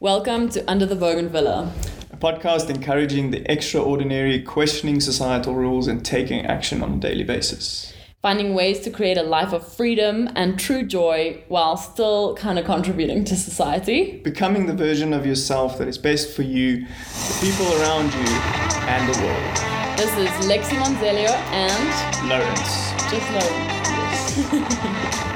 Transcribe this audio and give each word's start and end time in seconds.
Welcome 0.00 0.48
to 0.50 0.62
Under 0.70 0.84
the 0.84 0.94
Vogan 0.94 1.30
Villa, 1.30 1.72
A 2.10 2.16
podcast 2.18 2.68
encouraging 2.68 3.30
the 3.30 3.50
extraordinary, 3.50 4.42
questioning 4.42 5.00
societal 5.00 5.54
rules, 5.54 5.88
and 5.88 6.04
taking 6.04 6.44
action 6.44 6.82
on 6.82 6.92
a 6.92 6.96
daily 6.96 7.24
basis. 7.24 7.94
Finding 8.20 8.52
ways 8.52 8.80
to 8.80 8.90
create 8.90 9.16
a 9.16 9.22
life 9.22 9.54
of 9.54 9.66
freedom 9.66 10.28
and 10.36 10.60
true 10.60 10.82
joy 10.82 11.42
while 11.48 11.78
still 11.78 12.34
kind 12.36 12.58
of 12.58 12.66
contributing 12.66 13.24
to 13.24 13.34
society. 13.36 14.20
Becoming 14.22 14.66
the 14.66 14.74
version 14.74 15.14
of 15.14 15.24
yourself 15.24 15.78
that 15.78 15.88
is 15.88 15.96
best 15.96 16.36
for 16.36 16.42
you, 16.42 16.84
the 16.84 17.38
people 17.40 17.66
around 17.80 18.12
you, 18.12 18.26
and 18.90 19.08
the 19.14 19.18
world. 19.22 19.56
This 19.96 20.14
is 20.18 20.28
Lexi 20.46 20.76
Monzelio 20.76 21.30
and 21.52 22.28
Lawrence. 22.28 22.92
just 23.10 23.30
Lawrence. 23.32 23.72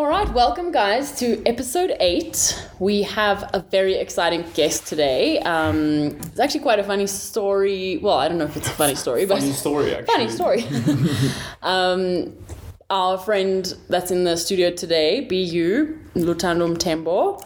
All 0.00 0.06
right, 0.06 0.32
welcome 0.32 0.72
guys 0.72 1.12
to 1.18 1.42
episode 1.44 1.94
eight. 2.00 2.58
We 2.78 3.02
have 3.02 3.50
a 3.52 3.60
very 3.60 3.96
exciting 3.96 4.46
guest 4.54 4.86
today. 4.86 5.40
Um, 5.40 6.16
it's 6.22 6.40
actually 6.40 6.60
quite 6.60 6.78
a 6.78 6.84
funny 6.84 7.06
story. 7.06 7.98
Well, 7.98 8.16
I 8.16 8.26
don't 8.26 8.38
know 8.38 8.46
if 8.46 8.56
it's 8.56 8.66
a 8.66 8.70
funny 8.70 8.94
story, 8.94 9.26
but 9.26 9.40
Funny 9.40 9.52
story, 9.52 9.94
actually. 9.96 10.14
funny 10.14 10.30
story. 10.30 10.64
um, 11.62 12.32
our 12.88 13.18
friend 13.18 13.76
that's 13.90 14.10
in 14.10 14.24
the 14.24 14.38
studio 14.38 14.70
today, 14.70 15.20
BU, 15.20 15.98
Lutando 16.16 16.66
Mtembu, 16.74 17.40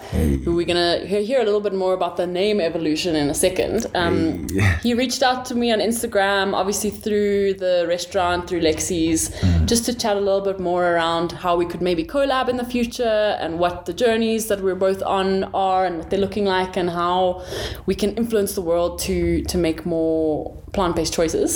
who 0.45 0.57
we're 0.57 0.65
gonna 0.67 1.01
hear, 1.05 1.21
hear 1.21 1.41
a 1.41 1.45
little 1.45 1.61
bit 1.61 1.75
more 1.75 1.93
about 1.93 2.17
the 2.17 2.27
name 2.27 2.61
evolution 2.61 3.15
in 3.15 3.29
a 3.29 3.35
second. 3.35 3.87
Um, 3.95 4.47
Hey. 4.49 4.75
He 4.83 4.95
reached 4.95 5.23
out 5.23 5.45
to 5.47 5.55
me 5.55 5.73
on 5.73 5.81
Instagram, 5.81 6.55
obviously 6.55 6.91
through 6.91 7.55
the 7.55 7.85
restaurant, 7.89 8.49
through 8.49 8.61
Lexi's, 8.61 9.31
just 9.67 9.85
to 9.87 9.95
chat 9.95 10.17
a 10.17 10.21
little 10.21 10.41
bit 10.41 10.59
more 10.61 10.85
around 10.95 11.33
how 11.33 11.57
we 11.57 11.67
could 11.67 11.83
maybe 11.83 12.05
collab 12.05 12.49
in 12.49 12.57
the 12.57 12.65
future 12.65 13.37
and 13.41 13.59
what 13.59 13.85
the 13.87 13.93
journeys 13.93 14.47
that 14.49 14.63
we're 14.63 14.75
both 14.75 15.03
on 15.03 15.45
are 15.53 15.85
and 15.85 15.99
what 15.99 16.11
they're 16.11 16.21
looking 16.21 16.47
like 16.47 16.77
and 16.77 16.91
how 16.91 17.43
we 17.87 17.95
can 17.95 18.15
influence 18.17 18.55
the 18.55 18.63
world 18.63 18.99
to 19.01 19.43
to 19.43 19.59
make 19.59 19.85
more 19.85 20.57
plant-based 20.73 21.13
choices. 21.13 21.51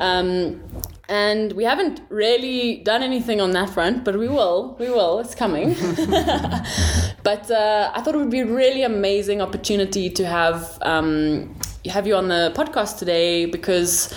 Um, 0.00 0.60
and 1.08 1.52
we 1.52 1.64
haven't 1.64 2.02
really 2.10 2.78
done 2.78 3.02
anything 3.02 3.40
on 3.40 3.52
that 3.52 3.70
front, 3.70 4.04
but 4.04 4.18
we 4.18 4.28
will. 4.28 4.76
We 4.78 4.90
will. 4.90 5.20
It's 5.20 5.34
coming. 5.34 5.70
but 7.22 7.50
uh, 7.50 7.90
I 7.94 8.02
thought 8.02 8.14
it 8.14 8.18
would 8.18 8.30
be 8.30 8.40
a 8.40 8.46
really 8.46 8.82
amazing 8.82 9.40
opportunity 9.40 10.10
to 10.10 10.26
have 10.26 10.78
um, 10.82 11.54
have 11.86 12.06
you 12.06 12.14
on 12.14 12.28
the 12.28 12.52
podcast 12.54 12.98
today 12.98 13.46
because 13.46 14.14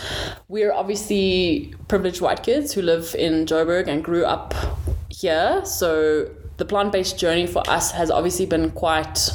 we're 0.50 0.74
obviously 0.74 1.74
privileged 1.88 2.20
white 2.20 2.44
kids 2.44 2.74
who 2.74 2.82
live 2.82 3.16
in 3.18 3.46
Joburg 3.46 3.88
and 3.88 4.04
grew 4.04 4.26
up 4.26 4.54
here. 5.10 5.64
So 5.64 6.30
the 6.58 6.66
plant 6.66 6.92
based 6.92 7.18
journey 7.18 7.48
for 7.48 7.64
us 7.70 7.92
has 7.92 8.12
obviously 8.12 8.46
been 8.46 8.72
quite 8.72 9.30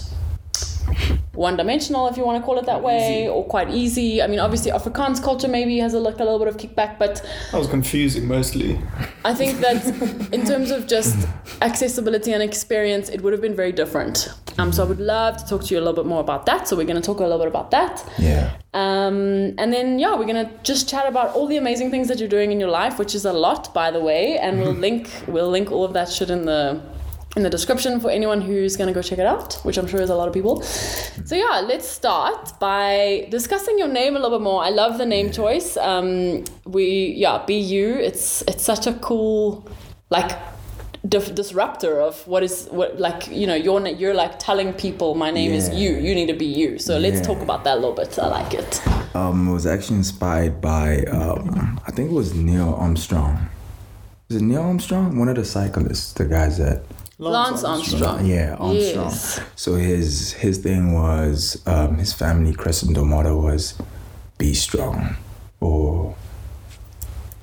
one 1.37 1.57
dimensional, 1.57 2.09
if 2.09 2.17
you 2.17 2.25
want 2.25 2.41
to 2.43 2.45
call 2.45 2.59
it 2.59 2.67
that 2.67 2.83
way, 2.83 3.29
or 3.29 3.45
quite 3.45 3.71
easy. 3.71 4.23
I 4.23 4.27
mean, 4.27 4.39
obviously, 4.39 4.71
Afrikaans 4.71 5.23
culture 5.23 5.49
maybe 5.49 5.79
has 5.79 5.95
a, 5.95 6.01
like, 6.01 6.17
a 6.17 6.25
little 6.25 6.39
bit 6.39 6.49
of 6.49 6.57
kickback, 6.57 6.99
but 6.99 7.23
That 7.53 7.59
was 7.59 7.69
confusing 7.69 8.27
mostly. 8.27 8.81
I 9.25 9.35
think 9.35 9.59
that 9.61 9.85
in 10.33 10.47
terms 10.47 10.71
of 10.71 10.87
just 10.87 11.29
accessibility 11.63 12.33
and 12.33 12.43
experience, 12.43 13.09
it 13.09 13.21
would 13.23 13.33
have 13.33 13.43
been 13.43 13.57
very 13.57 13.73
different. 13.73 14.29
Um, 14.59 14.73
so 14.73 14.85
I 14.85 14.87
would 14.87 15.01
love 15.01 15.37
to 15.37 15.47
talk 15.47 15.65
to 15.65 15.75
you 15.75 15.79
a 15.79 15.83
little 15.83 15.95
bit 15.95 16.07
more 16.07 16.21
about 16.21 16.47
that. 16.47 16.67
So 16.67 16.77
we're 16.77 16.87
going 16.87 17.01
to 17.01 17.07
talk 17.07 17.19
a 17.19 17.23
little 17.23 17.39
bit 17.39 17.49
about 17.49 17.71
that. 17.73 18.05
Yeah. 18.19 18.57
Um, 18.77 19.55
and 19.57 19.73
then 19.73 19.99
yeah, 19.99 20.15
we're 20.17 20.27
gonna 20.27 20.51
just 20.63 20.87
chat 20.87 21.09
about 21.09 21.35
all 21.35 21.47
the 21.47 21.57
amazing 21.57 21.91
things 21.91 22.09
that 22.09 22.19
you're 22.19 22.29
doing 22.29 22.53
in 22.53 22.61
your 22.61 22.69
life, 22.69 22.99
which 22.99 23.15
is 23.15 23.25
a 23.25 23.33
lot, 23.33 23.73
by 23.73 23.91
the 23.91 24.01
way. 24.01 24.37
And 24.37 24.61
we'll 24.61 24.73
link 24.87 25.09
we'll 25.27 25.49
link 25.49 25.73
all 25.73 25.83
of 25.83 25.95
that 25.95 26.13
shit 26.13 26.29
in 26.29 26.45
the 26.45 26.83
in 27.37 27.43
the 27.43 27.51
description 27.51 28.01
for 28.01 28.11
anyone 28.11 28.41
who's 28.41 28.77
gonna 28.77 28.95
go 28.95 29.03
check 29.03 29.19
it 29.19 29.27
out, 29.27 29.55
which 29.63 29.77
I'm 29.77 29.87
sure 29.87 30.01
is 30.01 30.09
a 30.11 30.15
lot 30.17 30.27
of 30.27 30.33
people. 30.35 30.63
So 30.63 31.35
yeah, 31.35 31.61
let's 31.65 31.87
start 31.87 32.59
by 32.59 33.29
discussing 33.31 33.79
your 33.79 33.89
name 33.89 34.17
a 34.17 34.19
little 34.19 34.39
bit 34.39 34.43
more. 34.45 34.63
I 34.65 34.71
love 34.71 34.97
the 34.97 35.05
name 35.07 35.31
choice. 35.31 35.77
Um, 35.77 36.45
we 36.65 37.13
yeah, 37.17 37.45
BU. 37.47 37.99
It's 38.01 38.43
it's 38.49 38.65
such 38.65 38.87
a 38.87 38.95
cool 38.95 39.69
like 40.09 40.31
dif- 41.07 41.35
disruptor 41.35 42.01
of 42.01 42.27
what 42.27 42.43
is 42.43 42.69
what 42.71 42.99
like 42.99 43.29
you 43.31 43.47
know 43.47 43.55
you're 43.55 43.87
you're 43.87 44.15
like 44.15 44.39
telling 44.39 44.73
people 44.73 45.15
my 45.15 45.31
name 45.31 45.53
is 45.53 45.69
you. 45.69 45.91
You 45.97 46.15
need 46.15 46.29
to 46.29 46.35
be 46.35 46.47
you. 46.47 46.79
So 46.79 46.97
let's 46.99 47.17
Yeah. 47.19 47.23
talk 47.35 47.41
about 47.43 47.65
that 47.65 47.75
a 47.75 47.81
little 47.81 47.93
bit. 47.95 48.19
I 48.19 48.29
like 48.29 48.55
it. 48.55 48.81
Um, 49.15 49.49
it 49.49 49.53
was 49.53 49.67
actually 49.67 49.97
inspired 49.99 50.63
by 50.63 51.01
um, 51.13 51.79
I 51.87 51.91
think 51.91 52.11
it 52.11 52.15
was 52.15 52.35
Neil 52.35 52.75
Armstrong. 52.79 53.49
Is 54.31 54.37
it 54.37 54.43
Neil 54.43 54.63
Armstrong? 54.63 55.19
One 55.19 55.29
of 55.29 55.37
the 55.37 55.45
cyclists, 55.45 56.13
the 56.15 56.25
guys 56.25 56.57
that 56.59 56.83
Lance 57.19 57.65
Armstrong. 57.65 58.27
yeah 58.27 58.57
Armstrong. 58.59 59.11
Yes. 59.11 59.41
So 59.57 59.75
his 59.77 60.33
his 60.33 60.59
thing 60.59 60.93
was 60.93 61.63
um, 61.67 61.97
his 61.97 62.13
family 62.13 62.53
crescendo 62.53 63.05
motto 63.05 63.41
was 63.41 63.75
"Be 64.39 64.53
strong," 64.53 65.17
or 65.61 66.15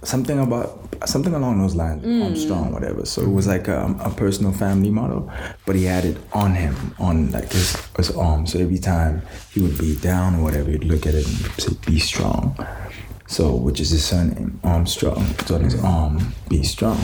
something 0.03 0.39
about 0.39 0.79
something 1.05 1.33
along 1.33 1.59
those 1.59 1.73
lines. 1.75 2.03
Mm. 2.05 2.23
Armstrong, 2.23 2.71
whatever. 2.71 3.05
So 3.05 3.21
it 3.23 3.31
was 3.31 3.47
like 3.47 3.67
a, 3.67 3.95
a 3.99 4.11
personal 4.11 4.51
family 4.51 4.91
motto, 4.91 5.31
but 5.65 5.75
he 5.75 5.85
had 5.85 6.05
it 6.05 6.17
on 6.33 6.53
him 6.53 6.93
on 6.99 7.31
like 7.31 7.51
his 7.51 7.75
his 7.97 8.11
arm. 8.11 8.45
So 8.45 8.59
every 8.59 8.77
time 8.77 9.23
he 9.51 9.59
would 9.61 9.77
be 9.79 9.95
down 9.95 10.35
or 10.35 10.43
whatever, 10.43 10.69
he'd 10.69 10.83
look 10.83 11.07
at 11.07 11.15
it 11.15 11.25
and 11.25 11.35
say 11.57 11.73
"Be 11.85 11.97
strong." 11.99 12.55
So, 13.27 13.55
which 13.55 13.79
is 13.79 13.89
his 13.89 14.05
surname, 14.05 14.59
Armstrong. 14.63 15.25
It's 15.39 15.49
on 15.51 15.61
his 15.63 15.81
arm, 15.83 16.33
be 16.49 16.61
strong. 16.63 16.99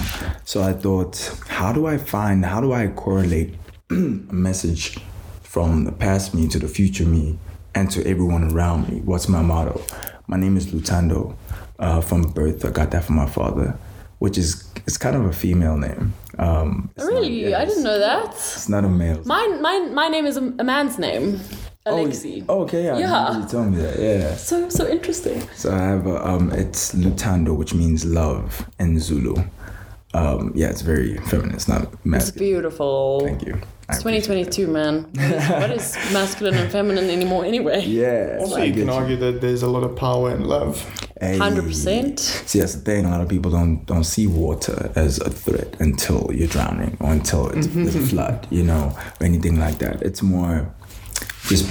So 0.46 0.62
I 0.62 0.74
thought, 0.74 1.18
how 1.48 1.72
do 1.74 1.88
I 1.88 1.98
find, 1.98 2.46
how 2.46 2.62
do 2.62 2.74
I 2.74 2.88
correlate 2.90 3.56
a 3.90 3.94
message 3.96 4.98
from 5.42 5.86
the 5.86 5.92
past 5.92 6.34
me 6.36 6.48
to 6.50 6.60
the 6.60 6.68
future 6.68 7.06
me 7.06 7.40
and 7.74 7.90
to 7.92 8.06
everyone 8.06 8.52
around 8.52 8.90
me? 8.90 9.00
What's 9.02 9.28
my 9.28 9.42
motto? 9.42 9.82
My 10.28 10.38
name 10.38 10.58
is 10.58 10.68
Lutando. 10.68 11.36
Uh, 11.80 12.02
from 12.02 12.24
birth, 12.24 12.66
I 12.66 12.72
got 12.72 12.92
that 12.92 13.06
from 13.06 13.16
my 13.16 13.26
father, 13.26 13.78
which 14.20 14.38
is 14.38 14.70
it's 14.86 14.98
kind 14.98 15.16
of 15.16 15.24
a 15.26 15.32
female 15.32 15.78
name. 15.78 16.14
Um, 16.38 16.90
it's 16.98 17.06
not- 17.06 17.14
Really? 17.14 17.50
yeah, 17.50 17.60
I 17.62 17.64
didn't 17.66 17.84
know 17.84 17.98
that. 17.98 18.26
It's 18.34 18.68
not 18.68 18.84
a 18.84 18.90
male. 18.90 19.22
Mine, 19.26 19.62
mine, 19.62 19.94
my 19.96 20.10
name 20.10 20.26
is 20.26 20.36
a, 20.36 20.44
a 20.60 20.64
man's 20.66 21.00
name, 21.00 21.40
Alexi. 21.86 22.44
Oh, 22.50 22.64
okay, 22.64 22.86
yeah. 22.86 22.96
I 22.96 23.00
Yeah. 23.00 23.40
You 23.40 23.48
told 23.48 23.72
me 23.72 23.78
that. 23.82 24.00
Yeah. 24.00 24.36
So, 24.36 24.70
so 24.70 24.88
interesting. 24.88 25.42
So 25.56 25.72
I 25.72 25.80
have 25.80 26.06
a, 26.08 26.28
um, 26.28 26.52
it's 26.52 26.94
Lutando, 26.94 27.56
which 27.56 27.74
means 27.74 28.06
love 28.06 28.70
in 28.80 29.00
Zulu. 29.00 29.36
Um, 30.14 30.52
yeah, 30.56 30.70
it's 30.70 30.82
very 30.82 31.18
feminine. 31.18 31.56
It's 31.56 31.68
not 31.68 31.84
masculine. 32.06 32.16
It's 32.18 32.32
beautiful. 32.32 33.22
Thank 33.24 33.46
you. 33.46 33.62
It's 33.88 34.00
2022, 34.00 34.68
man. 34.68 35.04
What 35.04 35.32
is, 35.32 35.50
what 35.50 35.72
is 35.72 35.98
masculine 36.14 36.56
and 36.56 36.72
feminine 36.72 37.10
anymore 37.10 37.46
anyway? 37.46 37.84
Yeah. 37.86 38.38
Also, 38.40 38.58
I 38.58 38.66
you 38.66 38.74
can 38.74 38.90
argue 38.90 39.16
that 39.18 39.40
there's 39.42 39.64
a 39.64 39.70
lot 39.70 39.84
of 39.84 39.96
power 39.96 40.32
in 40.32 40.44
love. 40.46 40.84
100%. 41.22 42.20
See, 42.20 42.60
that's 42.60 42.76
the 42.76 42.82
thing. 42.82 43.06
A 43.06 43.10
lot 43.10 43.22
of 43.22 43.30
people 43.30 43.52
don't 43.52 43.86
don't 43.86 44.04
see 44.04 44.26
water 44.28 44.92
as 44.96 45.20
a 45.20 45.30
threat 45.30 45.76
until 45.80 46.30
you're 46.34 46.48
drowning 46.48 46.98
or 47.00 47.12
until 47.12 47.50
it's, 47.50 47.68
there's 47.68 47.96
a 47.96 48.02
flood, 48.02 48.48
you 48.50 48.64
know, 48.64 48.96
or 49.20 49.26
anything 49.26 49.60
like 49.60 49.80
that. 49.80 50.02
It's 50.02 50.22
more 50.22 50.74
just 51.50 51.66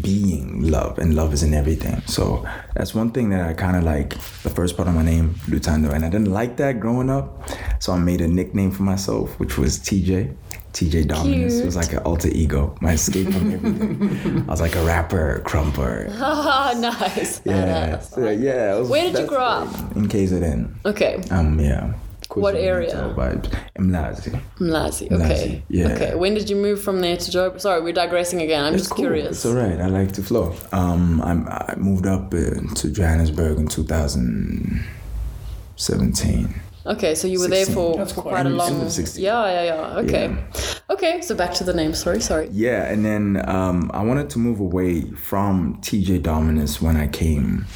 being 0.00 0.70
love, 0.70 0.98
and 0.98 1.14
love 1.14 1.32
is 1.32 1.42
in 1.42 1.52
everything. 1.54 2.00
So 2.06 2.46
that's 2.74 2.94
one 2.94 3.10
thing 3.10 3.30
that 3.30 3.48
I 3.48 3.52
kind 3.52 3.76
of 3.76 3.82
like. 3.82 4.10
The 4.42 4.50
first 4.50 4.76
part 4.76 4.88
of 4.88 4.94
my 4.94 5.02
name, 5.02 5.34
Lutando, 5.48 5.92
and 5.92 6.04
I 6.04 6.08
didn't 6.08 6.32
like 6.32 6.56
that 6.58 6.78
growing 6.80 7.10
up, 7.10 7.48
so 7.80 7.92
I 7.92 7.98
made 7.98 8.20
a 8.20 8.28
nickname 8.28 8.70
for 8.70 8.84
myself, 8.84 9.38
which 9.40 9.58
was 9.58 9.78
TJ. 9.78 10.36
TJ 10.72 11.06
Dominus 11.06 11.58
It 11.60 11.66
was 11.66 11.76
like 11.76 11.92
an 11.92 11.98
alter 11.98 12.28
ego, 12.32 12.74
my 12.80 12.92
escape 12.92 13.26
from 13.26 13.52
everything. 13.52 14.44
I 14.48 14.50
was 14.50 14.60
like 14.62 14.74
a 14.74 14.82
rapper, 14.86 15.42
crumper. 15.44 16.08
Ah, 16.18 16.72
nice. 16.78 17.42
Yeah, 17.44 17.98
so, 17.98 18.30
yeah. 18.30 18.76
it 18.76 18.80
was- 18.80 18.88
Where 18.88 19.10
did 19.12 19.18
you 19.20 19.26
grow 19.26 19.66
thing. 19.66 20.04
In 20.04 20.08
KZN. 20.08 20.74
Okay, 20.86 21.20
Um, 21.30 21.60
yeah. 21.60 21.92
What 22.36 22.54
area? 22.56 23.12
Vibes. 23.16 23.48
Mlazi. 23.78 24.30
Mlazi. 24.58 25.06
Okay. 25.12 25.16
Mlazi, 25.16 25.62
yeah. 25.68 25.88
Okay. 25.92 26.14
When 26.14 26.34
did 26.34 26.48
you 26.48 26.56
move 26.56 26.80
from 26.82 27.00
there 27.00 27.16
to 27.16 27.30
Joburg? 27.30 27.60
Sorry, 27.60 27.80
we're 27.82 27.92
digressing 27.92 28.40
again. 28.42 28.64
I'm 28.64 28.74
It's 28.74 28.84
just 28.84 28.94
cool. 28.94 29.04
curious. 29.04 29.30
It's 29.30 29.46
all 29.46 29.54
right. 29.54 29.80
I 29.80 29.86
like 29.86 30.12
to 30.12 30.22
flow. 30.22 30.54
Um, 30.72 31.20
I'm, 31.22 31.46
I 31.48 31.74
moved 31.76 32.06
up 32.06 32.32
uh, 32.34 32.60
to 32.74 32.90
Johannesburg 32.90 33.58
in 33.58 33.68
2017. 33.68 36.54
Okay, 36.84 37.14
so 37.14 37.28
you 37.28 37.38
were 37.40 37.48
there 37.48 37.66
for, 37.66 37.96
That's 37.96 38.12
for 38.12 38.22
quite 38.22 38.32
quite 38.32 38.46
a 38.46 38.50
long. 38.50 38.72
End 38.72 38.82
of 38.82 38.92
16. 38.92 39.22
Yeah, 39.22 39.44
yeah, 39.46 39.62
yeah. 39.62 39.96
Okay. 39.98 40.36
Okay, 40.90 41.20
so 41.20 41.34
back 41.34 41.54
to 41.54 41.64
the 41.64 41.72
name. 41.72 41.94
Sorry, 41.94 42.20
sorry. 42.20 42.48
Yeah, 42.50 42.90
and 42.90 43.04
then 43.04 43.48
um, 43.48 43.90
I 43.94 44.02
wanted 44.02 44.30
to 44.30 44.38
move 44.38 44.58
away 44.58 45.02
from 45.12 45.76
TJ 45.80 46.22
Dominus 46.22 46.82
when 46.82 46.96
I 46.96 47.06
came 47.06 47.66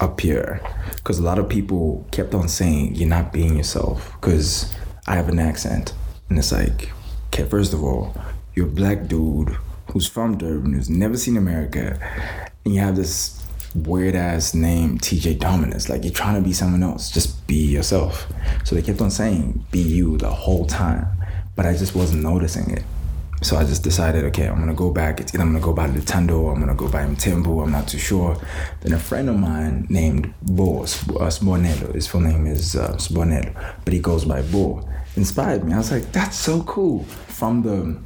up 0.00 0.20
here 0.20 0.60
because 0.96 1.18
a 1.18 1.22
lot 1.22 1.38
of 1.38 1.48
people 1.48 2.06
kept 2.12 2.34
on 2.34 2.48
saying 2.48 2.94
you're 2.94 3.08
not 3.08 3.32
being 3.32 3.56
yourself 3.56 4.12
because 4.20 4.74
I 5.06 5.16
have 5.16 5.28
an 5.28 5.38
accent, 5.38 5.92
and 6.28 6.38
it's 6.38 6.52
like, 6.52 6.90
okay, 7.28 7.44
first 7.44 7.72
of 7.72 7.82
all, 7.84 8.14
you're 8.54 8.66
a 8.66 8.70
black 8.70 9.06
dude 9.06 9.56
who's 9.92 10.08
from 10.08 10.38
Durban 10.38 10.72
who's 10.72 10.90
never 10.90 11.16
seen 11.16 11.36
America, 11.36 11.98
and 12.64 12.74
you 12.74 12.80
have 12.80 12.96
this 12.96 13.45
weird 13.74 14.14
ass 14.14 14.54
name 14.54 14.98
TJ 14.98 15.38
Dominus. 15.38 15.88
Like 15.88 16.04
you're 16.04 16.12
trying 16.12 16.40
to 16.40 16.46
be 16.46 16.52
someone 16.52 16.82
else. 16.82 17.10
Just 17.10 17.46
be 17.46 17.56
yourself. 17.56 18.26
So 18.64 18.74
they 18.74 18.82
kept 18.82 19.00
on 19.00 19.10
saying 19.10 19.64
be 19.70 19.80
you 19.80 20.16
the 20.18 20.30
whole 20.30 20.66
time. 20.66 21.06
but 21.56 21.64
I 21.66 21.72
just 21.74 21.94
wasn't 21.94 22.22
noticing 22.22 22.70
it. 22.70 22.84
So 23.42 23.56
I 23.56 23.64
just 23.64 23.82
decided, 23.82 24.24
okay, 24.24 24.46
I'm 24.48 24.58
gonna 24.58 24.74
go 24.74 24.90
back. 24.90 25.20
It's 25.20 25.34
either 25.34 25.42
I'm 25.42 25.52
gonna 25.52 25.64
go 25.64 25.72
by 25.72 25.88
Lutando 25.88 26.40
or 26.40 26.52
I'm 26.52 26.60
gonna 26.60 26.74
go 26.74 26.88
by 26.88 27.04
Mtembu. 27.04 27.62
I'm 27.62 27.70
not 27.70 27.86
too 27.88 27.98
sure. 27.98 28.36
Then 28.80 28.92
a 28.92 28.98
friend 28.98 29.28
of 29.28 29.38
mine 29.38 29.86
named 29.90 30.32
Bo 30.42 30.82
uh, 30.82 30.86
his 31.26 32.06
full 32.06 32.20
name 32.20 32.46
is 32.46 32.76
uh, 32.76 32.98
but 33.84 33.92
he 33.92 33.98
goes 34.00 34.24
by 34.24 34.42
Bo, 34.42 34.88
inspired 35.16 35.64
me. 35.64 35.74
I 35.74 35.78
was 35.78 35.90
like, 35.92 36.12
that's 36.12 36.36
so 36.36 36.62
cool. 36.62 37.04
From 37.04 37.62
the 37.62 37.98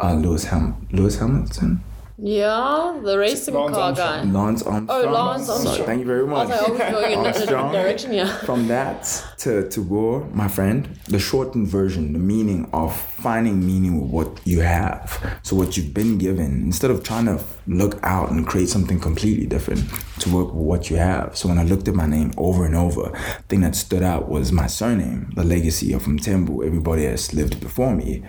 uh, 0.00 0.14
Lewis, 0.14 0.44
Ham- 0.44 0.86
Lewis 0.92 1.18
Hamilton, 1.18 1.82
Yeah, 2.20 2.98
the 3.00 3.16
racing 3.16 3.54
Lance 3.54 3.74
car 3.76 3.80
Armstrong. 3.84 4.32
guy. 4.32 4.40
Lance 4.40 4.62
oh, 4.66 4.70
Armstrong. 4.72 5.04
Oh, 5.04 5.10
Lance 5.12 5.46
Sorry, 5.46 5.58
Armstrong. 5.58 5.86
thank 5.86 6.00
you 6.00 6.06
very 6.06 6.22
I 6.22 6.26
much. 6.26 6.48
was 6.48 6.60
like, 6.60 6.68
oh, 6.68 6.90
going 6.90 7.12
in 7.12 7.18
a 7.20 7.22
Armstrong. 7.22 7.72
direction, 7.72 8.12
yeah. 8.12 8.36
From 8.38 8.66
that 8.66 9.24
to 9.38 9.68
to 9.68 9.82
war, 9.82 10.28
my 10.32 10.48
friend, 10.48 10.98
the 11.06 11.20
shortened 11.20 11.68
version, 11.68 12.12
the 12.12 12.18
meaning 12.18 12.68
of 12.72 12.96
finding 12.98 13.64
meaning 13.64 14.00
with 14.00 14.10
what 14.10 14.40
you 14.44 14.60
have. 14.62 15.38
So 15.44 15.54
what 15.54 15.76
you've 15.76 15.94
been 15.94 16.18
given, 16.18 16.62
instead 16.62 16.90
of 16.90 17.04
trying 17.04 17.26
to 17.26 17.40
look 17.68 18.00
out 18.02 18.32
and 18.32 18.44
create 18.44 18.68
something 18.68 18.98
completely 18.98 19.46
different, 19.46 19.84
to 20.20 20.34
work 20.34 20.48
with 20.48 20.64
what 20.64 20.90
you 20.90 20.96
have. 20.96 21.36
So 21.36 21.48
when 21.48 21.58
I 21.58 21.62
looked 21.62 21.86
at 21.86 21.94
my 21.94 22.06
name 22.06 22.32
over 22.36 22.64
and 22.66 22.74
over, 22.74 23.10
thing 23.48 23.60
that 23.60 23.76
stood 23.76 24.02
out 24.02 24.28
was 24.28 24.50
my 24.50 24.66
surname, 24.66 25.30
the 25.36 25.44
legacy 25.44 25.92
of 25.92 26.02
Mtembu. 26.06 26.66
Everybody 26.66 27.04
has 27.04 27.32
lived 27.32 27.60
before 27.60 27.94
me, 27.94 28.24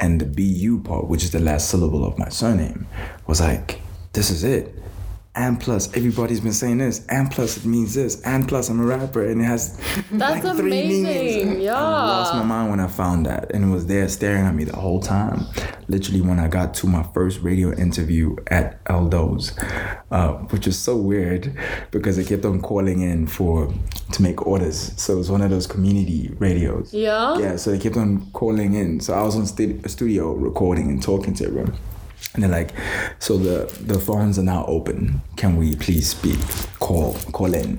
and 0.00 0.20
the 0.20 0.26
BU 0.26 0.82
part, 0.82 1.08
which 1.08 1.24
is 1.24 1.30
the 1.30 1.40
last 1.40 1.68
syllable 1.68 2.04
of 2.04 2.18
my 2.18 2.28
surname, 2.28 2.86
was 3.26 3.40
like, 3.40 3.80
this 4.12 4.30
is 4.30 4.44
it 4.44 4.74
and 5.36 5.60
plus 5.60 5.88
everybody's 5.96 6.40
been 6.40 6.52
saying 6.52 6.78
this 6.78 7.04
and 7.08 7.28
plus 7.30 7.56
it 7.56 7.64
means 7.64 7.94
this 7.94 8.22
and 8.22 8.46
plus 8.46 8.68
i'm 8.68 8.78
a 8.78 8.84
rapper 8.84 9.24
and 9.26 9.40
it 9.40 9.44
has 9.44 9.76
That's 10.12 10.44
like 10.44 10.56
three 10.56 10.70
amazing, 10.80 11.02
meanings. 11.48 11.64
Yeah. 11.64 11.74
i 11.74 12.06
lost 12.06 12.34
my 12.34 12.44
mind 12.44 12.70
when 12.70 12.80
i 12.80 12.86
found 12.86 13.26
that 13.26 13.50
and 13.52 13.64
it 13.64 13.68
was 13.68 13.86
there 13.86 14.08
staring 14.08 14.44
at 14.44 14.54
me 14.54 14.62
the 14.64 14.76
whole 14.76 15.00
time. 15.00 15.46
Literally 15.88 16.20
when 16.20 16.38
i 16.38 16.46
got 16.48 16.72
to 16.74 16.86
my 16.86 17.02
first 17.14 17.40
radio 17.42 17.72
interview 17.74 18.36
at 18.46 18.82
eldo's 18.86 19.52
uh, 20.12 20.34
which 20.52 20.66
was 20.66 20.78
so 20.78 20.96
weird 20.96 21.52
because 21.90 22.16
they 22.16 22.24
kept 22.24 22.44
on 22.44 22.60
calling 22.62 23.00
in 23.00 23.26
for 23.26 23.72
to 24.12 24.22
make 24.22 24.46
orders. 24.46 24.92
So 24.96 25.14
it 25.14 25.16
was 25.16 25.30
one 25.30 25.42
of 25.42 25.50
those 25.50 25.66
community 25.66 26.32
radios. 26.38 26.94
Yeah? 26.94 27.36
yeah 27.38 27.56
so 27.56 27.72
they 27.72 27.78
kept 27.78 27.96
on 27.96 28.30
calling 28.32 28.74
in. 28.74 29.00
So 29.00 29.12
i 29.14 29.22
was 29.22 29.34
on 29.36 29.46
stu- 29.46 29.80
studio 29.88 30.32
recording 30.32 30.90
and 30.90 31.02
talking 31.02 31.34
to 31.34 31.46
everyone 31.46 31.76
and 32.32 32.42
they're 32.42 32.50
like, 32.50 32.70
so 33.18 33.36
the 33.38 33.72
the 33.82 33.98
phones 33.98 34.38
are 34.38 34.42
now 34.42 34.64
open. 34.66 35.20
Can 35.36 35.56
we 35.56 35.76
please 35.76 36.08
speak? 36.08 36.38
Call, 36.80 37.14
call 37.32 37.54
in. 37.54 37.76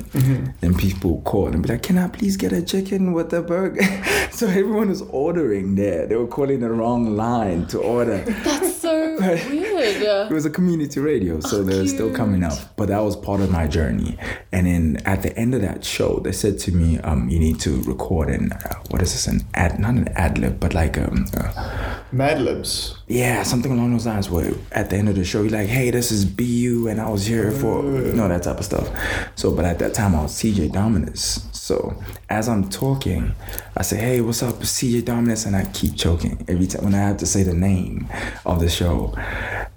Then 0.62 0.74
people 0.76 1.22
call 1.22 1.48
and 1.48 1.62
be 1.62 1.70
like, 1.70 1.84
can 1.84 1.98
I 1.98 2.08
please 2.08 2.38
get 2.38 2.52
a 2.54 2.62
chicken 2.62 3.14
with 3.14 3.32
a 3.34 3.42
burger? 3.42 3.84
so 4.32 4.48
everyone 4.48 4.90
was 4.90 5.04
ordering 5.04 5.76
there. 5.76 6.08
They 6.08 6.16
were 6.16 6.26
calling 6.28 6.62
the 6.62 6.72
wrong 6.72 7.16
line 7.16 7.68
to 7.68 7.80
order. 7.80 8.18
That's 8.44 8.76
so 8.76 9.18
weird. 9.20 10.02
It 10.32 10.32
was 10.34 10.46
a 10.46 10.50
community 10.50 11.00
radio, 11.00 11.40
so 11.40 11.62
they're 11.64 11.86
still 11.88 12.12
coming 12.12 12.44
up. 12.44 12.58
But 12.78 12.88
that 12.88 13.04
was 13.04 13.16
part 13.16 13.42
of 13.42 13.52
my 13.52 13.68
journey. 13.68 14.18
And 14.52 14.66
then 14.66 15.02
at 15.06 15.22
the 15.22 15.38
end 15.38 15.54
of 15.54 15.62
that 15.62 15.84
show, 15.86 16.20
they 16.20 16.32
said 16.32 16.58
to 16.60 16.72
me, 16.72 16.98
um, 17.00 17.30
"You 17.30 17.40
need 17.40 17.60
to 17.62 17.82
record 17.84 18.30
an 18.30 18.54
uh, 18.54 18.76
what 18.90 19.02
is 19.02 19.12
this? 19.14 19.28
An 19.28 19.42
ad? 19.54 19.80
Not 19.80 19.96
an 19.96 20.08
ad 20.10 20.38
lib, 20.40 20.60
but 20.60 20.74
like 20.74 20.98
um, 20.98 21.26
uh, 21.38 22.00
Mad 22.12 22.42
Libs. 22.42 22.96
yeah, 23.08 23.44
something 23.44 23.72
along 23.72 23.92
those 23.92 24.06
lines. 24.08 24.30
At 24.72 24.90
the 24.90 24.98
end 24.98 25.10
of 25.10 25.16
the 25.16 25.26
show, 25.26 25.42
you're 25.42 25.52
like, 25.52 25.68
"Hey, 25.68 25.92
this 25.92 26.12
is 26.12 26.26
BU, 26.26 26.88
and 26.90 27.00
I 27.00 27.10
was 27.10 27.26
here 27.26 27.52
for 27.52 27.84
you 27.84 28.14
know 28.14 28.28
that 28.28 28.44
type 28.44 28.60
of 28.60 28.66
stuff." 28.66 28.90
So, 29.36 29.52
but 29.52 29.66
at 29.66 29.80
that 29.80 29.94
time, 29.94 30.16
I 30.16 30.24
was 30.24 30.32
CJ 30.34 30.72
Dominus. 30.72 31.48
So 31.52 31.96
as 32.30 32.48
I'm 32.48 32.70
talking, 32.70 33.34
I 33.76 33.84
say, 33.84 33.98
"Hey, 33.98 34.22
what's 34.22 34.44
up, 34.44 34.62
It's 34.62 34.72
CJ 34.72 35.02
Dominus?" 35.06 35.46
And 35.46 35.56
I 35.56 35.66
keep 35.66 35.96
choking 35.96 36.44
every 36.48 36.68
time 36.68 36.86
when 36.86 36.94
I 36.94 37.00
have 37.00 37.18
to 37.18 37.26
say 37.26 37.44
the 37.44 37.54
name 37.54 38.08
of 38.46 38.60
the 38.60 38.70
show. 38.70 39.14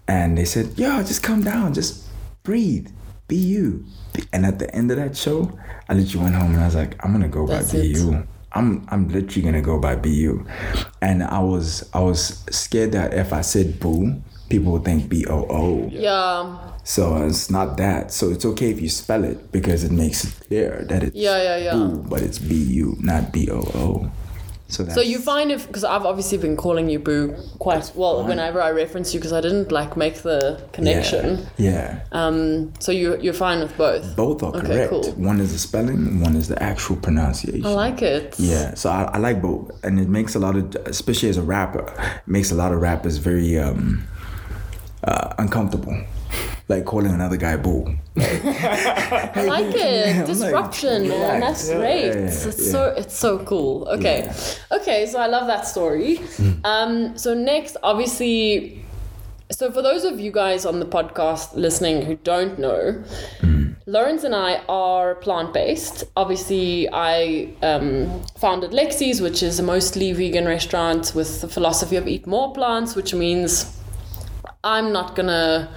And 0.06 0.37
they 0.37 0.44
said, 0.44 0.78
"Yo, 0.78 1.02
just 1.02 1.22
come 1.22 1.43
down, 1.43 1.75
just 1.75 2.05
breathe, 2.43 2.88
be 3.26 3.37
you." 3.37 3.84
And 4.32 4.44
at 4.44 4.58
the 4.58 4.75
end 4.75 4.90
of 4.90 4.96
that 4.96 5.16
show, 5.16 5.52
I 5.88 5.94
literally 5.94 6.25
went 6.25 6.37
home 6.37 6.52
and 6.55 6.60
I 6.62 6.66
was 6.66 6.75
like, 6.75 6.96
"I'm 7.05 7.12
gonna 7.12 7.28
go 7.28 7.46
That's 7.46 7.72
by 7.72 7.78
it. 7.78 7.94
BU." 7.94 8.22
I'm 8.52 8.87
I'm 8.88 9.08
literally 9.08 9.43
gonna 9.43 9.62
go 9.62 9.78
by 9.78 9.94
BU, 9.94 10.44
and 11.02 11.22
I 11.22 11.38
was 11.40 11.88
I 11.93 12.00
was 12.00 12.44
scared 12.50 12.93
that 12.93 13.12
if 13.12 13.32
I 13.32 13.43
said 13.43 13.78
boo, 13.78 14.22
people 14.49 14.73
would 14.73 14.85
think 14.85 15.09
B 15.09 15.25
O 15.29 15.47
O. 15.49 15.89
Yeah. 15.93 16.59
So 16.85 17.17
it's 17.27 17.50
not 17.50 17.77
that. 17.77 18.12
So 18.12 18.31
it's 18.31 18.45
okay 18.47 18.71
if 18.71 18.81
you 18.81 18.89
spell 18.89 19.25
it 19.25 19.53
because 19.53 19.85
it 19.85 19.93
makes 19.93 20.25
it 20.25 20.33
clear 20.47 20.85
that 20.89 21.03
it's 21.03 21.17
Yeah, 21.17 21.43
yeah, 21.43 21.56
yeah. 21.59 21.73
boo, 21.75 22.05
but 22.09 22.23
it's 22.23 22.39
B 22.39 22.55
U, 22.55 22.97
not 23.00 23.33
B 23.33 23.49
O 23.50 23.59
O. 23.75 24.11
So 24.71 24.83
that's 24.83 24.95
So 24.97 25.00
you 25.00 25.19
find 25.19 25.50
if 25.50 25.67
because 25.67 25.83
I've 25.83 26.05
obviously 26.05 26.37
been 26.37 26.55
calling 26.55 26.91
you 26.91 26.99
Boo 26.99 27.35
quite 27.59 27.91
well 27.95 28.23
whenever 28.27 28.61
I 28.61 28.71
reference 28.71 29.15
you 29.15 29.21
because 29.21 29.33
I 29.33 29.41
didn't 29.41 29.73
like 29.73 29.97
make 29.97 30.17
the 30.17 30.62
connection. 30.73 31.47
Yeah. 31.56 31.71
yeah. 31.73 32.01
Um. 32.12 32.75
So 32.79 32.93
you 32.93 33.19
you're 33.19 33.33
fine 33.33 33.61
with 33.61 33.75
both. 33.79 34.15
Both 34.15 34.43
are 34.43 34.55
Okay, 34.56 34.67
correct. 34.67 34.91
cool. 34.91 35.12
One 35.12 35.41
is 35.41 35.53
the 35.53 35.59
spelling, 35.59 36.21
one 36.21 36.37
is 36.37 36.49
the 36.49 36.62
actual 36.62 36.97
pronunciation. 36.97 37.65
I 37.65 37.71
like 37.73 38.03
it. 38.03 38.35
Yeah, 38.39 38.75
so 38.75 38.91
I, 38.91 39.05
I 39.05 39.19
like 39.19 39.41
both, 39.41 39.71
and 39.85 39.99
it 39.99 40.09
makes 40.09 40.35
a 40.35 40.39
lot 40.39 40.55
of, 40.56 40.75
especially 40.87 41.31
as 41.31 41.39
a 41.39 41.43
rapper, 41.43 41.87
it 41.99 42.23
makes 42.29 42.51
a 42.51 42.55
lot 42.55 42.71
of 42.73 42.81
rappers 42.83 43.17
very 43.17 43.59
um, 43.59 44.05
uh, 45.05 45.35
uncomfortable, 45.39 45.97
like 46.69 46.85
calling 46.85 47.12
another 47.12 47.37
guy 47.37 47.56
boo. 47.56 47.97
I 48.17 49.45
like 49.47 49.75
it. 49.75 50.09
I'm 50.17 50.17
like, 50.19 50.27
Disruption, 50.27 51.09
man. 51.09 51.41
That's 51.41 51.69
Yeah, 51.69 51.77
great. 51.77 52.05
yeah, 52.06 52.12
it's 52.12 52.45
yeah. 52.45 52.73
so 52.73 52.95
it's 52.97 53.15
so 53.17 53.39
cool. 53.45 53.89
Okay. 53.89 54.33
Okay, 54.73 55.06
so 55.06 55.19
I 55.21 55.27
love 55.27 55.47
that 55.47 55.67
story. 55.67 56.17
Hmm. 56.17 56.53
Um, 56.65 57.19
so 57.19 57.35
next, 57.35 57.77
obviously 57.83 58.85
so 59.50 59.73
for 59.73 59.81
those 59.81 60.05
of 60.05 60.21
you 60.21 60.31
guys 60.31 60.67
on 60.67 60.79
the 60.79 60.85
podcast 60.85 61.55
listening 61.55 62.03
who 62.03 62.17
don't 62.17 62.59
know, 62.59 63.03
Hmm. 63.41 63.73
Lawrence 63.87 64.23
and 64.25 64.35
I 64.35 64.56
are 64.69 65.15
plant 65.15 65.55
based. 65.55 66.05
Obviously, 66.15 66.87
I 66.93 67.49
um, 67.62 68.23
founded 68.39 68.73
Lexi's, 68.73 69.23
which 69.23 69.43
is 69.43 69.59
a 69.59 69.62
mostly 69.62 70.12
vegan 70.12 70.44
restaurant 70.44 71.12
with 71.15 71.41
the 71.41 71.49
philosophy 71.49 71.97
of 71.97 72.06
eat 72.06 72.27
more 72.27 72.53
plants, 72.53 72.94
which 72.94 73.15
means 73.15 73.65
I'm 74.64 74.93
not 74.93 75.14
gonna 75.14 75.69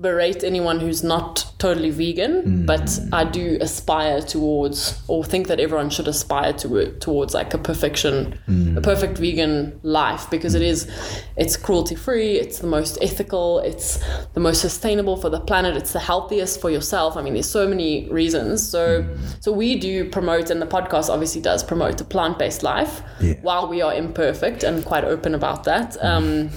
berate 0.00 0.44
anyone 0.44 0.78
who's 0.78 1.02
not 1.02 1.44
totally 1.58 1.90
vegan, 1.90 2.42
mm. 2.42 2.66
but 2.66 3.00
I 3.12 3.24
do 3.24 3.58
aspire 3.60 4.22
towards, 4.22 5.02
or 5.08 5.24
think 5.24 5.48
that 5.48 5.58
everyone 5.58 5.90
should 5.90 6.06
aspire 6.06 6.52
to 6.52 6.76
it 6.76 7.00
towards 7.00 7.34
like 7.34 7.52
a 7.52 7.58
perfection, 7.58 8.38
mm. 8.48 8.76
a 8.76 8.80
perfect 8.80 9.18
vegan 9.18 9.80
life 9.82 10.30
because 10.30 10.54
it 10.54 10.62
is, 10.62 10.88
it's 11.36 11.56
cruelty 11.56 11.96
free, 11.96 12.36
it's 12.36 12.60
the 12.60 12.68
most 12.68 12.96
ethical, 13.02 13.58
it's 13.58 13.98
the 14.34 14.40
most 14.40 14.60
sustainable 14.60 15.16
for 15.16 15.30
the 15.30 15.40
planet, 15.40 15.76
it's 15.76 15.92
the 15.92 15.98
healthiest 15.98 16.60
for 16.60 16.70
yourself. 16.70 17.16
I 17.16 17.22
mean, 17.22 17.34
there's 17.34 17.50
so 17.50 17.66
many 17.66 18.08
reasons. 18.08 18.66
So, 18.68 19.02
mm. 19.02 19.42
so 19.42 19.50
we 19.50 19.74
do 19.74 20.08
promote, 20.08 20.50
and 20.50 20.62
the 20.62 20.66
podcast 20.66 21.08
obviously 21.08 21.40
does 21.40 21.64
promote 21.64 22.00
a 22.00 22.04
plant 22.04 22.38
based 22.38 22.62
life. 22.62 23.02
Yeah. 23.20 23.34
While 23.42 23.66
we 23.66 23.82
are 23.82 23.92
imperfect 23.92 24.62
and 24.62 24.84
quite 24.84 25.02
open 25.02 25.34
about 25.34 25.64
that. 25.64 25.96
Um, 26.04 26.50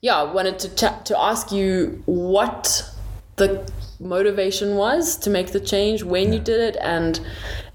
yeah, 0.00 0.16
I 0.16 0.32
wanted 0.32 0.58
to 0.60 0.74
chat 0.74 1.06
to 1.06 1.18
ask 1.18 1.52
you 1.52 2.02
what 2.06 2.84
the 3.36 3.70
motivation 4.00 4.76
was 4.76 5.16
to 5.18 5.30
make 5.30 5.52
the 5.52 5.60
change, 5.60 6.02
when 6.02 6.32
you 6.32 6.38
did 6.38 6.60
it, 6.60 6.76
and 6.80 7.20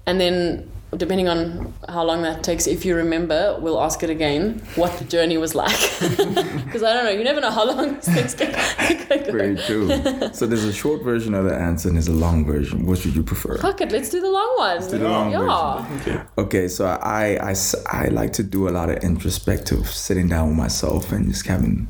and 0.06 0.20
then 0.20 0.70
depending 0.96 1.28
on 1.28 1.74
how 1.88 2.02
long 2.02 2.22
that 2.22 2.42
takes, 2.42 2.66
if 2.66 2.84
you 2.84 2.96
remember, 2.96 3.58
we'll 3.60 3.80
ask 3.80 4.02
it 4.02 4.10
again. 4.10 4.62
What 4.74 4.96
the 4.98 5.04
journey 5.04 5.36
was 5.36 5.54
like, 5.54 5.76
because 6.00 6.82
I 6.82 6.94
don't 6.94 7.04
know. 7.04 7.10
You 7.10 7.24
never 7.24 7.40
know 7.40 7.50
how 7.50 7.66
long 7.66 7.94
these 7.94 8.04
things 8.06 8.34
can, 8.34 8.52
can 8.54 9.24
go. 9.24 9.32
Very 9.32 9.56
true. 9.56 9.88
so 10.32 10.46
there's 10.46 10.64
a 10.64 10.72
short 10.72 11.02
version 11.02 11.34
of 11.34 11.44
the 11.44 11.54
answer 11.54 11.88
and 11.88 11.96
there's 11.96 12.08
a 12.08 12.12
long 12.12 12.46
version. 12.46 12.86
Which 12.86 13.04
would 13.04 13.14
you 13.14 13.22
prefer? 13.22 13.58
Fuck 13.58 13.82
it, 13.82 13.92
let's 13.92 14.08
do 14.08 14.20
the 14.20 14.30
long 14.30 14.54
one. 14.56 14.80
do 14.80 14.98
the 14.98 15.08
long 15.08 15.30
yeah. 15.30 15.86
Okay, 16.00 16.20
okay, 16.38 16.68
so 16.68 16.86
I, 16.86 17.50
I, 17.50 17.54
I 17.90 18.08
like 18.08 18.32
to 18.34 18.42
do 18.42 18.68
a 18.68 18.70
lot 18.70 18.88
of 18.88 18.98
introspective 18.98 19.88
sitting 19.88 20.28
down 20.28 20.48
with 20.48 20.56
myself 20.56 21.12
and 21.12 21.28
just 21.28 21.46
having 21.46 21.88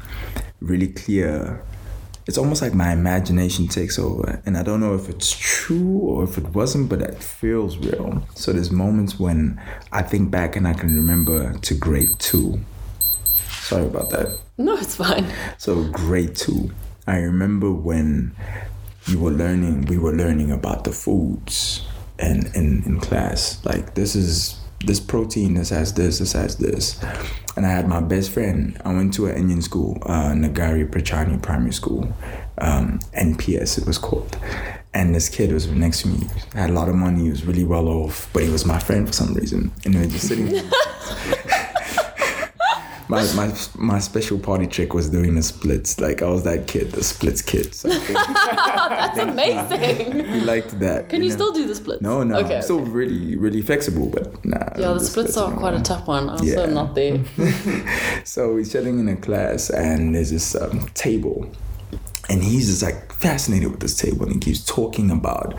really 0.60 0.88
clear. 0.88 1.62
It's 2.28 2.36
almost 2.36 2.60
like 2.60 2.74
my 2.74 2.92
imagination 2.92 3.68
takes 3.68 3.98
over, 3.98 4.42
and 4.44 4.58
I 4.58 4.62
don't 4.62 4.80
know 4.80 4.94
if 4.94 5.08
it's 5.08 5.34
true 5.34 5.98
or 5.98 6.24
if 6.24 6.36
it 6.36 6.44
wasn't, 6.48 6.90
but 6.90 7.00
it 7.00 7.22
feels 7.22 7.78
real. 7.78 8.22
So 8.34 8.52
there's 8.52 8.70
moments 8.70 9.18
when 9.18 9.58
I 9.92 10.02
think 10.02 10.30
back 10.30 10.54
and 10.54 10.68
I 10.68 10.74
can 10.74 10.94
remember 10.94 11.54
to 11.54 11.74
grade 11.74 12.10
two. 12.18 12.60
Sorry 13.62 13.86
about 13.86 14.10
that. 14.10 14.38
No, 14.58 14.76
it's 14.76 14.96
fine. 14.96 15.26
So 15.56 15.84
grade 15.84 16.36
two, 16.36 16.70
I 17.06 17.16
remember 17.16 17.72
when 17.72 18.36
you 19.06 19.18
were 19.20 19.30
learning, 19.30 19.86
we 19.86 19.96
were 19.96 20.12
learning 20.12 20.52
about 20.52 20.84
the 20.84 20.92
foods 20.92 21.86
and 22.18 22.54
in, 22.54 22.82
in 22.84 23.00
class. 23.00 23.64
Like 23.64 23.94
this 23.94 24.14
is 24.14 24.57
this 24.84 25.00
protein, 25.00 25.54
this 25.54 25.70
has 25.70 25.92
this, 25.94 26.18
this 26.18 26.32
has 26.32 26.56
this. 26.56 27.02
And 27.56 27.66
I 27.66 27.70
had 27.70 27.88
my 27.88 28.00
best 28.00 28.30
friend. 28.30 28.80
I 28.84 28.92
went 28.94 29.12
to 29.14 29.26
an 29.26 29.36
Indian 29.36 29.62
school, 29.62 29.98
uh, 30.02 30.30
Nagari 30.32 30.88
Prachani 30.88 31.42
Primary 31.42 31.72
School, 31.72 32.12
um, 32.58 33.00
NPS 33.16 33.78
it 33.78 33.86
was 33.86 33.98
called. 33.98 34.36
And 34.94 35.14
this 35.14 35.28
kid 35.28 35.52
was 35.52 35.66
next 35.68 36.02
to 36.02 36.08
me. 36.08 36.26
had 36.54 36.70
a 36.70 36.72
lot 36.72 36.88
of 36.88 36.94
money. 36.94 37.24
He 37.24 37.30
was 37.30 37.44
really 37.44 37.64
well 37.64 37.88
off, 37.88 38.30
but 38.32 38.42
he 38.42 38.50
was 38.50 38.64
my 38.64 38.78
friend 38.78 39.06
for 39.06 39.12
some 39.12 39.34
reason. 39.34 39.72
And 39.84 39.94
we 39.94 40.00
were 40.02 40.06
just 40.06 40.28
sitting. 40.28 40.46
my, 43.08 43.22
my 43.34 43.54
my 43.76 43.98
special 43.98 44.38
party 44.38 44.66
trick 44.66 44.92
was 44.92 45.08
doing 45.08 45.34
the 45.34 45.42
splits. 45.42 45.98
Like 46.00 46.20
I 46.22 46.28
was 46.28 46.44
that 46.44 46.66
kid, 46.66 46.92
the 46.92 47.02
splits 47.02 47.40
kid. 47.42 47.74
So 47.74 47.88
That's 47.88 49.18
amazing. 49.18 50.24
he 50.32 50.40
liked 50.40 50.78
that. 50.80 51.08
Can 51.08 51.22
you 51.22 51.30
know? 51.30 51.34
still 51.34 51.52
do 51.52 51.66
the 51.66 51.74
splits? 51.74 52.02
No, 52.02 52.22
no. 52.22 52.36
Okay. 52.38 52.56
I'm 52.56 52.62
still 52.62 52.80
really, 52.80 53.36
really 53.36 53.62
flexible, 53.62 54.08
but 54.10 54.44
nah. 54.44 54.58
yeah, 54.78 54.92
the 54.92 55.00
splits 55.00 55.36
are 55.36 55.50
quite 55.52 55.74
a 55.74 55.80
tough 55.82 56.06
one. 56.06 56.28
I'm 56.28 56.44
Yeah. 56.44 56.66
not 56.66 56.94
there. 56.94 57.20
So 58.24 58.52
we're 58.54 58.64
sitting 58.64 58.98
in 58.98 59.08
a 59.08 59.16
class, 59.16 59.70
and 59.70 60.14
there's 60.14 60.30
this 60.30 60.54
um, 60.54 60.86
table, 60.94 61.50
and 62.28 62.42
he's 62.42 62.66
just 62.68 62.82
like 62.82 63.12
fascinated 63.12 63.70
with 63.70 63.80
this 63.80 63.96
table, 63.96 64.24
and 64.24 64.34
he 64.34 64.38
keeps 64.38 64.62
talking 64.64 65.10
about 65.10 65.58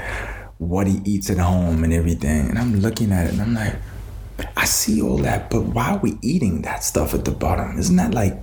what 0.60 0.86
he 0.88 1.02
eats 1.04 1.30
at 1.30 1.38
home 1.40 1.84
and 1.84 1.92
everything. 1.94 2.50
And 2.50 2.60
I'm 2.60 2.76
looking 2.80 3.12
at 3.12 3.28
it, 3.28 3.34
and 3.34 3.42
I'm 3.42 3.54
like, 3.56 3.76
I 4.56 4.66
see 4.66 5.02
all 5.02 5.18
that, 5.20 5.50
but 5.50 5.62
why 5.62 5.92
are 5.92 5.98
we 6.00 6.18
eating 6.22 6.62
that 6.64 6.84
stuff 6.84 7.14
at 7.14 7.26
the 7.26 7.32
bottom? 7.32 7.78
Isn't 7.78 7.96
that 7.98 8.14
like 8.14 8.38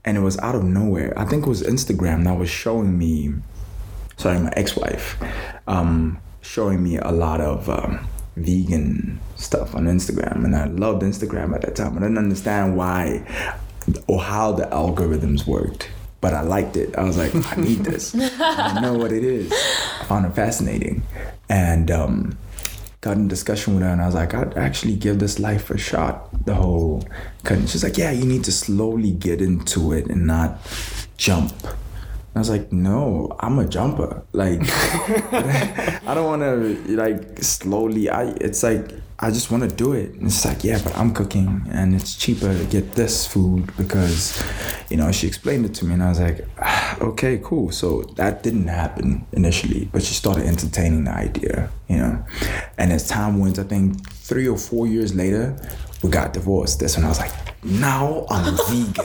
and 0.04 0.16
it 0.16 0.21
was 0.21 0.38
out 0.38 0.54
of 0.54 0.64
nowhere. 0.64 1.12
I 1.16 1.25
think 1.25 1.47
it 1.47 1.49
was 1.49 1.62
Instagram 1.62 2.25
that 2.25 2.38
was 2.38 2.50
showing 2.50 2.97
me, 2.99 3.35
sorry, 4.22 4.38
my 4.38 4.52
ex-wife, 4.56 5.20
um, 5.66 6.20
showing 6.40 6.82
me 6.82 6.98
a 6.98 7.10
lot 7.10 7.40
of 7.40 7.68
um, 7.68 8.06
vegan 8.36 9.20
stuff 9.36 9.74
on 9.74 9.86
Instagram, 9.86 10.44
and 10.44 10.54
I 10.54 10.66
loved 10.66 11.02
Instagram 11.02 11.54
at 11.54 11.62
that 11.62 11.76
time. 11.76 11.98
I 11.98 12.00
didn't 12.00 12.18
understand 12.18 12.76
why 12.76 13.26
or 14.06 14.20
how 14.20 14.52
the 14.52 14.64
algorithms 14.66 15.46
worked. 15.46 15.90
But 16.20 16.34
I 16.34 16.42
liked 16.42 16.76
it. 16.76 16.96
I 16.96 17.02
was 17.02 17.18
like, 17.18 17.34
I 17.34 17.60
need 17.60 17.78
this. 17.84 18.14
I 18.14 18.80
know 18.80 18.94
what 18.94 19.10
it 19.10 19.24
is. 19.24 19.52
I 20.00 20.04
found 20.04 20.24
it 20.24 20.34
fascinating. 20.36 21.02
And 21.48 21.90
um, 21.90 22.38
got 23.00 23.16
in 23.16 23.26
discussion 23.26 23.74
with 23.74 23.82
her 23.82 23.88
and 23.88 24.00
I 24.00 24.06
was 24.06 24.14
like, 24.14 24.32
I'd 24.32 24.56
actually 24.56 24.94
give 24.94 25.18
this 25.18 25.40
life 25.40 25.68
a 25.70 25.76
shot. 25.76 26.28
The 26.46 26.54
whole 26.54 27.04
cutting. 27.42 27.66
She's 27.66 27.82
like, 27.82 27.98
Yeah, 27.98 28.12
you 28.12 28.24
need 28.24 28.44
to 28.44 28.52
slowly 28.52 29.10
get 29.10 29.42
into 29.42 29.92
it 29.92 30.06
and 30.06 30.24
not 30.24 30.58
jump. 31.16 31.52
I 32.34 32.38
was 32.38 32.50
like, 32.50 32.72
No, 32.72 33.36
I'm 33.40 33.58
a 33.58 33.66
jumper. 33.66 34.24
Like 34.32 34.60
I 34.62 36.12
don't 36.14 36.26
wanna 36.26 36.56
like 36.88 37.42
slowly 37.42 38.08
I 38.08 38.34
it's 38.40 38.62
like 38.62 38.90
I 39.24 39.30
just 39.30 39.52
want 39.52 39.62
to 39.62 39.68
do 39.68 39.92
it. 39.92 40.14
And 40.14 40.24
it's 40.24 40.44
like, 40.44 40.64
yeah, 40.64 40.80
but 40.82 40.96
I'm 40.96 41.14
cooking 41.14 41.64
and 41.70 41.94
it's 41.94 42.16
cheaper 42.16 42.52
to 42.52 42.64
get 42.64 42.94
this 42.94 43.24
food 43.24 43.70
because, 43.76 44.42
you 44.90 44.96
know, 44.96 45.12
she 45.12 45.28
explained 45.28 45.64
it 45.64 45.74
to 45.74 45.84
me 45.84 45.94
and 45.94 46.02
I 46.02 46.08
was 46.08 46.18
like, 46.18 46.44
ah, 46.58 46.98
okay, 47.00 47.40
cool. 47.44 47.70
So 47.70 48.02
that 48.16 48.42
didn't 48.42 48.66
happen 48.66 49.24
initially, 49.30 49.88
but 49.92 50.02
she 50.02 50.14
started 50.14 50.46
entertaining 50.46 51.04
the 51.04 51.12
idea, 51.12 51.70
you 51.88 51.98
know. 51.98 52.24
And 52.76 52.92
as 52.92 53.06
time 53.06 53.38
went, 53.38 53.60
I 53.60 53.62
think 53.62 54.10
three 54.10 54.48
or 54.48 54.58
four 54.58 54.88
years 54.88 55.14
later, 55.14 55.56
we 56.02 56.11
got 56.11 56.32
divorced. 56.32 56.80
That's 56.80 56.97
when 56.97 57.04
I 57.04 57.09
was 57.09 57.21
like, 57.21 57.32
now 57.64 58.26
I'm 58.28 58.56
vegan. 58.68 58.92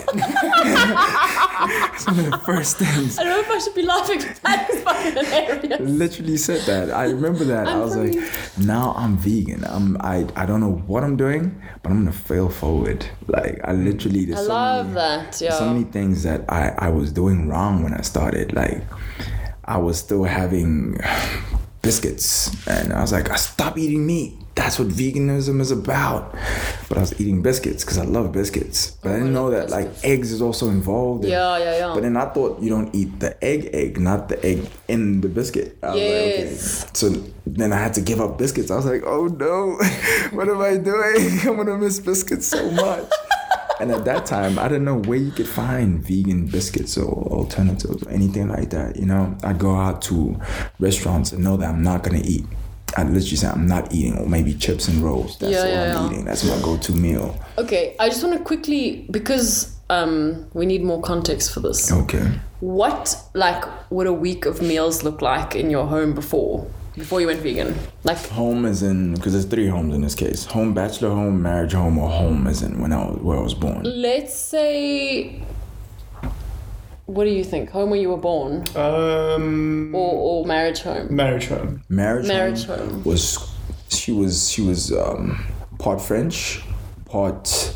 it's 1.93 2.07
one 2.07 2.19
of 2.19 2.31
the 2.31 2.41
first 2.43 2.77
things. 2.77 3.19
I 3.19 3.23
don't 3.23 3.33
know 3.33 3.39
if 3.39 3.49
I 3.49 3.59
should 3.59 3.75
be 3.75 3.83
laughing, 3.83 4.17
but 4.17 4.41
that 4.43 4.69
is 4.71 4.81
fucking 4.81 5.11
hilarious. 5.11 5.79
literally 5.79 6.37
said 6.37 6.61
that. 6.61 6.91
I 6.91 7.05
remember 7.05 7.43
that. 7.45 7.67
i 7.67 7.77
was 7.77 7.95
like, 7.95 8.15
now 8.57 8.93
I'm 8.97 9.15
vegan. 9.17 9.63
I'm 9.65 9.95
I 10.01 10.27
I 10.35 10.47
don't 10.47 10.59
know 10.59 10.73
what 10.87 11.03
I'm 11.03 11.17
doing, 11.17 11.61
but 11.83 11.91
I'm 11.91 11.99
gonna 11.99 12.11
fail 12.11 12.49
forward. 12.49 13.05
Like 13.27 13.61
I 13.63 13.73
literally 13.73 14.25
there's 14.25 14.39
I 14.39 14.43
so 14.43 14.49
love 14.49 14.85
many, 14.87 14.95
that. 14.95 15.39
Yeah. 15.39 15.53
so 15.53 15.71
many 15.71 15.83
things 15.83 16.23
that 16.23 16.45
I 16.49 16.73
I 16.79 16.89
was 16.89 17.11
doing 17.11 17.47
wrong 17.47 17.83
when 17.83 17.93
I 17.93 18.01
started. 18.01 18.53
Like 18.53 18.81
I 19.65 19.77
was 19.77 19.99
still 19.99 20.23
having 20.23 20.97
biscuits, 21.83 22.49
and 22.65 22.91
I 22.91 23.01
was 23.01 23.11
like, 23.11 23.29
I 23.29 23.35
stop 23.35 23.77
eating 23.77 24.07
meat. 24.07 24.33
That's 24.57 24.79
what 24.79 24.87
veganism 24.89 25.61
is 25.61 25.69
about. 25.71 26.33
But 26.89 26.97
I 26.97 27.01
was 27.01 27.13
eating 27.21 27.41
biscuits 27.43 27.83
because 27.85 27.99
I 27.99 28.05
love 28.05 28.31
biscuits. 28.31 28.91
But 29.03 29.11
I 29.11 29.17
didn't 29.17 29.33
know 29.33 29.51
that 29.51 29.69
like 29.69 29.87
eggs 30.03 30.31
is 30.31 30.41
also 30.41 30.69
involved. 30.69 31.23
and- 31.23 31.31
Yeah, 31.31 31.57
yeah, 31.59 31.77
yeah. 31.77 31.93
But 31.93 32.01
then 32.01 32.17
I 32.17 32.25
thought 32.33 32.59
you 32.59 32.69
don't 32.69 32.89
eat 32.95 33.19
the 33.19 33.31
egg 33.43 33.69
egg, 33.73 33.99
not 33.99 34.29
the 34.29 34.43
egg 34.43 34.67
in 34.87 35.21
the 35.21 35.29
biscuit. 35.29 35.77
I 35.83 35.87
was 35.93 35.95
like, 35.95 36.03
okay. 36.09 36.39
Yes. 36.49 36.87
So 36.93 37.09
then 37.45 37.71
I 37.71 37.77
had 37.77 37.93
to 37.95 38.01
give 38.01 38.19
up 38.19 38.37
biscuits. 38.39 38.71
I 38.71 38.75
was 38.77 38.85
like, 38.87 39.03
oh 39.05 39.27
no, 39.27 39.77
what 40.35 40.49
am 40.49 40.59
I 40.61 40.77
doing? 40.77 41.39
I'm 41.47 41.55
gonna 41.57 41.77
miss 41.77 41.99
biscuits 41.99 42.47
so 42.47 42.71
much. 42.71 43.05
and 43.79 43.91
at 43.91 44.05
that 44.05 44.25
time, 44.25 44.57
I 44.57 44.67
didn't 44.67 44.85
know 44.85 44.97
where 45.01 45.19
you 45.19 45.31
could 45.31 45.47
find 45.47 46.01
vegan 46.03 46.47
biscuits 46.47 46.97
or 46.97 47.13
alternatives 47.31 48.03
or 48.03 48.09
anything 48.09 48.47
like 48.49 48.71
that. 48.71 48.95
You 48.95 49.05
know, 49.05 49.37
I'd 49.43 49.59
go 49.59 49.75
out 49.75 50.01
to 50.09 50.35
restaurants 50.79 51.31
and 51.31 51.43
know 51.43 51.57
that 51.57 51.69
I'm 51.69 51.83
not 51.83 52.01
gonna 52.03 52.23
eat. 52.25 52.45
I'd 52.97 53.07
literally 53.07 53.35
say 53.37 53.47
I'm 53.47 53.67
not 53.67 53.93
eating, 53.93 54.17
or 54.17 54.25
maybe 54.27 54.53
chips 54.55 54.87
and 54.87 54.97
rolls. 55.03 55.37
That's 55.37 55.53
Yeah, 55.53 55.59
all 55.61 55.67
yeah, 55.67 55.97
I'm 55.99 56.05
yeah. 56.05 56.11
eating. 56.11 56.25
That's 56.25 56.43
my 56.43 56.59
go-to 56.61 56.91
meal. 56.93 57.39
Okay, 57.57 57.95
I 57.99 58.09
just 58.09 58.23
want 58.23 58.37
to 58.37 58.43
quickly 58.43 59.05
because 59.11 59.75
um, 59.89 60.47
we 60.53 60.65
need 60.65 60.83
more 60.83 61.01
context 61.01 61.53
for 61.53 61.59
this. 61.61 61.91
Okay. 61.91 62.27
What 62.59 63.15
like 63.33 63.63
would 63.91 64.07
a 64.07 64.13
week 64.13 64.45
of 64.45 64.61
meals 64.61 65.03
look 65.03 65.21
like 65.21 65.55
in 65.55 65.69
your 65.69 65.85
home 65.85 66.13
before 66.13 66.65
before 66.95 67.21
you 67.21 67.27
went 67.27 67.39
vegan? 67.41 67.75
Like 68.03 68.17
Home 68.29 68.65
is 68.65 68.81
in 68.81 69.13
because 69.13 69.33
there's 69.33 69.45
three 69.45 69.67
homes 69.67 69.93
in 69.93 70.01
this 70.01 70.15
case: 70.15 70.45
home, 70.45 70.73
bachelor 70.73 71.09
home, 71.11 71.41
marriage 71.41 71.73
home, 71.73 71.99
or 71.99 72.09
home 72.09 72.47
is 72.47 72.63
in 72.63 72.81
when 72.81 72.91
I 72.91 73.05
was 73.05 73.19
where 73.21 73.37
I 73.37 73.41
was 73.41 73.53
born. 73.53 73.83
let's 73.83 74.33
say 74.33 75.39
what 77.07 77.23
do 77.25 77.29
you 77.31 77.43
think? 77.43 77.69
Home 77.71 77.89
where 77.89 77.99
you 77.99 78.09
were 78.09 78.17
born 78.17 78.63
Um, 78.75 79.93
or, 79.95 80.11
or 80.41 80.45
marriage 80.45 80.81
home? 80.81 81.07
marriage 81.15 81.47
home. 81.47 81.83
Marriage, 81.89 82.27
Marriage 82.27 82.65
home, 82.65 82.79
home. 82.89 83.03
was 83.03 83.49
she 83.89 84.11
was 84.11 84.49
she 84.49 84.61
was 84.61 84.91
um, 84.91 85.43
part 85.79 85.99
French, 86.01 86.61
part 87.05 87.73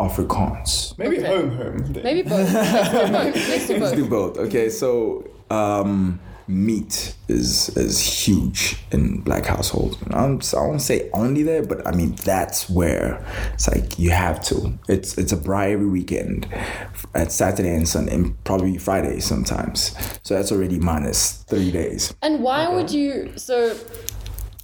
Afrikaans. 0.00 0.96
Maybe 0.98 1.18
Okay. 1.18 1.26
home 1.26 1.50
home. 1.56 1.78
then. 1.92 2.02
Maybe 2.04 2.22
both. 2.22 2.52
Let's 2.52 2.90
do 2.90 3.12
both. 3.12 3.34
Let's 3.48 3.66
do 3.68 3.78
Let's 3.78 3.96
do 3.96 4.08
both. 4.08 4.34
both. 4.34 4.46
Okay, 4.48 4.68
so 4.68 5.24
um, 5.50 6.20
meat 6.48 7.14
is 7.28 7.76
is 7.76 8.00
huge 8.00 8.76
in 8.92 9.20
black 9.20 9.46
households. 9.46 9.96
I'm, 10.10 10.40
so 10.40 10.58
I 10.58 10.66
won't 10.66 10.82
say 10.82 11.10
only 11.12 11.42
there, 11.42 11.62
but 11.62 11.86
I 11.86 11.92
mean 11.92 12.14
that's 12.24 12.70
where 12.70 13.24
it's 13.52 13.68
like 13.68 13.98
you 13.98 14.10
have 14.10 14.42
to. 14.44 14.78
It's 14.88 15.18
it's 15.18 15.32
a 15.32 15.36
braai 15.36 15.72
every 15.72 15.86
weekend, 15.86 16.46
at 17.14 17.32
Saturday 17.32 17.74
and 17.74 17.88
Sunday, 17.88 18.14
and 18.14 18.44
probably 18.44 18.78
Friday 18.78 19.20
sometimes. 19.20 19.96
So 20.22 20.34
that's 20.34 20.52
already 20.52 20.78
minus 20.78 21.44
three 21.44 21.70
days. 21.70 22.14
And 22.22 22.42
why 22.42 22.68
would 22.68 22.90
you? 22.90 23.32
So, 23.36 23.76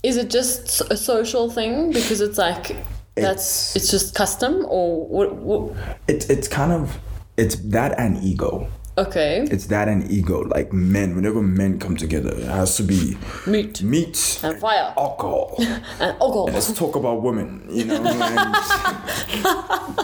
is 0.03 0.17
it 0.17 0.31
just 0.31 0.81
a 0.83 0.97
social 0.97 1.51
thing 1.51 1.93
because 1.93 2.21
it's 2.21 2.39
like 2.39 2.77
that's 3.15 3.77
it's 3.77 3.91
just 3.91 4.15
custom 4.15 4.65
or 4.69 5.07
what? 5.07 5.35
what 5.35 5.77
It's 6.09 6.29
it's 6.31 6.49
kind 6.49 6.73
of 6.73 6.99
it's 7.37 7.57
that 7.57 7.99
and 7.99 8.23
ego. 8.23 8.69
Okay, 8.99 9.47
It's 9.51 9.67
that 9.67 9.89
and 9.89 10.11
ego. 10.11 10.41
Like 10.43 10.73
men, 10.73 11.15
whenever 11.15 11.43
men 11.43 11.79
come 11.79 11.97
together, 11.97 12.31
it 12.31 12.45
has 12.45 12.77
to 12.77 12.83
be 12.83 13.17
meat 13.47 13.83
meat, 13.83 14.41
and 14.43 14.59
fire 14.61 14.93
alcohol. 14.97 15.55
and 15.59 16.17
alcohol. 16.21 16.47
Let's 16.47 16.73
talk 16.73 16.97
about 16.97 17.23
women, 17.23 17.67
you 17.71 17.85
know. 17.85 18.03
And, 18.05 18.57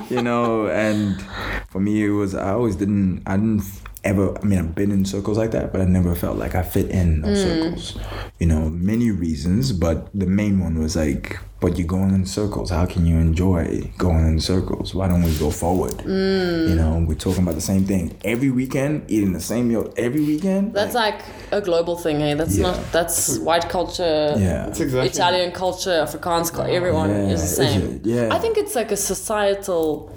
you 0.11 0.23
know, 0.23 0.69
and 0.69 1.23
for 1.69 1.81
me, 1.81 2.05
it 2.05 2.11
was 2.11 2.35
I 2.35 2.53
always 2.53 2.77
didn't 2.77 3.23
I 3.27 3.37
didn't 3.37 3.63
ever. 4.09 4.37
I 4.39 4.45
mean, 4.45 4.59
I've 4.59 4.75
been 4.75 4.91
in 4.91 5.05
circles 5.05 5.37
like 5.39 5.51
that, 5.53 5.73
but 5.73 5.81
I 5.81 5.85
never 5.85 6.15
felt 6.15 6.37
like 6.39 6.55
I 6.55 6.63
fit 6.63 6.89
in 6.91 7.21
those 7.23 7.39
mm. 7.39 7.45
circles. 7.45 7.99
You 8.39 8.47
know, 8.47 8.71
many 8.71 9.11
reasons, 9.11 9.73
but 9.73 10.09
the 10.15 10.27
main 10.27 10.59
one 10.61 10.79
was 10.79 10.97
like, 10.97 11.39
but 11.61 11.77
you're 11.77 11.89
going 11.89 12.15
in 12.15 12.25
circles. 12.25 12.71
How 12.71 12.87
can 12.87 13.05
you 13.05 13.17
enjoy 13.17 13.91
going 13.99 14.27
in 14.27 14.41
circles? 14.41 14.95
Why 14.95 15.09
don't 15.09 15.23
we 15.23 15.37
go 15.39 15.51
forward? 15.51 15.97
Mm. 15.99 16.69
You 16.71 16.75
know, 16.77 17.05
we're 17.07 17.15
talking 17.27 17.43
about 17.43 17.57
the 17.57 17.61
same 17.73 17.85
thing 17.85 18.17
every 18.25 18.51
weekend, 18.51 19.11
eating 19.11 19.33
the 19.33 19.41
same 19.41 19.69
meal 19.69 19.93
every 19.97 20.25
weekend. 20.25 20.73
That's 20.73 20.95
like 20.95 21.21
a 21.51 21.61
global 21.61 21.97
thing, 21.97 22.21
hey. 22.21 22.35
That's 22.35 22.57
Yeah. 22.57 22.69
not 22.69 22.93
that's 22.93 23.39
white 23.39 23.69
culture. 23.69 24.35
yeah. 24.39 24.67
That's 24.67 24.81
exactly. 24.81 25.11
Italian 25.11 25.51
culture, 25.53 25.97
Afrikaans 26.07 26.53
culture, 26.53 26.71
everyone 26.71 27.11
Yeah, 27.11 27.35
is 27.35 27.41
the 27.43 27.57
same. 27.65 27.83
it? 27.83 28.07
Yeah. 28.07 28.35
I 28.37 28.39
think 28.39 28.57
it's 28.57 28.75
like 28.75 28.91
a 28.93 28.97
societal 28.97 30.13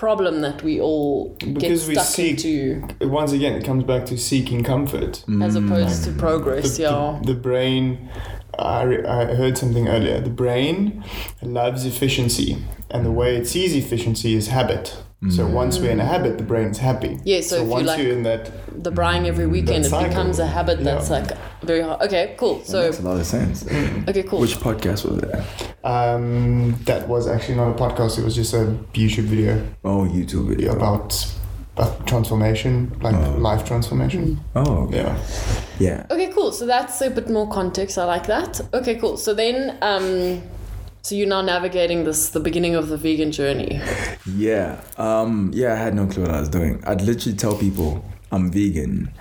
problem 0.00 0.40
that 0.40 0.62
we 0.62 0.80
all 0.80 1.28
Because 1.38 1.80
get 1.80 1.88
we 1.88 1.94
stuck 1.94 2.06
seek- 2.06 2.30
into 2.44 2.82
Once 3.20 3.32
again, 3.32 3.52
it 3.60 3.64
comes 3.64 3.84
back 3.84 4.02
to 4.06 4.16
seeking 4.16 4.64
comfort. 4.64 5.12
as 5.42 5.54
opposed 5.56 5.98
Mm. 6.02 6.04
to 6.06 6.10
progress, 6.26 6.76
the, 6.76 6.82
yeah. 6.84 7.18
the, 7.22 7.34
the 7.34 7.38
brain 7.48 7.84
I, 8.58 8.82
re- 8.90 9.04
I 9.06 9.34
heard 9.40 9.56
something 9.56 9.86
earlier 9.88 10.20
the 10.20 10.36
brain 10.44 11.04
loves 11.42 11.84
efficiency 11.92 12.50
and 12.90 13.00
the 13.08 13.14
way 13.20 13.30
it 13.36 13.46
sees 13.46 13.70
efficiency 13.74 14.30
is 14.34 14.48
habit 14.48 14.86
so 15.28 15.46
once 15.46 15.78
we're 15.78 15.90
in 15.90 16.00
a 16.00 16.04
habit 16.04 16.38
the 16.38 16.44
brain's 16.44 16.78
happy 16.78 17.18
Yeah, 17.24 17.42
so 17.42 17.56
if 17.56 17.62
you 17.64 17.68
once 17.68 17.86
like- 17.88 18.02
you're 18.02 18.12
in 18.12 18.22
that 18.22 18.50
the 18.82 18.90
buying 18.90 19.26
every 19.26 19.46
weekend, 19.46 19.84
it 19.84 19.90
That 19.90 20.08
becomes 20.08 20.38
a 20.38 20.42
cycle. 20.46 20.52
habit 20.54 20.84
that's 20.84 21.10
Yeah. 21.10 21.18
like 21.18 21.30
very 21.62 21.82
hard. 21.82 22.00
Okay, 22.02 22.34
cool. 22.38 22.56
That 22.60 22.66
So, 22.66 22.82
makes 22.84 22.98
a 23.00 23.02
lot 23.02 23.20
of 23.20 23.26
sense. 23.26 23.66
okay, 24.08 24.22
cool. 24.22 24.40
Which 24.40 24.56
podcast 24.58 25.04
was 25.04 25.20
that? 25.20 25.44
um, 25.84 26.74
that 26.86 27.06
was 27.08 27.26
actually 27.28 27.56
not 27.56 27.68
a 27.70 27.74
podcast 27.74 28.18
it 28.18 28.24
was 28.24 28.34
just 28.34 28.54
a 28.54 28.64
youtube 28.94 29.24
video 29.34 29.62
Oh, 29.84 30.04
YouTube 30.10 30.48
video. 30.48 30.72
about, 30.72 31.26
about 31.76 32.06
transformation 32.06 32.90
like 33.02 33.14
Oh. 33.16 33.36
life 33.38 33.64
transformation 33.66 34.40
Oh, 34.56 34.84
okay. 34.84 34.96
yeah 35.02 35.16
yeah. 35.78 36.06
Okay, 36.10 36.28
cool. 36.34 36.52
So 36.52 36.64
that's 36.66 37.00
a 37.02 37.08
bit 37.10 37.28
more 37.30 37.48
context. 37.48 37.96
I 37.98 38.04
like 38.04 38.26
that. 38.26 38.60
Okay, 38.74 38.96
cool. 38.96 39.16
So 39.16 39.32
then, 39.32 39.76
um, 39.80 40.42
so 41.02 41.14
you're 41.14 41.28
now 41.28 41.42
navigating 41.42 42.04
this, 42.04 42.30
the 42.30 42.40
beginning 42.40 42.74
of 42.74 42.88
the 42.88 42.96
vegan 42.96 43.32
journey. 43.32 43.80
Yeah. 44.26 44.80
Um, 44.96 45.50
yeah, 45.54 45.72
I 45.72 45.76
had 45.76 45.94
no 45.94 46.06
clue 46.06 46.22
what 46.22 46.32
I 46.32 46.40
was 46.40 46.48
doing. 46.48 46.82
I'd 46.86 47.00
literally 47.00 47.36
tell 47.36 47.56
people 47.56 48.04
I'm 48.30 48.50
vegan 48.50 49.12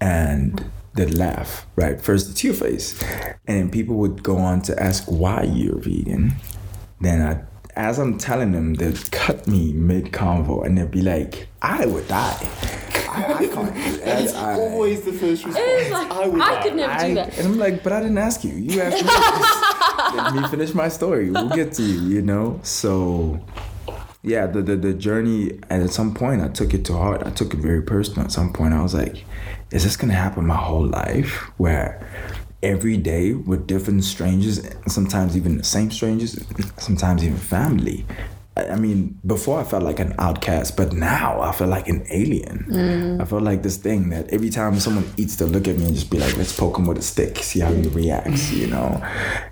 and 0.00 0.70
they'd 0.94 1.14
laugh, 1.14 1.66
right? 1.76 2.00
First 2.00 2.30
it's 2.30 2.44
your 2.44 2.54
face. 2.54 3.02
And 3.46 3.70
people 3.72 3.96
would 3.96 4.22
go 4.22 4.36
on 4.38 4.62
to 4.62 4.82
ask 4.82 5.04
why 5.06 5.42
you're 5.42 5.78
vegan. 5.78 6.34
Then 7.00 7.20
I 7.22 7.42
as 7.76 7.98
I'm 7.98 8.16
telling 8.18 8.52
them, 8.52 8.74
they'd 8.74 9.10
cut 9.10 9.46
me 9.46 9.72
mid 9.72 10.06
convo 10.06 10.64
and 10.64 10.76
they'd 10.78 10.90
be 10.90 11.02
like, 11.02 11.46
I 11.60 11.84
would 11.86 12.08
die. 12.08 12.38
I, 13.08 13.34
I 13.38 13.46
can't 13.46 13.74
do 13.74 13.96
that. 13.98 14.22
it's 14.24 14.34
I- 14.34 14.54
always 14.54 15.02
the 15.02 15.12
first 15.12 15.44
response 15.44 15.90
like, 15.90 16.10
I, 16.10 16.26
would 16.28 16.38
die. 16.38 16.62
could 16.62 16.74
never 16.76 16.92
I, 16.92 17.08
do 17.08 17.14
that. 17.16 17.38
and 17.38 17.46
I'm 17.46 17.58
like, 17.58 17.82
but 17.82 17.92
I 17.92 18.00
didn't 18.00 18.18
ask 18.18 18.44
you. 18.44 18.52
You 18.52 18.80
asked 18.80 19.04
me. 19.04 20.16
Let 20.22 20.34
me 20.34 20.48
finish 20.48 20.74
my 20.74 20.88
story. 20.88 21.30
We'll 21.30 21.50
get 21.50 21.72
to 21.74 21.82
you, 21.82 22.00
you 22.14 22.22
know? 22.22 22.60
So, 22.62 23.40
yeah, 24.22 24.46
the, 24.46 24.62
the, 24.62 24.76
the 24.76 24.94
journey, 24.94 25.58
and 25.68 25.82
at 25.82 25.90
some 25.90 26.14
point, 26.14 26.42
I 26.42 26.48
took 26.48 26.72
it 26.74 26.84
to 26.86 26.94
heart. 26.94 27.22
I 27.26 27.30
took 27.30 27.52
it 27.54 27.58
very 27.58 27.82
personal. 27.82 28.24
At 28.24 28.32
some 28.32 28.52
point, 28.52 28.72
I 28.74 28.82
was 28.82 28.94
like, 28.94 29.24
is 29.70 29.84
this 29.84 29.96
going 29.96 30.10
to 30.10 30.16
happen 30.16 30.46
my 30.46 30.56
whole 30.56 30.86
life? 30.86 31.32
Where 31.58 32.00
every 32.62 32.96
day 32.96 33.32
with 33.32 33.66
different 33.66 34.04
strangers, 34.04 34.60
sometimes 34.86 35.36
even 35.36 35.58
the 35.58 35.64
same 35.64 35.90
strangers, 35.90 36.38
sometimes 36.78 37.24
even 37.24 37.36
family. 37.36 38.06
I 38.56 38.76
mean, 38.76 39.20
before 39.26 39.60
I 39.60 39.64
felt 39.64 39.82
like 39.82 40.00
an 40.00 40.14
outcast, 40.18 40.78
but 40.78 40.94
now 40.94 41.42
I 41.42 41.52
feel 41.52 41.66
like 41.66 41.88
an 41.88 42.06
alien. 42.10 42.64
Mm. 42.70 43.20
I 43.20 43.26
feel 43.26 43.40
like 43.40 43.62
this 43.62 43.76
thing 43.76 44.08
that 44.10 44.30
every 44.30 44.48
time 44.48 44.80
someone 44.80 45.04
eats, 45.18 45.36
they'll 45.36 45.48
look 45.48 45.68
at 45.68 45.76
me 45.76 45.84
and 45.84 45.94
just 45.94 46.10
be 46.10 46.18
like, 46.18 46.34
let's 46.38 46.58
poke 46.58 46.78
him 46.78 46.86
with 46.86 46.96
a 46.96 47.02
stick, 47.02 47.36
see 47.38 47.60
how 47.60 47.70
he 47.70 47.82
mm. 47.82 47.94
reacts, 47.94 48.50
you 48.52 48.66
know? 48.66 49.02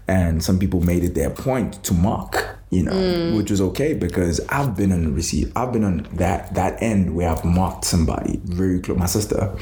And 0.08 0.42
some 0.42 0.58
people 0.58 0.80
made 0.80 1.04
it 1.04 1.14
their 1.14 1.28
point 1.28 1.84
to 1.84 1.92
mock, 1.92 2.56
you 2.70 2.82
know, 2.82 2.92
mm. 2.92 3.36
which 3.36 3.50
was 3.50 3.60
okay 3.60 3.92
because 3.92 4.40
I've 4.48 4.74
been 4.74 4.90
on 4.90 5.04
the 5.04 5.10
receive, 5.10 5.52
I've 5.54 5.72
been 5.72 5.84
on 5.84 6.08
that 6.14 6.54
that 6.54 6.82
end 6.82 7.14
where 7.14 7.28
I've 7.28 7.44
mocked 7.44 7.84
somebody 7.84 8.40
very 8.44 8.80
close. 8.80 8.98
My 8.98 9.06
sister. 9.06 9.54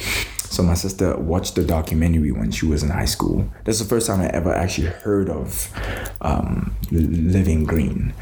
So 0.52 0.62
my 0.62 0.74
sister 0.74 1.16
watched 1.16 1.54
the 1.54 1.64
documentary 1.64 2.30
when 2.30 2.50
she 2.50 2.66
was 2.66 2.82
in 2.82 2.90
high 2.90 3.06
school. 3.06 3.50
That's 3.64 3.78
the 3.78 3.86
first 3.86 4.06
time 4.06 4.20
I 4.20 4.26
ever 4.26 4.52
actually 4.52 4.88
heard 4.88 5.30
of 5.30 5.72
um, 6.20 6.76
Living 6.90 7.64
Green. 7.64 8.12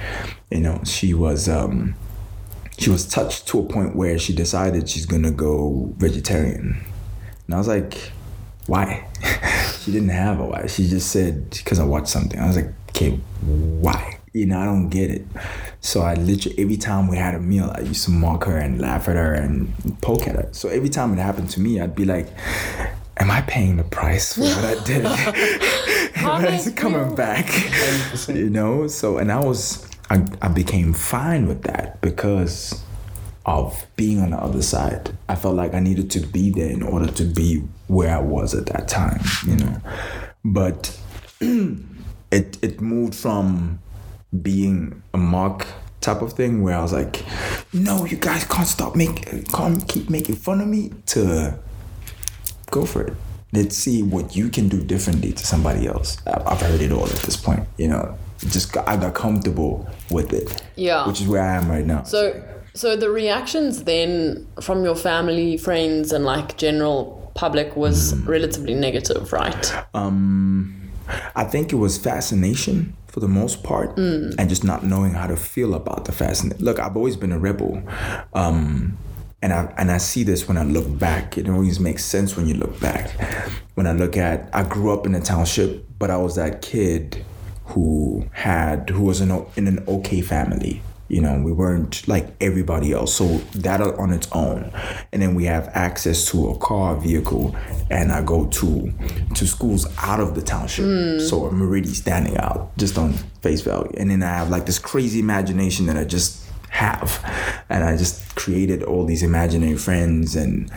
You 0.49 0.61
know, 0.61 0.81
she 0.85 1.13
was 1.13 1.49
um, 1.49 1.97
she 2.79 2.89
was 2.89 3.05
touched 3.05 3.49
to 3.49 3.59
a 3.59 3.63
point 3.65 3.97
where 3.97 4.17
she 4.17 4.33
decided 4.33 4.89
she's 4.89 5.07
gonna 5.07 5.33
go 5.33 5.93
vegetarian. 5.97 6.81
And 7.47 7.55
I 7.55 7.59
was 7.59 7.67
like, 7.67 8.13
why? 8.69 9.09
she 9.81 9.91
didn't 9.91 10.11
have 10.11 10.39
a 10.39 10.47
why. 10.47 10.69
She 10.69 10.87
just 10.87 11.11
said 11.11 11.51
because 11.51 11.81
I 11.81 11.85
watched 11.85 12.11
something. 12.11 12.39
I 12.39 12.47
was 12.47 12.55
like, 12.55 12.73
okay, 12.91 13.11
why? 13.41 14.21
You 14.33 14.47
know, 14.47 14.61
I 14.61 14.67
don't 14.67 14.89
get 14.89 15.11
it. 15.11 15.27
So 15.81 16.03
I 16.03 16.15
literally 16.15 16.59
every 16.59 16.77
time 16.77 17.09
we 17.09 17.17
had 17.17 17.35
a 17.35 17.39
meal, 17.41 17.73
I 17.75 17.81
used 17.81 18.05
to 18.05 18.11
mock 18.11 18.45
her 18.45 18.57
and 18.59 18.81
laugh 18.81 19.09
at 19.09 19.17
her 19.17 19.33
and 19.33 19.73
poke 20.03 20.27
at 20.29 20.35
her. 20.37 20.49
So 20.53 20.69
every 20.69 20.89
time 20.91 21.13
it 21.15 21.19
happened 21.19 21.51
to 21.51 21.61
me, 21.61 21.81
I'd 21.81 21.95
be 21.95 22.05
like, 22.05 22.29
"Am 23.17 23.31
I 23.31 23.41
paying 23.43 23.77
the 23.77 23.85
price 23.85 24.35
for 24.35 24.43
what 24.43 24.65
I 24.79 24.85
did? 24.85 25.05
Am 26.17 26.31
I 26.31 26.43
makes 26.43 26.71
coming 26.77 27.11
you- 27.11 27.17
back?" 27.17 27.49
you 28.29 28.51
know. 28.51 28.87
So 28.89 29.19
and 29.19 29.33
I 29.33 29.41
was, 29.41 29.87
I, 30.11 30.25
I 30.43 30.49
became 30.49 30.93
fine 30.93 31.47
with 31.49 31.63
that 31.63 32.01
because 32.03 32.83
of 33.47 33.87
being 33.97 34.21
on 34.21 34.31
the 34.31 34.37
other 34.37 34.61
side. 34.63 35.17
I 35.31 35.35
felt 35.35 35.57
like 35.57 35.73
I 35.73 35.81
needed 35.81 36.11
to 36.11 36.21
be 36.21 36.51
there 36.51 36.71
in 36.71 36.83
order 36.83 37.11
to 37.11 37.25
be 37.25 37.63
where 37.89 38.15
I 38.15 38.21
was 38.21 38.55
at 38.55 38.67
that 38.67 38.87
time, 38.87 39.23
you 39.47 39.57
know. 39.57 39.81
But 40.45 40.95
it 41.41 42.59
it 42.63 42.81
moved 42.83 43.15
from 43.15 43.81
being 44.43 45.03
a 45.15 45.19
mock 45.19 45.67
type 46.01 46.23
of 46.23 46.33
thing 46.33 46.63
where 46.63 46.77
I 46.77 46.83
was 46.83 46.93
like, 46.93 47.25
no, 47.73 48.05
you 48.05 48.17
guys 48.17 48.45
can't 48.45 48.67
stop 48.67 48.97
making 48.97 49.45
can't 49.45 49.87
keep 49.89 50.09
making 50.09 50.37
fun 50.37 50.61
of 50.61 50.69
me 50.69 50.93
to 51.07 51.59
go 52.71 52.85
for 52.87 53.03
it. 53.03 53.15
Let's 53.53 53.77
see 53.77 54.03
what 54.03 54.37
you 54.37 54.49
can 54.49 54.69
do 54.69 54.83
differently 54.83 55.33
to 55.33 55.45
somebody 55.47 55.87
else. 55.89 56.19
I've 56.27 56.61
heard 56.61 56.81
it 56.81 56.93
all 56.93 57.05
at 57.07 57.19
this 57.27 57.37
point, 57.37 57.67
you 57.79 57.89
know. 57.89 58.17
Just 58.39 58.73
got, 58.73 58.89
I 58.89 58.97
got 58.97 59.15
comfortable 59.15 59.87
with 60.11 60.33
it. 60.33 60.63
Yeah. 60.77 61.07
Which 61.07 61.21
is 61.21 61.27
where 61.29 61.43
I 61.43 61.57
am 61.57 61.69
right 61.69 61.85
now. 61.85 62.05
So, 62.05 62.41
so 62.75 62.97
the 62.97 63.11
reactions 63.11 63.83
then 63.85 64.47
from 64.63 64.85
your 64.85 64.95
family, 64.95 65.57
friends, 65.59 66.13
and 66.13 66.25
like 66.25 66.57
general 66.57 67.33
public 67.35 67.77
was 67.77 68.15
Mm. 68.15 68.29
relatively 68.29 68.75
negative, 68.75 69.33
right? 69.33 69.73
um 69.95 70.77
I 71.35 71.43
think 71.45 71.73
it 71.73 71.77
was 71.77 71.99
fascination 71.99 72.97
for 73.11 73.21
the 73.21 73.29
most 73.29 73.63
part 73.63 73.97
and 74.39 74.49
just 74.49 74.65
not 74.65 74.85
knowing 74.85 75.13
how 75.13 75.27
to 75.27 75.37
feel 75.37 75.75
about 75.75 76.05
the 76.05 76.13
fast. 76.13 76.61
Look, 76.61 76.79
I've 76.79 76.97
always 76.97 77.17
been 77.17 77.33
a 77.33 77.39
rebel. 77.39 77.83
Um 78.33 78.97
and 79.43 79.53
I 79.53 79.73
and 79.79 79.91
I 79.91 79.99
see 79.99 80.23
this 80.23 80.47
when 80.49 80.57
I 80.57 80.65
look 80.65 80.99
back. 80.99 81.39
It 81.39 81.49
always 81.49 81.81
makes 81.81 82.05
sense 82.05 82.37
when 82.37 82.47
you 82.47 82.55
look 82.55 82.79
back. 82.81 83.11
When 83.75 83.87
I 83.87 83.93
look 83.93 84.17
at 84.17 84.49
I 84.53 84.63
grew 84.65 84.93
up 84.93 85.07
in 85.07 85.15
a 85.15 85.21
township, 85.21 85.87
but 85.99 86.11
I 86.11 86.17
was 86.17 86.37
that 86.37 86.63
kid 86.63 87.25
who 87.67 88.29
had 88.33 88.91
who 88.91 89.03
was 89.03 89.21
in, 89.21 89.31
a, 89.31 89.45
in 89.57 89.67
an 89.69 89.85
okay 89.87 90.21
family. 90.21 90.83
You 91.11 91.21
know, 91.21 91.41
we 91.43 91.53
weren't 91.53 92.07
like 92.07 92.35
everybody 92.41 92.93
else. 92.93 93.15
So 93.15 93.39
that 93.55 93.81
on 93.81 94.13
its 94.13 94.29
own. 94.33 94.73
And 95.13 95.21
then 95.21 95.35
we 95.35 95.45
have 95.45 95.69
access 95.75 96.31
to 96.31 96.51
a 96.51 96.59
car, 96.59 96.97
vehicle, 96.97 97.57
and 97.91 98.13
I 98.13 98.23
go 98.23 98.47
to 98.47 98.93
to 99.35 99.47
schools 99.47 99.87
out 99.99 100.21
of 100.21 100.35
the 100.35 100.43
township. 100.43 100.87
Hmm. 100.87 101.19
So 101.21 101.47
I'm 101.47 101.61
already 101.61 101.89
standing 101.89 102.37
out 102.39 102.77
just 102.77 102.99
on 102.99 103.13
face 103.43 103.63
value. 103.63 103.93
And 103.97 104.11
then 104.11 104.23
I 104.23 104.29
have 104.29 104.51
like 104.51 104.67
this 104.67 104.79
crazy 104.79 105.21
imagination 105.21 105.87
that 105.87 105.97
I 105.97 106.05
just 106.05 106.50
have. 106.71 107.21
And 107.69 107.85
I 107.85 107.97
just 107.97 108.35
created 108.37 108.83
all 108.83 109.05
these 109.05 109.23
imaginary 109.23 109.77
friends 109.77 110.35
and 110.37 110.71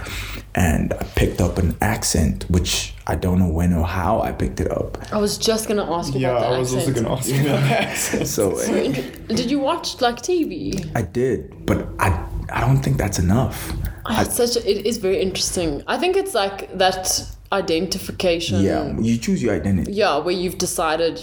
and 0.56 0.94
I 0.94 1.04
picked 1.16 1.42
up 1.42 1.58
an 1.58 1.76
accent 1.82 2.46
which 2.50 2.94
I 3.08 3.16
don't 3.16 3.40
know 3.40 3.48
when 3.48 3.74
or 3.74 3.86
how 3.86 4.22
I 4.22 4.32
picked 4.32 4.60
it 4.60 4.72
up. 4.72 4.98
I 5.12 5.18
was 5.18 5.38
just 5.38 5.68
gonna 5.68 5.92
ask 5.92 6.14
you 6.14 6.20
yeah 6.22 6.32
about 6.38 6.50
the 6.50 6.56
i 6.56 6.60
was 6.60 6.74
also 6.76 6.92
gonna 6.94 7.12
ask 7.12 7.30
you 7.30 7.42
about 7.42 7.64
that 7.70 7.98
So 7.98 8.56
So 8.58 8.92
Did 9.28 9.50
you 9.50 9.60
watch 9.60 10.02
like 10.02 10.18
TV? 10.18 10.92
I 10.96 11.02
did, 11.04 11.66
but 11.66 11.88
I 12.00 12.10
I 12.52 12.60
don't 12.62 12.82
think 12.84 12.98
that's 12.98 13.20
enough. 13.20 13.72
Ah, 14.06 14.22
It's 14.22 14.36
such. 14.36 14.58
A, 14.58 14.70
it 14.70 14.86
is 14.86 14.98
very 14.98 15.22
interesting. 15.22 15.82
I 15.88 15.98
think 15.98 16.18
it's 16.18 16.34
like 16.34 16.78
that 16.78 17.26
identification. 17.52 18.62
Yeah, 18.62 18.98
you 19.00 19.18
choose 19.18 19.42
your 19.42 19.54
identity. 19.56 19.94
Yeah, 19.94 20.18
where 20.18 20.36
you've 20.36 20.58
decided 20.58 21.22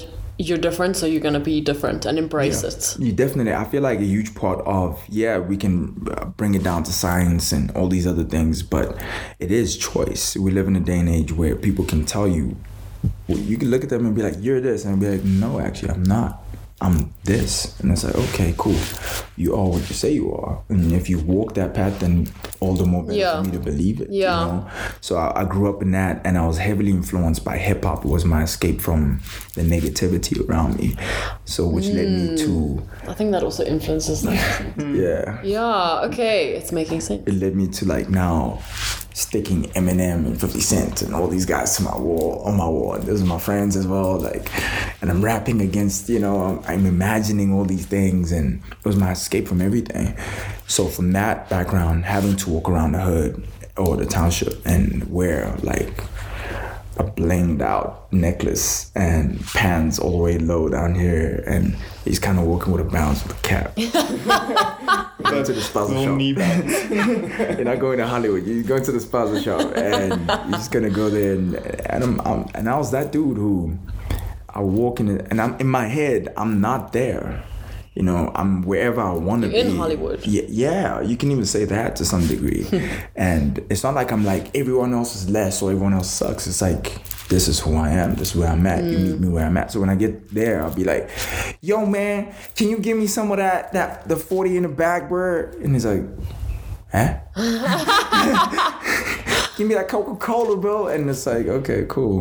you're 0.49 0.59
different, 0.59 0.97
so 0.97 1.07
you're 1.07 1.21
gonna 1.21 1.41
be 1.41 1.61
different 1.61 2.07
and 2.07 2.19
embrace 2.19 2.63
it. 2.63 2.97
You 2.99 3.13
definitely. 3.13 3.53
I 3.53 3.65
feel 3.65 3.83
like 3.83 3.99
a 3.99 4.05
huge 4.05 4.35
part 4.35 4.61
of 4.67 5.03
yeah, 5.09 5.39
we 5.39 5.57
can 5.57 6.07
uh, 6.11 6.25
bring 6.27 6.55
it 6.55 6.63
down 6.63 6.83
to 6.85 6.93
science 6.93 7.53
and 7.53 7.71
all 7.73 7.89
these 7.89 8.07
other 8.07 8.25
things, 8.25 8.63
but 8.63 9.01
it 9.39 9.51
is 9.51 9.77
choice. 9.77 10.37
We 10.37 10.51
live 10.51 10.67
in 10.67 10.77
a 10.77 10.81
day 10.81 10.99
and 10.99 11.09
age 11.09 11.33
where 11.33 11.57
people 11.57 11.85
can 11.85 12.07
tell 12.07 12.27
you, 12.27 12.57
you 13.29 13.59
can 13.59 13.71
look 13.71 13.85
at 13.85 13.91
them 13.91 14.07
and 14.07 14.15
be 14.15 14.23
like, 14.23 14.37
"You're 14.41 14.61
this," 14.61 14.85
and 14.85 14.99
be 14.99 15.11
like, 15.11 15.25
"No, 15.25 15.61
actually, 15.61 15.91
I'm 15.91 16.05
not." 16.05 16.43
I'm 16.83 17.13
this. 17.25 17.79
And 17.81 17.93
it's 17.93 18.05
like, 18.05 18.15
okay, 18.15 18.55
cool. 18.57 18.79
You 19.37 19.55
are 19.55 19.69
what 19.69 19.89
you 19.89 19.95
say 19.95 20.13
you 20.13 20.33
are. 20.33 20.63
And 20.71 20.93
if 20.93 21.11
you 21.11 21.19
walk 21.19 21.55
that 21.55 21.75
path, 21.75 22.01
then 22.01 22.29
all 22.61 22.75
the 22.75 22.87
more 22.87 23.03
better 23.03 23.19
Yeah. 23.19 23.43
for 23.43 23.49
me 23.49 23.53
to 23.53 23.59
believe 23.59 24.01
it. 24.01 24.09
Yeah. 24.11 24.41
You 24.41 24.47
know? 24.47 24.71
So 25.01 25.17
I, 25.17 25.43
I 25.43 25.45
grew 25.45 25.69
up 25.69 25.83
in 25.83 25.91
that 25.93 26.23
and 26.25 26.39
I 26.39 26.47
was 26.47 26.59
heavily 26.59 26.91
influenced 26.91 27.45
by 27.45 27.59
hip 27.59 27.85
hop. 27.85 28.05
It 28.05 28.09
was 28.09 28.25
my 28.25 28.43
escape 28.45 28.81
from 28.81 29.21
the 29.55 29.63
negativity 29.63 30.49
around 30.49 30.79
me. 30.79 30.97
So 31.45 31.67
which 31.69 31.87
led 31.87 32.09
me 32.09 32.29
mm. 32.29 32.39
to 32.39 32.83
I 33.11 33.15
think 33.15 33.33
that 33.33 33.43
also 33.43 33.65
influences 33.65 34.23
that. 34.23 34.75
yeah. 34.79 35.41
yeah, 35.43 36.01
okay, 36.05 36.55
it's 36.55 36.73
making 36.73 37.01
sense. 37.01 37.23
It 37.27 37.35
led 37.35 37.57
me 37.57 37.67
to 37.69 37.85
like 37.85 38.09
now 38.09 38.61
sticking 39.13 39.65
Eminem 39.73 40.27
and 40.27 40.41
50 40.41 40.61
Cent 40.61 41.03
and 41.03 41.15
all 41.15 41.27
these 41.27 41.45
guys 41.45 41.77
to 41.77 41.83
my 41.83 41.97
wall 41.97 42.43
on 42.45 42.57
my 42.57 42.69
wall. 42.69 42.95
And 42.95 43.05
those 43.05 43.23
are 43.23 43.27
my 43.27 43.39
friends 43.39 43.77
as 43.77 43.87
well. 43.87 44.19
Like 44.19 44.49
and 45.03 45.11
I'm 45.11 45.23
rapping 45.23 45.61
against, 45.61 46.09
you 46.09 46.19
know, 46.19 46.63
I'm, 46.71 46.81
I'm 46.81 46.87
imagining 46.87 47.53
all 47.53 47.65
these 47.65 47.87
things 47.87 48.33
and 48.33 48.63
it 48.71 48.85
was 48.85 48.97
my 48.97 49.13
escape 49.13 49.49
from 49.49 49.61
everything. 49.61 50.17
So 50.67 50.87
from 50.87 51.13
that 51.13 51.49
background, 51.49 52.05
having 52.05 52.37
to 52.37 52.51
walk 52.51 52.69
around 52.69 52.93
the 52.93 53.01
hood 53.01 53.47
or 53.77 53.97
the 53.97 54.07
township 54.07 54.65
and 54.67 55.11
wear 55.11 55.57
like 55.63 56.05
a 56.97 57.05
blinged 57.05 57.63
out 57.63 58.13
necklace 58.13 58.91
and 58.95 59.41
pants 59.55 59.99
all 59.99 60.11
the 60.11 60.17
way 60.19 60.39
low 60.39 60.69
down 60.69 60.95
here 60.95 61.43
and 61.47 61.75
he's 62.05 62.19
kind 62.19 62.39
of 62.39 62.45
walking 62.45 62.73
with 62.73 62.81
a 62.83 62.85
bounce 62.91 63.23
with 63.27 63.39
a 63.39 63.43
cap. 63.43 63.75
Going 65.31 65.45
to 65.45 65.53
the 65.53 65.61
spaza 65.61 65.89
Little 65.89 66.05
shop. 66.05 66.17
knee 66.17 66.35
pads. 66.41 66.91
You're 66.91 67.65
not 67.65 67.79
going 67.79 67.99
to 67.99 68.07
Hollywood. 68.07 68.45
You're 68.47 68.65
going 68.65 68.83
to 68.85 68.91
the 68.93 68.99
spaza 68.99 69.43
shop, 69.45 69.77
and 69.77 70.27
you're 70.27 70.51
just 70.59 70.73
gonna 70.73 70.91
go 70.91 71.09
there. 71.09 71.35
And, 71.35 71.55
and 71.55 72.03
I'm, 72.05 72.21
I'm 72.23 72.47
and 72.55 72.69
I 72.69 72.77
was 72.77 72.91
that 72.93 73.13
dude 73.13 73.37
who 73.37 73.79
I 74.55 74.61
walk 74.61 75.01
in, 75.01 75.09
it, 75.09 75.27
and 75.31 75.41
I'm 75.41 75.55
in 75.61 75.67
my 75.67 75.87
head. 75.87 76.33
I'm 76.37 76.61
not 76.61 76.93
there. 76.93 77.45
You 77.95 78.03
know, 78.03 78.31
I'm 78.35 78.63
wherever 78.63 79.01
I 79.01 79.13
want 79.13 79.43
to 79.43 79.49
be. 79.49 79.59
In 79.59 79.77
Hollywood. 79.77 80.25
Yeah, 80.25 80.43
yeah, 80.49 81.01
you 81.01 81.17
can 81.17 81.33
even 81.33 81.45
say 81.45 81.65
that 81.65 81.97
to 81.97 82.05
some 82.05 82.27
degree. 82.27 82.67
and 83.17 83.59
it's 83.69 83.83
not 83.83 83.95
like 83.95 84.13
I'm 84.13 84.25
like 84.25 84.57
everyone 84.57 84.95
else 84.95 85.17
is 85.17 85.29
less 85.29 85.61
or 85.61 85.71
everyone 85.73 85.95
else 85.95 86.09
sucks. 86.09 86.47
It's 86.47 86.63
like 86.63 87.03
this 87.29 87.49
is 87.49 87.59
who 87.59 87.77
I 87.77 87.91
am. 87.91 88.15
This 88.15 88.31
is 88.31 88.37
where 88.37 88.49
I'm 88.49 88.65
at. 88.67 88.85
You 88.85 88.97
mm. 88.97 89.03
meet 89.03 89.21
me 89.21 89.29
where 89.29 89.45
I'm 89.45 89.57
at. 89.57 89.73
So 89.73 89.81
when 89.81 89.91
I 89.91 89.97
get 89.97 90.33
there, 90.33 90.63
I'll 90.63 90.75
be 90.75 90.85
like, 90.85 91.11
"Yo, 91.61 91.85
man, 91.85 92.33
can 92.55 92.69
you 92.69 92.79
give 92.79 92.97
me 92.97 93.09
some 93.09 93.33
of 93.33 93.39
that 93.39 93.73
that 93.73 94.09
the 94.09 94.17
forty 94.17 94.57
in 94.57 94.63
the 94.63 94.69
bag, 94.69 95.09
bro?" 95.09 95.51
And 95.63 95.75
he's 95.75 95.85
like, 95.85 96.05
"Huh?" 96.93 97.17
give 99.61 99.69
me 99.69 99.75
that 99.75 99.89
Coca 99.89 100.17
Cola, 100.17 100.57
bro. 100.57 100.87
And 100.87 101.11
it's 101.11 101.27
like, 101.27 101.47
okay, 101.47 101.85
cool. 101.87 102.21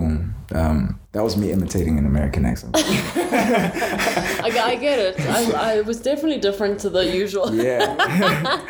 Um, 0.51 0.99
that 1.13 1.23
was 1.23 1.38
me 1.38 1.53
imitating 1.53 1.97
an 1.97 2.05
American 2.05 2.43
accent. 2.43 2.75
I, 2.75 4.51
I 4.62 4.75
get 4.75 4.99
it. 4.99 5.21
I, 5.21 5.77
I 5.77 5.82
was 5.82 6.01
definitely 6.01 6.39
different 6.39 6.82
to 6.82 6.89
the 6.89 7.05
usual. 7.05 7.55
yeah. 7.63 8.67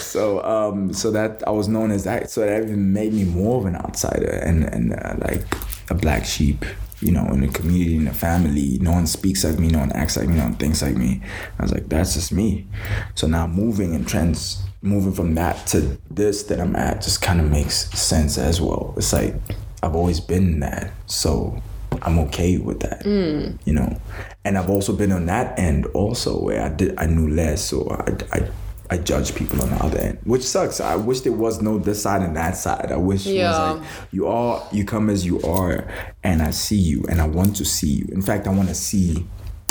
so, 0.00 0.42
um, 0.42 0.92
so 0.92 1.12
that 1.12 1.46
I 1.46 1.50
was 1.50 1.68
known 1.68 1.92
as 1.92 2.02
that. 2.02 2.30
So 2.30 2.40
that 2.40 2.64
even 2.64 2.92
made 2.92 3.12
me 3.12 3.22
more 3.22 3.60
of 3.60 3.66
an 3.66 3.76
outsider 3.76 4.40
and 4.44 4.64
and 4.64 4.92
uh, 4.92 5.14
like 5.18 5.44
a 5.88 5.94
black 5.94 6.24
sheep. 6.24 6.64
You 7.00 7.12
know, 7.12 7.26
in 7.28 7.40
the 7.40 7.48
community, 7.48 7.96
in 7.96 8.04
the 8.04 8.12
family, 8.12 8.76
no 8.82 8.92
one 8.92 9.06
speaks 9.06 9.42
like 9.42 9.58
me, 9.58 9.68
no 9.68 9.78
one 9.78 9.92
acts 9.92 10.18
like 10.18 10.28
me, 10.28 10.34
no 10.34 10.44
one 10.44 10.56
thinks 10.56 10.82
like 10.82 10.96
me. 10.96 11.22
I 11.58 11.62
was 11.62 11.72
like, 11.72 11.88
that's 11.88 12.12
just 12.12 12.30
me. 12.30 12.66
So 13.14 13.26
now 13.26 13.46
moving 13.46 13.94
and 13.94 14.06
trends, 14.06 14.62
moving 14.82 15.12
from 15.12 15.34
that 15.34 15.66
to 15.68 15.98
this 16.10 16.44
that 16.44 16.60
I'm 16.60 16.74
at, 16.76 17.02
just 17.02 17.20
kind 17.22 17.40
of 17.40 17.50
makes 17.50 17.90
sense 17.98 18.38
as 18.38 18.60
well. 18.60 18.94
It's 18.96 19.12
like 19.12 19.34
I've 19.82 19.94
always 19.94 20.20
been 20.20 20.60
that, 20.60 20.92
so 21.06 21.60
I'm 22.02 22.18
okay 22.20 22.58
with 22.58 22.80
that. 22.80 23.04
Mm. 23.04 23.58
You 23.64 23.72
know, 23.74 24.00
and 24.44 24.56
I've 24.56 24.70
also 24.70 24.94
been 24.94 25.12
on 25.12 25.26
that 25.26 25.58
end 25.58 25.86
also 25.86 26.40
where 26.40 26.62
I 26.62 26.68
did 26.70 26.94
I 26.98 27.06
knew 27.06 27.28
less, 27.28 27.62
so 27.64 27.88
I 27.90 28.38
I, 28.38 28.48
I 28.92 28.98
judge 28.98 29.34
people 29.34 29.60
on 29.62 29.70
the 29.70 29.76
other 29.84 29.98
end, 29.98 30.18
which 30.24 30.42
sucks. 30.42 30.80
I 30.80 30.96
wish 30.96 31.20
there 31.20 31.32
was 31.32 31.60
no 31.62 31.78
this 31.78 32.02
side 32.02 32.22
and 32.22 32.36
that 32.36 32.56
side. 32.56 32.90
I 32.90 32.96
wish 32.96 33.26
it 33.26 33.34
Yeah. 33.34 33.50
was 33.74 33.80
like 33.80 33.88
you 34.12 34.26
are 34.26 34.66
you 34.72 34.84
come 34.84 35.10
as 35.10 35.24
you 35.26 35.40
are, 35.42 35.86
and 36.24 36.42
I 36.42 36.50
see 36.52 36.76
you, 36.76 37.04
and 37.08 37.20
I 37.20 37.26
want 37.26 37.56
to 37.56 37.64
see 37.64 37.88
you. 37.88 38.08
In 38.12 38.22
fact, 38.22 38.46
I 38.46 38.50
want 38.50 38.68
to 38.68 38.74
see. 38.74 39.26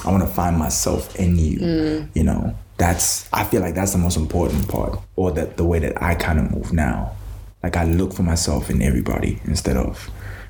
I 0.06 0.12
want 0.12 0.24
to 0.24 0.30
find 0.34 0.58
myself 0.58 1.14
in 1.18 1.38
you. 1.38 1.60
Mm. 1.60 2.10
You 2.16 2.24
know, 2.24 2.56
that's 2.80 3.30
I 3.32 3.44
feel 3.44 3.62
like 3.62 3.76
that's 3.76 3.92
the 3.92 4.00
most 4.00 4.18
important 4.18 4.68
part, 4.68 4.98
or 5.16 5.32
that 5.32 5.58
the 5.58 5.66
way 5.66 5.80
that 5.80 6.02
I 6.02 6.16
kind 6.16 6.40
of 6.40 6.50
move 6.52 6.74
now. 6.74 7.12
Like 7.62 7.76
I 7.76 7.84
look 7.84 8.14
for 8.14 8.24
myself 8.24 8.70
in 8.70 8.82
everybody 8.82 9.42
instead 9.44 9.76
of 9.76 10.10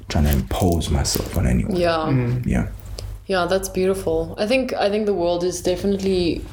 trying 0.10 0.26
to 0.26 0.32
impose 0.32 0.90
myself 0.90 1.36
on 1.38 1.48
anyone. 1.48 1.76
Yeah. 1.76 1.90
Mm-hmm. 1.90 2.48
Yeah. 2.48 2.70
Yeah, 3.26 3.46
that's 3.46 3.68
beautiful. 3.68 4.36
I 4.38 4.48
think 4.48 4.74
I 4.74 4.90
think 4.90 5.06
the 5.06 5.14
world 5.14 5.44
is 5.44 5.62
definitely 5.62 6.44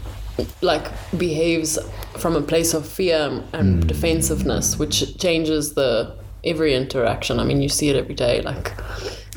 like 0.61 0.91
behaves 1.17 1.79
from 2.19 2.37
a 2.37 2.43
place 2.43 2.75
of 2.75 2.87
fear 2.87 3.43
and 3.53 3.83
mm. 3.83 3.87
defensiveness, 3.87 4.79
which 4.79 5.19
changes 5.19 5.75
the 5.75 6.17
every 6.45 6.75
interaction. 6.75 7.41
I 7.41 7.45
mean, 7.45 7.61
you 7.63 7.69
see 7.69 7.89
it 7.89 7.97
every 7.97 8.15
day. 8.15 8.43
Like 8.43 8.73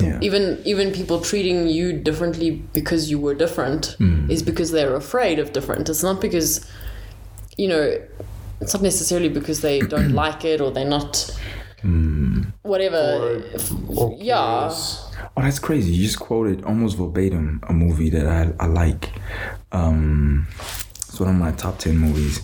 Yeah. 0.00 0.18
even 0.20 0.60
even 0.64 0.92
people 0.92 1.20
treating 1.20 1.68
you 1.68 1.92
differently 1.92 2.50
because 2.72 3.10
you 3.10 3.18
were 3.18 3.34
different 3.34 3.96
is 4.30 4.42
because 4.42 4.70
they're 4.70 4.96
afraid 4.96 5.38
of 5.38 5.52
different. 5.52 5.88
It's 5.88 6.02
not 6.02 6.20
because 6.20 6.66
you 7.56 7.68
know, 7.68 8.00
it's 8.60 8.72
not 8.74 8.82
necessarily 8.82 9.28
because 9.28 9.60
they 9.60 9.80
don't 9.94 10.12
like 10.12 10.44
it 10.44 10.60
or 10.60 10.70
they're 10.70 10.84
not 10.84 11.30
whatever. 12.62 13.42
Or 13.88 14.16
yeah. 14.18 14.58
curious. 14.58 15.06
Oh, 15.36 15.42
that's 15.42 15.58
crazy. 15.58 15.92
You 15.92 16.04
just 16.04 16.18
quoted 16.18 16.64
almost 16.64 16.96
verbatim 16.96 17.60
a 17.68 17.72
movie 17.72 18.10
that 18.10 18.26
I, 18.26 18.52
I 18.62 18.66
like. 18.66 19.10
Um, 19.72 20.46
it's 20.96 21.18
one 21.20 21.30
of 21.30 21.36
my 21.36 21.52
top 21.52 21.78
10 21.78 21.96
movies. 21.96 22.40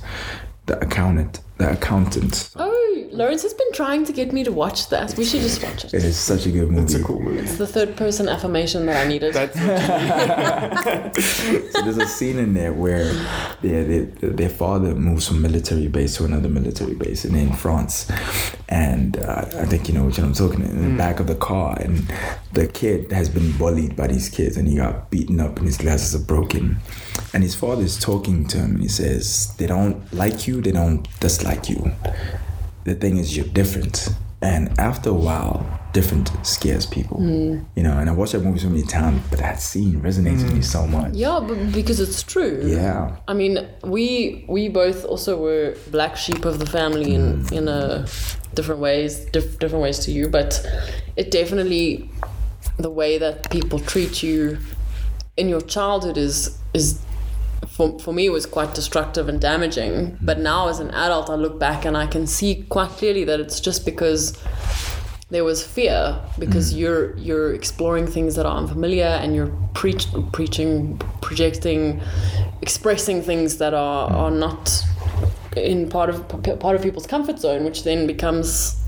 The 0.67 0.79
Accountant. 0.81 1.41
The 1.59 1.73
Accountant. 1.73 2.51
Oh, 2.57 2.76
Lawrence 3.17 3.43
has 3.43 3.55
been 3.55 3.73
trying 3.73 4.05
to 4.05 4.13
get 4.13 4.33
me 4.33 4.45
to 4.45 4.53
watch 4.53 4.89
that. 4.91 5.17
We 5.17 5.25
should 5.25 5.41
just 5.41 5.63
watch 5.63 5.85
it. 5.87 5.95
It 5.95 6.05
is 6.05 6.17
such 6.19 6.45
a 6.47 6.51
good 6.51 6.71
movie. 6.71 6.83
It's 6.85 6.95
a 6.95 7.03
cool 7.03 7.21
movie. 7.21 7.41
It's 7.41 7.57
the 7.57 7.67
third 7.67 7.97
person 7.97 8.29
affirmation 8.29 8.85
that 8.87 9.05
I 9.05 9.09
needed. 9.09 9.33
That's 9.35 9.57
So 11.73 11.83
there's 11.83 11.97
a 11.99 12.07
scene 12.07 12.39
in 12.39 12.53
there 12.55 12.73
where 12.75 13.13
their, 13.63 13.85
their, 13.85 14.05
their 14.05 14.49
father 14.51 14.95
moves 14.95 15.27
from 15.29 15.41
military 15.41 15.89
base 15.89 16.17
to 16.17 16.25
another 16.25 16.49
military 16.49 16.95
base 16.95 17.25
and 17.25 17.35
in 17.37 17.53
France. 17.55 18.11
And 18.69 19.17
uh, 19.19 19.47
I 19.59 19.65
think 19.65 19.89
you 19.89 19.95
know 19.95 20.05
what 20.05 20.19
I'm 20.19 20.35
talking 20.35 20.61
about 20.61 20.71
in 20.73 20.77
Mm. 20.77 20.91
the 20.93 20.99
back 20.99 21.21
of 21.21 21.27
the 21.27 21.35
car. 21.37 21.77
And 21.81 22.13
the 22.53 22.67
kid 22.69 23.11
has 23.13 23.31
been 23.31 23.57
bullied 23.57 23.97
by 23.97 24.09
these 24.09 24.29
kids 24.29 24.59
and 24.59 24.69
he 24.69 24.77
got 24.77 25.11
beaten 25.11 25.41
up 25.41 25.57
and 25.57 25.67
his 25.67 25.79
glasses 25.79 26.15
are 26.15 26.25
broken. 26.25 26.77
And 27.33 27.43
his 27.43 27.55
father 27.55 27.83
is 27.83 27.99
talking 27.99 28.47
to 28.49 28.59
him 28.59 28.73
and 28.77 28.83
he 28.83 28.89
says, 28.89 29.55
They 29.57 29.67
don't 29.67 30.13
like 30.13 30.47
you, 30.47 30.61
they 30.61 30.73
don't 30.73 31.09
dislike 31.21 31.71
you. 31.71 31.93
The 32.87 32.95
thing 32.95 33.17
is, 33.17 33.37
you're 33.37 33.47
different. 33.47 34.09
And 34.43 34.79
after 34.79 35.11
a 35.11 35.19
while, 35.29 35.67
different 35.93 36.31
scares 36.47 36.87
people. 36.87 37.19
Mm. 37.19 37.65
You 37.75 37.83
know, 37.83 37.99
and 37.99 38.09
I 38.09 38.13
watched 38.13 38.33
that 38.33 38.45
movie 38.45 38.61
so 38.61 38.69
many 38.69 38.85
times, 38.85 39.21
but 39.29 39.41
that 39.41 39.61
scene 39.61 40.01
resonates 40.01 40.45
with 40.45 40.53
me 40.53 40.61
mm. 40.61 40.65
so 40.65 40.87
much. 40.87 41.13
yeah, 41.15 41.41
but 41.41 41.73
because 41.73 41.99
it's 41.99 42.23
true. 42.23 42.63
Yeah. 42.65 43.17
I 43.27 43.35
mean, 43.35 43.67
we 43.83 44.45
we 44.49 44.69
both 44.69 45.05
also 45.05 45.37
were 45.37 45.77
black 45.91 46.17
sheep 46.17 46.45
of 46.45 46.61
the 46.61 46.67
family 46.67 47.13
in 47.13 47.43
mm. 47.43 47.53
in 47.59 47.67
a 47.67 48.07
different 48.55 48.81
ways, 48.81 49.25
diff- 49.33 49.59
different 49.59 49.83
ways 49.83 49.99
to 50.05 50.13
you, 50.13 50.29
but 50.29 50.51
it 51.17 51.33
definitely 51.33 52.09
the 52.79 52.91
way 52.91 53.19
that 53.19 53.51
people 53.51 53.81
treat 53.81 54.23
you 54.23 54.59
in 55.37 55.49
your 55.49 55.63
childhood 55.63 56.17
is 56.17 56.57
is 56.73 57.01
for, 57.77 57.99
for 57.99 58.15
me 58.15 58.31
was 58.31 58.47
quite 58.47 58.75
destructive 58.75 59.29
and 59.29 59.39
damaging. 59.41 60.19
But 60.23 60.39
now 60.39 60.69
as 60.69 60.81
an 60.81 60.91
adult 60.93 61.29
i 61.29 61.35
look 61.35 61.59
back 61.59 61.85
and 61.85 61.97
i 61.97 62.07
can 62.07 62.27
see 62.27 62.65
quite 62.69 62.91
clearly 62.91 63.25
that 63.25 63.39
it's 63.41 63.61
just 63.61 63.85
because 63.85 64.39
there 65.29 65.45
was 65.45 65.63
fear 65.67 66.21
because 66.39 66.73
mm. 66.73 66.79
you're 66.79 67.17
you're 67.17 67.53
exploring 67.53 68.07
things 68.07 68.37
that 68.37 68.47
are 68.47 68.57
unfamiliar 68.57 69.07
and 69.23 69.35
you're 69.35 69.53
preach, 69.75 70.07
preaching 70.33 70.97
projecting 71.21 72.01
expressing 72.63 73.21
things 73.23 73.59
that 73.59 73.75
are 73.75 74.09
mm. 74.09 74.15
are 74.15 74.31
not 74.31 74.83
in 75.57 75.89
part 75.89 76.09
of 76.09 76.29
part 76.61 76.77
of 76.77 76.83
people's 76.83 77.07
comfort 77.07 77.39
zone 77.39 77.65
which 77.65 77.85
then 77.85 78.07
becomes 78.07 78.81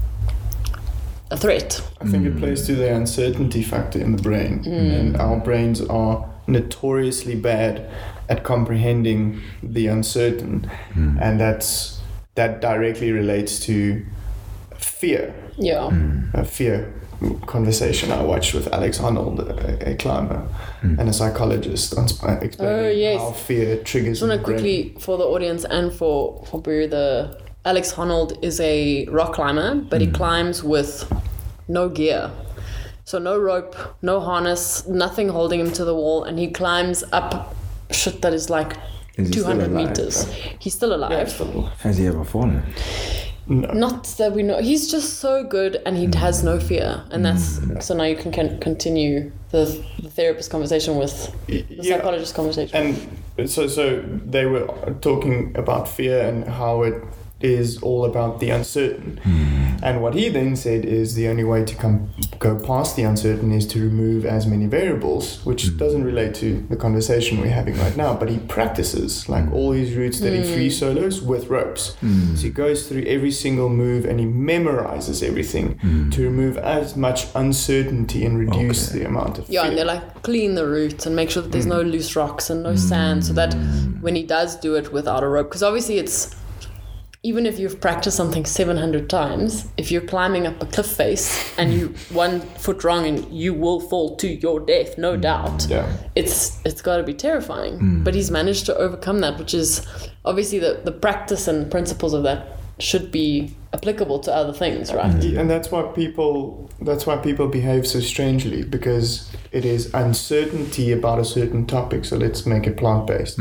a 1.31 1.37
threat. 1.37 1.83
I 2.01 2.07
think 2.07 2.24
it 2.24 2.37
mm. 2.37 2.38
plays 2.38 2.66
to 2.66 2.74
the 2.74 2.94
uncertainty 2.94 3.62
factor 3.62 3.98
in 4.01 4.16
the 4.16 4.22
brain, 4.22 4.64
and 4.64 5.14
our 5.18 5.37
brains 5.37 5.83
are 5.83 6.27
notoriously 6.46 7.35
bad 7.35 7.90
at 8.28 8.44
comprehending 8.44 9.40
the 9.62 9.86
uncertain, 9.86 10.70
hmm. 10.92 11.18
and 11.20 11.40
that's 11.40 12.00
that 12.34 12.60
directly 12.60 13.10
relates 13.12 13.58
to 13.60 14.04
fear. 14.76 15.34
yeah 15.56 15.88
hmm. 15.90 16.28
A 16.34 16.44
fear 16.44 16.94
conversation 17.46 18.12
I 18.12 18.22
watched 18.22 18.54
with 18.54 18.72
Alex 18.72 18.98
Honnold, 18.98 19.40
a, 19.40 19.90
a 19.90 19.96
climber 19.96 20.38
hmm. 20.80 20.98
and 21.00 21.08
a 21.08 21.12
psychologist, 21.12 21.96
on 21.96 22.04
explaining 22.04 22.60
Oh, 22.60 22.88
yes. 22.88 23.20
how 23.20 23.32
fear 23.32 23.82
triggers. 23.82 24.20
just 24.20 24.28
want 24.28 24.32
to 24.32 24.38
the 24.38 24.44
brain. 24.44 24.56
quickly 24.56 24.96
for 25.00 25.18
the 25.18 25.24
audience 25.24 25.64
and 25.64 25.92
for 25.92 26.44
for 26.46 26.60
Boo, 26.60 26.86
the 26.86 27.40
Alex 27.64 27.92
Honnold 27.92 28.42
is 28.42 28.60
a 28.60 29.06
rock 29.06 29.34
climber, 29.34 29.74
but 29.74 30.00
he 30.00 30.06
climbs 30.06 30.62
with 30.62 31.12
no 31.66 31.88
gear. 31.88 32.30
So 33.04 33.18
no 33.18 33.38
rope, 33.38 33.74
no 34.00 34.20
harness, 34.20 34.86
nothing 34.86 35.28
holding 35.28 35.60
him 35.60 35.72
to 35.72 35.84
the 35.84 35.94
wall, 35.94 36.24
and 36.24 36.38
he 36.38 36.48
climbs 36.48 37.02
up 37.10 37.54
shit 37.90 38.22
that 38.22 38.33
is 38.33 38.51
like 38.51 38.77
Is 39.16 39.31
200 39.31 39.70
meters. 39.70 40.24
He's 40.59 40.74
still 40.74 40.94
alive. 40.94 41.11
Yeah, 41.11 41.24
still- 41.24 41.62
Has 41.81 41.98
he 41.98 42.07
ever 42.07 42.24
fallen? 42.24 42.62
no. 43.46 43.72
Not 43.72 44.05
that 44.18 44.33
we 44.33 44.42
know. 44.42 44.59
He's 44.61 44.90
just 44.90 45.20
so 45.20 45.42
good 45.42 45.81
and 45.87 45.96
he 45.96 46.07
mm. 46.07 46.14
has 46.16 46.44
no 46.44 46.61
fear. 46.61 47.03
And 47.11 47.24
that's 47.24 47.59
mm, 47.59 47.83
so 47.83 47.94
now 47.94 48.05
you 48.05 48.16
can, 48.16 48.31
can 48.31 48.61
continue 48.61 49.33
the, 49.51 49.83
the 50.03 50.11
therapist 50.11 50.51
conversation 50.51 50.96
with 50.96 51.35
the 51.46 51.64
Yeah. 51.68 51.96
psychologist 51.96 52.35
conversation. 52.35 52.96
And 53.38 53.51
so, 53.51 53.66
so 53.66 54.03
they 54.03 54.46
were 54.46 54.66
talking 55.01 55.57
about 55.57 55.88
fear 55.88 56.20
and 56.20 56.44
how 56.44 56.83
it 56.83 57.03
is 57.40 57.81
all 57.83 58.05
about 58.05 58.40
the 58.40 58.51
uncertain. 58.51 59.20
Hmm. 59.22 59.77
And 59.83 60.03
what 60.03 60.14
he 60.14 60.29
then 60.29 60.57
said 60.57 60.85
is 60.85 61.14
the 61.14 61.29
only 61.29 61.44
way 61.44 61.64
to 61.64 61.74
come 61.74 62.11
go 62.40 62.59
past 62.59 62.96
the 62.96 63.03
uncertain 63.05 63.53
is 63.53 63.66
to 63.68 63.81
remove 63.81 64.24
as 64.24 64.46
many 64.46 64.66
variables, 64.66 65.44
which 65.44 65.66
hmm. 65.66 65.77
doesn't 65.77 66.05
relate 66.05 66.35
to 66.37 66.66
the 66.68 66.77
conversation 66.77 67.40
we're 67.40 67.48
having 67.48 67.77
right 67.79 67.96
now. 67.96 68.14
But 68.14 68.29
he 68.29 68.38
practices 68.38 69.29
like 69.29 69.44
hmm. 69.46 69.55
all 69.55 69.72
his 69.72 69.94
routes 69.94 70.20
that 70.20 70.33
he 70.33 70.42
free 70.42 70.70
solos 70.70 71.22
with 71.22 71.48
ropes. 71.48 71.96
So 72.01 72.42
he 72.42 72.51
goes 72.51 72.88
through 72.88 73.03
every 73.03 73.31
single 73.31 73.68
move 73.68 74.05
and 74.05 74.18
he 74.18 74.27
memorizes 74.27 75.22
everything 75.22 75.79
to 76.11 76.22
remove 76.22 76.57
as 76.59 76.96
much 76.96 77.27
uncertainty 77.35 78.24
and 78.24 78.38
reduce 78.38 78.90
Okay. 78.90 79.01
the 79.01 79.07
amount 79.07 79.38
of 79.38 79.48
Yeah, 79.48 79.62
fear. 79.62 79.68
and 79.70 79.79
they're 79.79 79.85
like 79.85 80.22
clean 80.22 80.55
the 80.55 80.66
route 80.66 81.07
and 81.07 81.14
make 81.14 81.31
sure 81.31 81.42
that 81.42 81.53
there's 81.53 81.66
no 81.66 81.81
loose 81.83 82.16
rocks 82.16 82.51
and 82.51 82.62
no 82.62 82.74
sand, 82.77 83.24
so 83.24 83.33
that 83.35 83.55
when 84.01 84.14
he 84.14 84.22
does 84.22 84.57
do 84.57 84.74
it 84.74 84.92
without 84.92 85.22
a 85.22 85.29
rope, 85.29 85.48
because 85.48 85.62
obviously 85.62 85.98
it's 85.98 86.35
even 87.24 87.46
if 87.46 87.59
you've 87.59 87.81
practiced 87.81 88.16
something 88.16 88.44
700 88.44 89.11
times, 89.11 89.66
if 89.76 89.90
you're 89.90 90.02
climbing 90.02 90.46
up 90.46 90.62
a 90.62 90.66
cliff 90.66 90.87
face 90.87 91.59
and 91.59 91.72
you 91.74 91.88
one 92.12 92.40
foot 92.40 92.85
wrong 92.85 93.07
and 93.07 93.33
you 93.33 93.52
will 93.52 93.81
fall 93.81 94.16
to 94.16 94.28
your 94.28 94.61
death, 94.61 94.96
no 94.98 95.16
mm. 95.16 95.22
doubt. 95.22 95.66
Yeah. 95.68 95.92
It's 96.14 96.64
it's 96.64 96.81
got 96.81 96.98
to 96.98 97.02
be 97.02 97.14
terrifying. 97.14 97.78
Mm. 97.78 98.04
But 98.04 98.14
he's 98.14 98.31
managed 98.31 98.66
to 98.66 98.76
overcome 98.76 99.20
that, 99.20 99.38
which 99.38 99.52
is 99.52 99.87
obviously 100.24 100.61
the 100.61 100.81
the 100.85 100.92
practice 100.92 101.48
and 101.48 101.70
principles 101.70 102.14
of 102.14 102.22
that 102.22 102.59
should 102.81 103.11
be 103.11 103.52
applicable 103.72 104.20
to 104.20 104.33
other 104.33 104.52
things, 104.52 104.92
right? 104.94 105.11
Mm. 105.11 105.40
and 105.40 105.50
that's 105.50 105.72
why 105.72 105.83
people 105.83 106.70
that's 106.81 107.04
why 107.04 107.16
people 107.16 107.48
behave 107.48 107.85
so 107.85 107.98
strangely 107.98 108.62
because 108.62 109.28
it 109.50 109.64
is 109.64 109.92
uncertainty 109.92 110.92
about 110.92 111.18
a 111.18 111.24
certain 111.24 111.66
topic 111.66 112.04
so 112.04 112.16
let's 112.16 112.46
make 112.46 112.68
it 112.68 112.76
plant-based 112.76 113.38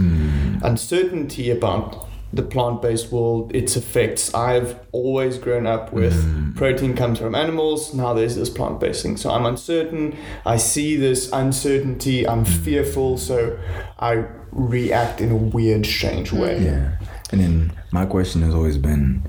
uncertainty 0.63 1.51
about 1.51 2.06
the 2.33 2.43
plant-based 2.43 3.11
world 3.11 3.55
its 3.55 3.75
effects 3.77 4.33
i've 4.33 4.79
always 4.91 5.37
grown 5.37 5.65
up 5.65 5.93
with 5.93 6.55
protein 6.55 6.93
comes 6.95 7.17
from 7.19 7.33
animals 7.35 7.93
now 7.93 8.13
there's 8.13 8.35
this 8.35 8.49
plant-based 8.49 9.01
thing 9.03 9.15
so 9.17 9.29
i'm 9.31 9.45
uncertain 9.45 10.15
i 10.45 10.57
see 10.57 10.95
this 10.97 11.31
uncertainty 11.31 12.27
i'm 12.27 12.43
fearful 12.43 13.17
so 13.17 13.57
i 13.99 14.25
react 14.51 15.21
in 15.21 15.31
a 15.31 15.35
weird 15.37 15.85
strange 15.85 16.31
way 16.33 16.63
Yeah. 16.63 16.97
And 17.31 17.41
then 17.41 17.73
my 17.91 18.05
question 18.05 18.41
has 18.43 18.53
always 18.53 18.77
been 18.77 19.21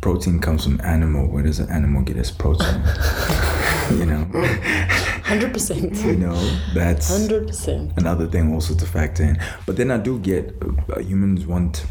protein 0.00 0.40
comes 0.40 0.64
from 0.64 0.80
animal. 0.80 1.28
Where 1.28 1.42
does 1.42 1.58
an 1.60 1.68
animal 1.70 2.00
get 2.02 2.16
its 2.16 2.30
protein? 2.30 2.80
you 3.90 4.06
know? 4.06 4.24
Hundred 5.22 5.52
percent. 5.52 5.94
You 6.02 6.16
know, 6.16 6.34
that's 6.74 7.08
Hundred 7.10 7.46
percent. 7.48 7.92
another 7.98 8.26
thing 8.26 8.52
also 8.54 8.74
to 8.74 8.86
factor 8.86 9.22
in. 9.22 9.38
But 9.66 9.76
then 9.76 9.90
I 9.90 9.98
do 9.98 10.18
get 10.18 10.54
uh, 10.90 11.00
humans 11.00 11.46
want. 11.46 11.84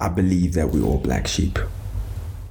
I 0.00 0.08
believe 0.08 0.54
that 0.54 0.70
we're 0.70 0.84
all 0.84 0.98
black 0.98 1.26
sheep. 1.26 1.58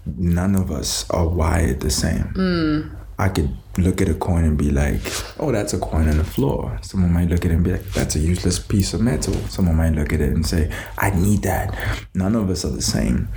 None 0.06 0.56
of 0.56 0.72
us 0.72 1.10
are 1.10 1.28
wired 1.28 1.82
the 1.82 1.90
same. 1.90 2.24
Hmm. 2.36 2.96
I 3.18 3.28
could 3.28 3.54
look 3.78 4.02
at 4.02 4.08
a 4.08 4.14
coin 4.14 4.46
and 4.46 4.58
be 4.58 4.72
like, 4.72 5.02
"Oh, 5.40 5.52
that's 5.52 5.74
a 5.74 5.80
coin 5.80 6.08
on 6.08 6.18
the 6.18 6.24
floor." 6.24 6.78
Someone 6.82 7.12
might 7.12 7.30
look 7.30 7.44
at 7.44 7.52
it 7.52 7.56
and 7.56 7.64
be 7.64 7.72
like, 7.72 7.92
"That's 7.92 8.16
a 8.16 8.20
useless 8.20 8.60
piece 8.60 8.94
of 8.94 9.02
metal." 9.02 9.36
Someone 9.50 9.76
might 9.76 9.94
look 9.94 10.14
at 10.14 10.22
it 10.22 10.30
and 10.30 10.46
say, 10.46 10.72
"I 10.98 11.10
need 11.10 11.42
that." 11.44 11.76
None 12.14 12.36
of 12.36 12.50
us 12.50 12.64
are 12.64 12.72
the 12.72 12.82
same. 12.82 13.28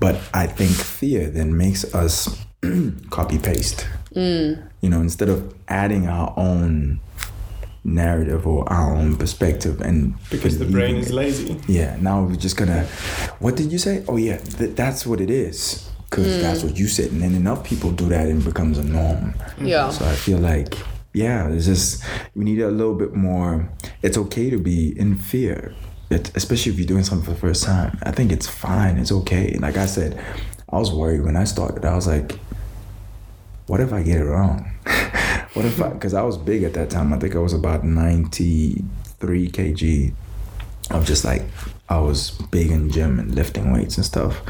But 0.00 0.20
I 0.32 0.46
think 0.46 0.70
fear 0.70 1.28
then 1.28 1.56
makes 1.56 1.84
us 1.94 2.44
copy 3.10 3.38
paste. 3.38 3.86
Hmm. 4.14 4.54
You 4.80 4.88
know, 4.90 5.00
instead 5.00 5.28
of 5.28 5.54
adding 5.68 6.08
our 6.08 6.32
own 6.36 7.00
narrative 7.86 8.46
or 8.46 8.68
our 8.70 8.94
own 8.94 9.16
perspective 9.16 9.80
and 9.80 10.14
because 10.28 10.58
the 10.58 10.64
brain 10.64 10.96
believing 10.96 11.00
is 11.00 11.10
it. 11.10 11.14
lazy 11.14 11.60
Yeah, 11.72 11.96
now 12.00 12.24
we're 12.24 12.34
just 12.36 12.56
gonna. 12.56 12.84
What 13.38 13.56
did 13.56 13.70
you 13.72 13.78
say? 13.78 14.04
Oh 14.08 14.16
yeah, 14.16 14.38
th- 14.38 14.74
that's 14.74 15.06
what 15.06 15.20
it 15.20 15.30
is. 15.30 15.88
Because 16.10 16.26
mm. 16.26 16.40
that's 16.40 16.62
what 16.62 16.78
you 16.78 16.86
said, 16.86 17.10
and 17.10 17.20
then 17.20 17.34
enough 17.34 17.64
people 17.64 17.90
do 17.90 18.08
that, 18.08 18.28
and 18.28 18.40
it 18.40 18.44
becomes 18.44 18.78
a 18.78 18.84
norm. 18.84 19.32
Mm-hmm. 19.32 19.66
Yeah. 19.66 19.90
So 19.90 20.04
I 20.04 20.14
feel 20.14 20.38
like, 20.38 20.78
yeah, 21.12 21.48
it's 21.48 21.66
just 21.66 22.04
we 22.34 22.44
need 22.44 22.60
a 22.60 22.70
little 22.70 22.94
bit 22.94 23.14
more. 23.14 23.68
It's 24.02 24.16
okay 24.16 24.50
to 24.50 24.58
be 24.58 24.98
in 24.98 25.16
fear, 25.16 25.74
it, 26.10 26.30
especially 26.36 26.72
if 26.72 26.78
you're 26.78 26.86
doing 26.86 27.02
something 27.02 27.24
for 27.24 27.32
the 27.32 27.40
first 27.40 27.64
time. 27.64 27.98
I 28.02 28.12
think 28.12 28.30
it's 28.30 28.46
fine. 28.46 28.98
It's 28.98 29.12
okay. 29.12 29.56
Like 29.58 29.76
I 29.76 29.86
said, 29.86 30.22
I 30.70 30.78
was 30.78 30.92
worried 30.92 31.22
when 31.24 31.36
I 31.36 31.44
started. 31.44 31.84
I 31.84 31.94
was 31.96 32.06
like, 32.06 32.38
what 33.66 33.80
if 33.80 33.92
I 33.92 34.02
get 34.02 34.20
it 34.20 34.24
wrong? 34.24 34.72
what 35.56 35.64
if 35.64 35.80
I? 35.80 35.88
Because 35.88 36.12
I 36.12 36.22
was 36.22 36.36
big 36.36 36.62
at 36.64 36.74
that 36.74 36.90
time. 36.90 37.14
I 37.14 37.18
think 37.18 37.34
I 37.34 37.38
was 37.38 37.54
about 37.54 37.82
ninety 37.82 38.84
three 39.18 39.48
kg 39.48 40.12
of 40.90 41.06
just 41.06 41.24
like 41.24 41.42
I 41.88 41.98
was 41.98 42.32
big 42.50 42.70
in 42.70 42.90
gym 42.90 43.18
and 43.18 43.34
lifting 43.34 43.72
weights 43.72 43.96
and 43.96 44.04
stuff. 44.04 44.42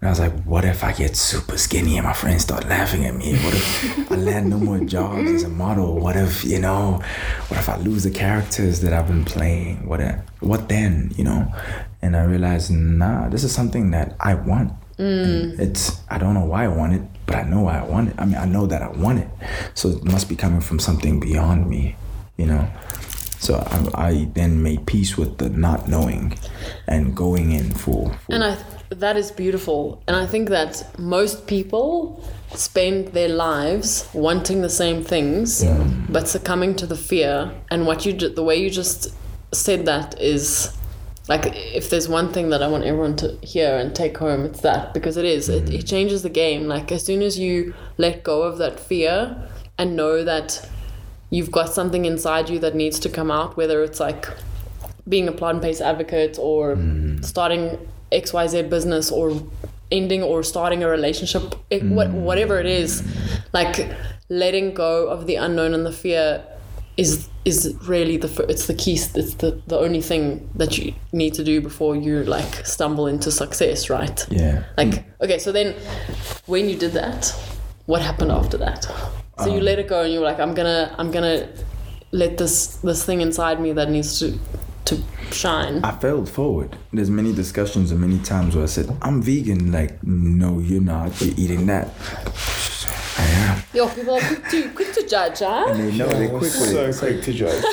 And 0.00 0.08
I 0.08 0.10
was 0.10 0.20
like, 0.20 0.32
what 0.42 0.64
if 0.64 0.84
I 0.84 0.92
get 0.92 1.16
super 1.16 1.56
skinny 1.56 1.96
and 1.96 2.04
my 2.04 2.12
friends 2.12 2.42
start 2.42 2.68
laughing 2.68 3.06
at 3.06 3.14
me? 3.14 3.34
What 3.36 3.54
if 3.54 4.12
I 4.12 4.16
land 4.16 4.50
no 4.50 4.58
more 4.58 4.80
jobs 4.80 5.30
as 5.30 5.44
a 5.44 5.48
model? 5.48 5.98
What 6.00 6.16
if, 6.16 6.44
you 6.44 6.58
know, 6.58 7.00
what 7.46 7.58
if 7.58 7.68
I 7.68 7.76
lose 7.76 8.02
the 8.02 8.10
characters 8.10 8.80
that 8.80 8.92
I've 8.92 9.06
been 9.06 9.24
playing? 9.24 9.86
What 9.86 10.00
if, 10.00 10.16
what 10.40 10.68
then, 10.68 11.12
you 11.16 11.22
know? 11.22 11.54
And 12.02 12.16
I 12.16 12.24
realized, 12.24 12.72
nah, 12.72 13.28
this 13.28 13.44
is 13.44 13.54
something 13.54 13.92
that 13.92 14.16
I 14.18 14.34
want. 14.34 14.72
And 14.98 15.52
mm. 15.52 15.60
It's 15.60 16.00
I 16.10 16.18
don't 16.18 16.34
know 16.34 16.44
why 16.44 16.64
I 16.64 16.68
want 16.68 16.94
it, 16.94 17.02
but 17.26 17.36
I 17.36 17.42
know 17.42 17.66
I 17.66 17.82
want 17.84 18.10
it. 18.10 18.14
I 18.18 18.24
mean, 18.24 18.36
I 18.36 18.44
know 18.46 18.66
that 18.66 18.82
I 18.82 18.88
want 18.88 19.18
it, 19.20 19.28
so 19.74 19.88
it 19.90 20.04
must 20.04 20.28
be 20.28 20.36
coming 20.36 20.60
from 20.60 20.78
something 20.78 21.20
beyond 21.20 21.68
me, 21.68 21.96
you 22.36 22.46
know. 22.46 22.68
So 23.38 23.56
I, 23.56 24.08
I 24.08 24.24
then 24.34 24.62
made 24.62 24.86
peace 24.86 25.18
with 25.18 25.38
the 25.38 25.48
not 25.48 25.88
knowing, 25.88 26.38
and 26.86 27.16
going 27.16 27.52
in 27.52 27.72
full. 27.72 28.10
full 28.10 28.34
And 28.34 28.44
I 28.44 28.56
that 28.90 29.16
is 29.16 29.30
beautiful. 29.30 30.02
And 30.06 30.16
I 30.16 30.26
think 30.26 30.48
that 30.50 30.86
most 30.98 31.46
people 31.46 32.22
spend 32.54 33.08
their 33.08 33.28
lives 33.28 34.08
wanting 34.12 34.60
the 34.62 34.68
same 34.68 35.02
things, 35.02 35.64
but 36.08 36.28
succumbing 36.28 36.76
to 36.76 36.86
the 36.86 36.96
fear. 36.96 37.52
And 37.70 37.86
what 37.86 38.04
you 38.06 38.12
ju- 38.12 38.28
the 38.28 38.44
way 38.44 38.56
you 38.56 38.70
just 38.70 39.14
said 39.52 39.86
that 39.86 40.20
is 40.20 40.76
like 41.28 41.54
if 41.54 41.88
there's 41.90 42.08
one 42.08 42.32
thing 42.32 42.50
that 42.50 42.62
I 42.62 42.68
want 42.68 42.84
everyone 42.84 43.16
to 43.16 43.36
hear 43.42 43.76
and 43.76 43.94
take 43.94 44.18
home, 44.18 44.44
it's 44.44 44.60
that 44.62 44.92
because 44.92 45.16
it 45.16 45.24
is. 45.24 45.48
It, 45.48 45.62
it 45.62 45.66
mm-hmm. 45.66 45.86
changes 45.86 46.22
the 46.22 46.30
game. 46.30 46.66
Like 46.66 46.90
as 46.90 47.04
soon 47.04 47.22
as 47.22 47.38
you 47.38 47.74
let 47.96 48.24
go 48.24 48.42
of 48.42 48.58
that 48.58 48.80
fear 48.80 49.48
and 49.78 49.96
know 49.96 50.24
that 50.24 50.68
you've 51.30 51.50
got 51.50 51.72
something 51.72 52.04
inside 52.04 52.50
you 52.50 52.58
that 52.58 52.74
needs 52.74 52.98
to 53.00 53.08
come 53.08 53.30
out, 53.30 53.56
whether 53.56 53.82
it's 53.82 54.00
like 54.00 54.26
being 55.08 55.28
a 55.28 55.32
plant-based 55.32 55.80
advocate 55.80 56.38
or 56.40 56.74
mm-hmm. 56.74 57.22
starting 57.22 57.78
XYZ 58.10 58.68
business 58.68 59.10
or 59.10 59.40
ending 59.90 60.22
or 60.22 60.42
starting 60.42 60.82
a 60.82 60.88
relationship, 60.88 61.54
it, 61.70 61.84
what, 61.84 62.08
mm-hmm. 62.08 62.22
whatever 62.22 62.58
it 62.58 62.66
is, 62.66 63.02
like 63.52 63.88
letting 64.28 64.74
go 64.74 65.08
of 65.08 65.26
the 65.26 65.36
unknown 65.36 65.74
and 65.74 65.86
the 65.86 65.92
fear 65.92 66.44
is 66.96 67.28
is 67.44 67.74
really 67.86 68.16
the 68.16 68.46
it's 68.48 68.66
the 68.66 68.74
key 68.74 68.92
it's 68.92 69.34
the, 69.34 69.60
the 69.66 69.78
only 69.78 70.00
thing 70.00 70.48
that 70.54 70.76
you 70.76 70.94
need 71.12 71.32
to 71.34 71.42
do 71.42 71.60
before 71.60 71.96
you 71.96 72.22
like 72.24 72.66
stumble 72.66 73.06
into 73.06 73.30
success 73.30 73.88
right 73.88 74.26
yeah. 74.30 74.62
like 74.76 75.04
okay 75.20 75.38
so 75.38 75.50
then 75.50 75.74
when 76.46 76.68
you 76.68 76.76
did 76.76 76.92
that 76.92 77.34
what 77.86 78.02
happened 78.02 78.30
after 78.30 78.58
that 78.58 78.84
so 79.38 79.46
you 79.46 79.58
um, 79.58 79.64
let 79.64 79.78
it 79.78 79.88
go 79.88 80.02
and 80.02 80.12
you 80.12 80.20
were 80.20 80.26
like 80.26 80.38
i'm 80.38 80.54
gonna 80.54 80.94
i'm 80.98 81.10
gonna 81.10 81.48
let 82.12 82.36
this 82.36 82.76
this 82.76 83.04
thing 83.04 83.22
inside 83.22 83.60
me 83.60 83.72
that 83.72 83.88
needs 83.88 84.18
to 84.18 84.38
to 84.84 85.02
shine 85.30 85.82
I 85.84 85.92
failed 85.92 86.28
forward. 86.28 86.76
There's 86.92 87.08
many 87.08 87.32
discussions 87.32 87.92
and 87.92 88.00
many 88.00 88.18
times 88.18 88.54
where 88.54 88.64
I 88.64 88.66
said, 88.66 88.94
I'm 89.00 89.22
vegan. 89.22 89.70
Like, 89.70 90.02
no, 90.02 90.58
you're 90.58 90.82
not. 90.82 91.18
You're 91.20 91.34
eating 91.38 91.66
that. 91.66 91.88
I 93.22 93.26
am. 93.48 93.62
yo 93.74 93.88
people 93.88 94.14
are 94.16 94.20
quick 94.20 94.44
to 94.50 94.58
quick 94.70 94.92
to 94.94 95.02
judge 95.06 95.38
huh 95.40 95.64
And 95.68 95.80
they 95.80 95.96
know 95.98 96.08
they're 96.08 96.22
Yeah, 96.24 96.28
quick 96.28 96.42
with 96.42 96.52
so 96.52 96.84
it. 96.86 96.96
Quick 96.98 97.22
to 97.22 97.32
judge 97.32 97.64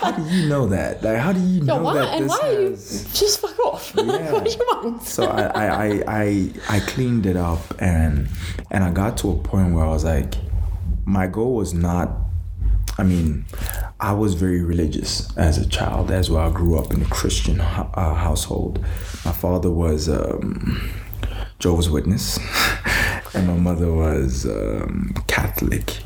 how 0.00 0.12
do 0.12 0.22
you 0.34 0.48
know 0.48 0.64
that? 0.66 1.02
Like, 1.02 1.18
how 1.18 1.32
do 1.32 1.40
you 1.40 1.60
yo 1.60 1.76
know 1.76 1.82
why 1.82 1.94
that 1.94 2.14
and 2.14 2.24
this 2.24 2.30
why 2.30 2.48
are 2.48 2.52
you 2.60 2.70
has... 2.70 3.04
just 3.12 3.40
fuck 3.40 3.58
off 3.68 3.92
Yeah. 3.96 4.32
what 4.32 4.44
do 4.44 4.50
you 4.50 4.64
want 4.72 5.02
so 5.02 5.24
I, 5.24 5.42
I, 5.42 5.66
I, 5.66 6.02
I, 6.22 6.50
I 6.76 6.80
cleaned 6.92 7.26
it 7.26 7.36
up 7.36 7.60
and 7.78 8.28
and 8.70 8.82
I 8.82 8.90
got 9.02 9.18
to 9.18 9.30
a 9.30 9.36
point 9.36 9.74
where 9.74 9.84
I 9.84 9.88
was 9.90 10.04
like, 10.04 10.34
my 11.04 11.26
goal 11.26 11.54
was 11.56 11.74
not. 11.74 12.08
I 12.98 13.02
mean, 13.02 13.44
I 13.98 14.12
was 14.12 14.34
very 14.34 14.62
religious 14.62 15.34
as 15.36 15.58
a 15.58 15.66
child. 15.68 16.10
As 16.10 16.30
well, 16.30 16.48
I 16.48 16.52
grew 16.52 16.78
up 16.78 16.92
in 16.94 17.02
a 17.02 17.06
Christian 17.06 17.60
uh, 17.60 18.14
household. 18.14 18.78
My 19.24 19.32
father 19.32 19.70
was 19.70 20.08
um, 20.08 20.90
Jehovah's 21.58 21.88
Witness, 21.90 22.38
and 23.34 23.46
my 23.46 23.54
mother 23.56 23.92
was 23.92 24.44
um, 24.46 25.14
Catholic. 25.26 25.98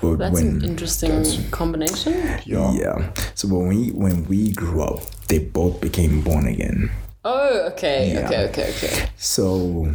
But 0.00 0.16
That's 0.16 0.34
when 0.34 0.46
an 0.48 0.64
interesting 0.64 1.10
That's- 1.10 1.50
combination. 1.50 2.12
Yeah. 2.44 2.72
yeah, 2.72 3.12
so 3.34 3.48
when 3.48 3.68
we 3.68 3.88
when 3.90 4.24
we 4.26 4.52
grew 4.52 4.82
up, 4.82 5.00
they 5.28 5.38
both 5.38 5.80
became 5.80 6.20
born 6.22 6.46
again. 6.46 6.90
Oh, 7.24 7.68
okay, 7.72 8.12
Yeah. 8.12 8.26
okay, 8.28 8.48
okay, 8.50 8.70
okay. 8.70 9.08
So 9.16 9.92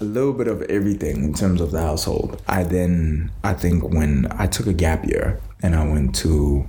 a 0.00 0.04
little 0.04 0.32
bit 0.32 0.48
of 0.48 0.62
everything 0.62 1.24
in 1.24 1.34
terms 1.34 1.60
of 1.60 1.70
the 1.70 1.80
household. 1.80 2.40
I 2.48 2.62
then 2.64 3.30
I 3.44 3.52
think 3.54 3.82
when 3.92 4.26
I 4.30 4.46
took 4.46 4.66
a 4.66 4.72
gap 4.72 5.04
year 5.06 5.40
and 5.62 5.74
I 5.74 5.86
went 5.86 6.14
to 6.16 6.66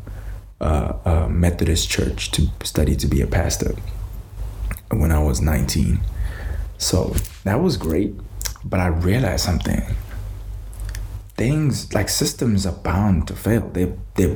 uh, 0.60 0.94
a 1.06 1.30
Methodist 1.30 1.90
church 1.90 2.32
to 2.32 2.48
study 2.64 2.96
to 2.96 3.08
be 3.08 3.22
a 3.22 3.28
pastor 3.28 3.76
when 4.92 5.12
I 5.12 5.20
was 5.24 5.42
19. 5.42 6.00
So 6.78 7.14
that 7.44 7.60
was 7.62 7.78
great, 7.78 8.14
but 8.70 8.80
I 8.80 8.88
realized 8.88 9.44
something. 9.46 9.82
Things 11.36 11.94
like 11.94 12.10
systems 12.10 12.66
are 12.66 12.74
bound 12.74 13.28
to 13.28 13.36
fail. 13.36 13.70
They 13.70 13.94
they 14.16 14.36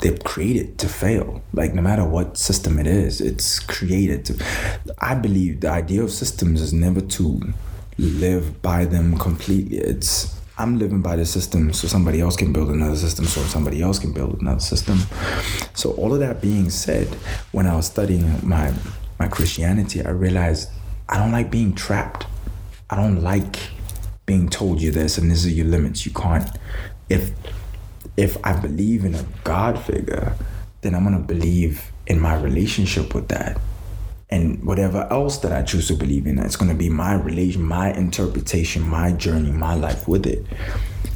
they're 0.00 0.16
created 0.18 0.78
to 0.78 0.88
fail. 0.88 1.42
Like 1.52 1.74
no 1.74 1.82
matter 1.82 2.04
what 2.04 2.36
system 2.36 2.78
it 2.78 2.86
is, 2.86 3.20
it's 3.20 3.58
created 3.58 4.24
to. 4.26 4.44
I 4.98 5.14
believe 5.14 5.60
the 5.60 5.70
idea 5.70 6.02
of 6.02 6.10
systems 6.10 6.60
is 6.60 6.72
never 6.72 7.00
to 7.00 7.52
live 7.98 8.62
by 8.62 8.84
them 8.84 9.18
completely. 9.18 9.78
It's 9.78 10.36
I'm 10.58 10.78
living 10.78 11.00
by 11.00 11.16
the 11.16 11.24
system 11.24 11.72
so 11.72 11.88
somebody 11.88 12.20
else 12.20 12.36
can 12.36 12.52
build 12.52 12.68
another 12.68 12.96
system, 12.96 13.24
so 13.24 13.40
somebody 13.42 13.80
else 13.80 13.98
can 13.98 14.12
build 14.12 14.42
another 14.42 14.60
system. 14.60 14.98
So 15.74 15.92
all 15.92 16.12
of 16.12 16.20
that 16.20 16.42
being 16.42 16.68
said, 16.68 17.08
when 17.52 17.66
I 17.66 17.74
was 17.74 17.86
studying 17.86 18.46
my 18.46 18.74
my 19.18 19.28
Christianity, 19.28 20.04
I 20.04 20.10
realized 20.10 20.68
I 21.08 21.18
don't 21.18 21.32
like 21.32 21.50
being 21.50 21.74
trapped. 21.74 22.26
I 22.90 22.96
don't 22.96 23.22
like 23.22 23.56
being 24.26 24.48
told 24.48 24.80
you 24.82 24.90
this 24.90 25.16
and 25.16 25.30
this 25.30 25.46
are 25.46 25.50
your 25.50 25.66
limits. 25.66 26.04
You 26.04 26.12
can't. 26.12 26.48
If 27.08 27.30
if 28.16 28.36
I 28.44 28.52
believe 28.52 29.04
in 29.04 29.14
a 29.14 29.24
God 29.44 29.78
figure, 29.78 30.34
then 30.80 30.94
I'm 30.94 31.04
gonna 31.04 31.20
believe 31.20 31.92
in 32.06 32.20
my 32.20 32.34
relationship 32.34 33.14
with 33.14 33.28
that. 33.28 33.60
And 34.28 34.64
whatever 34.64 35.06
else 35.10 35.38
that 35.38 35.52
I 35.52 35.62
choose 35.62 35.88
to 35.88 35.94
believe 35.94 36.26
in, 36.26 36.38
it's 36.38 36.56
gonna 36.56 36.74
be 36.74 36.88
my 36.88 37.14
relation, 37.14 37.62
my 37.62 37.92
interpretation, 37.92 38.88
my 38.88 39.12
journey, 39.12 39.52
my 39.52 39.74
life 39.74 40.08
with 40.08 40.26
it. 40.26 40.44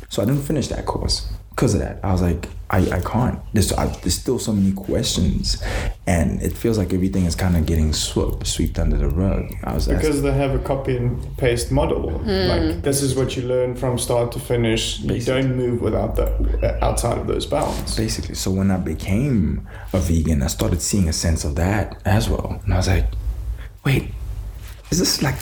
So 0.08 0.22
I 0.22 0.26
didn't 0.26 0.42
finish 0.42 0.68
that 0.68 0.86
course 0.86 1.33
because 1.54 1.74
of 1.74 1.80
that. 1.80 2.00
I 2.02 2.10
was 2.10 2.20
like, 2.20 2.48
I, 2.70 2.78
I 2.90 3.00
can't. 3.00 3.38
There's, 3.52 3.72
I, 3.72 3.86
there's 3.86 4.14
still 4.14 4.38
so 4.38 4.52
many 4.52 4.72
questions, 4.72 5.62
and 6.06 6.42
it 6.42 6.56
feels 6.56 6.78
like 6.78 6.92
everything 6.92 7.24
is 7.26 7.36
kind 7.36 7.56
of 7.56 7.66
getting 7.66 7.92
swept, 7.92 8.46
swept 8.46 8.78
under 8.78 8.96
the 8.96 9.08
rug. 9.08 9.54
I 9.62 9.74
was 9.74 9.86
Because 9.86 10.22
they 10.22 10.32
have 10.32 10.54
a 10.54 10.58
copy 10.58 10.96
and 10.96 11.36
paste 11.36 11.70
model. 11.70 12.10
Hmm. 12.10 12.28
Like 12.28 12.82
this 12.82 13.02
is 13.02 13.14
what 13.14 13.36
you 13.36 13.42
learn 13.42 13.76
from 13.76 13.98
start 13.98 14.32
to 14.32 14.40
finish. 14.40 14.98
You 15.00 15.20
don't 15.20 15.54
move 15.56 15.82
without 15.82 16.16
the 16.16 16.78
outside 16.82 17.18
of 17.18 17.26
those 17.28 17.46
bounds. 17.46 17.96
basically. 17.96 18.34
So 18.34 18.50
when 18.50 18.70
I 18.70 18.78
became 18.78 19.68
a 19.92 20.00
vegan, 20.00 20.42
I 20.42 20.48
started 20.48 20.82
seeing 20.82 21.08
a 21.08 21.12
sense 21.12 21.44
of 21.44 21.54
that 21.54 22.00
as 22.04 22.28
well. 22.28 22.60
And 22.64 22.74
I 22.74 22.78
was 22.78 22.88
like, 22.88 23.06
wait, 23.84 24.10
is 24.90 24.98
this 24.98 25.22
like 25.22 25.36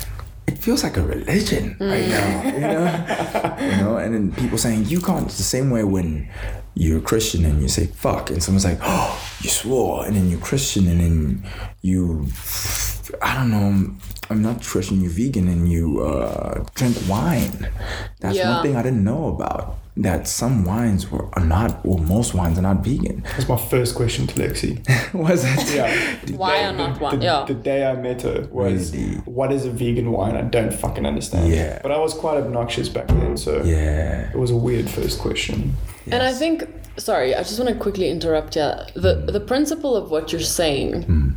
it 0.47 0.59
feels 0.59 0.83
like 0.83 0.97
a 0.97 1.03
religion 1.03 1.77
right 1.81 2.09
now, 2.09 2.43
you 2.55 2.61
know? 2.61 3.57
you 3.61 3.77
know, 3.83 3.97
and 3.97 4.15
then 4.15 4.33
people 4.33 4.59
saying 4.59 4.87
you 4.87 5.01
can't 5.01 5.27
it's 5.27 5.39
the 5.39 5.43
same 5.45 5.71
way 5.71 5.85
when 5.85 6.29
you're 6.75 6.99
a 6.99 7.03
Christian 7.03 7.45
and 7.45 7.61
you 7.63 7.69
say 7.69 7.87
fuck 7.87 8.31
and 8.31 8.43
someone's 8.43 8.65
like, 8.65 8.79
Oh, 8.83 9.19
you 9.41 9.51
swore 9.51 10.05
and 10.07 10.17
then 10.17 10.29
you're 10.31 10.41
Christian 10.41 10.89
and 10.89 11.01
then 11.01 11.45
you 11.83 12.27
I 13.21 13.35
don't 13.35 13.51
know 13.51 13.95
I'm 14.31 14.41
not 14.43 14.63
Christian, 14.63 15.01
you're 15.03 15.11
vegan 15.11 15.49
and 15.49 15.71
you 15.71 16.01
uh, 16.01 16.65
drink 16.75 16.97
wine. 17.09 17.69
That's 18.21 18.37
Yeah. 18.39 18.55
one 18.55 18.63
thing 18.65 18.77
I 18.77 18.83
didn't 18.83 19.05
know 19.05 19.29
about. 19.29 19.79
That 19.95 20.27
some 20.27 20.65
wines 20.65 21.11
were 21.11 21.29
are 21.39 21.45
not, 21.45 21.85
or 21.85 21.99
most 21.99 22.33
wines 22.33 22.59
are 22.59 22.63
not 22.63 22.83
vegan. 22.83 23.23
That's 23.25 23.47
my 23.47 23.59
first 23.59 23.95
question 23.95 24.27
to 24.27 24.35
Lexi. 24.37 24.81
Was 25.15 25.45
it? 25.45 25.75
Yeah. 25.77 26.17
Why 26.37 26.63
The- 26.63 26.65
are 26.69 26.73
not 26.73 26.95
the, 26.95 27.01
one? 27.05 27.19
The, 27.19 27.25
Yeah. 27.27 27.45
the 27.47 27.53
day 27.55 27.85
I 27.87 27.95
met 27.97 28.23
her 28.23 28.49
was, 28.51 28.95
Really? 28.95 29.17
what 29.27 29.53
is 29.53 29.67
a 29.67 29.71
vegan 29.71 30.11
wine? 30.11 30.35
I 30.35 30.41
don't 30.43 30.73
fucking 30.73 31.05
understand. 31.05 31.53
Yeah. 31.53 31.79
But 31.83 31.93
I 31.93 31.99
was 31.99 32.15
quite 32.15 32.39
obnoxious 32.39 32.89
back 32.89 33.09
then, 33.09 33.37
so 33.37 33.63
Yeah. 33.65 34.31
it 34.31 34.39
was 34.39 34.51
a 34.51 34.57
weird 34.57 34.89
first 34.89 35.19
question. 35.19 35.75
And 36.11 36.23
I 36.23 36.33
think, 36.33 36.65
sorry, 36.97 37.35
I 37.35 37.41
just 37.43 37.59
want 37.59 37.69
to 37.69 37.77
quickly 37.77 38.09
interrupt 38.09 38.57
you. 38.57 38.63
The 38.95 39.27
the 39.31 39.41
principle 39.41 39.95
of 39.95 40.11
what 40.11 40.33
you're 40.33 40.41
saying, 40.63 41.03
hmm. 41.03 41.29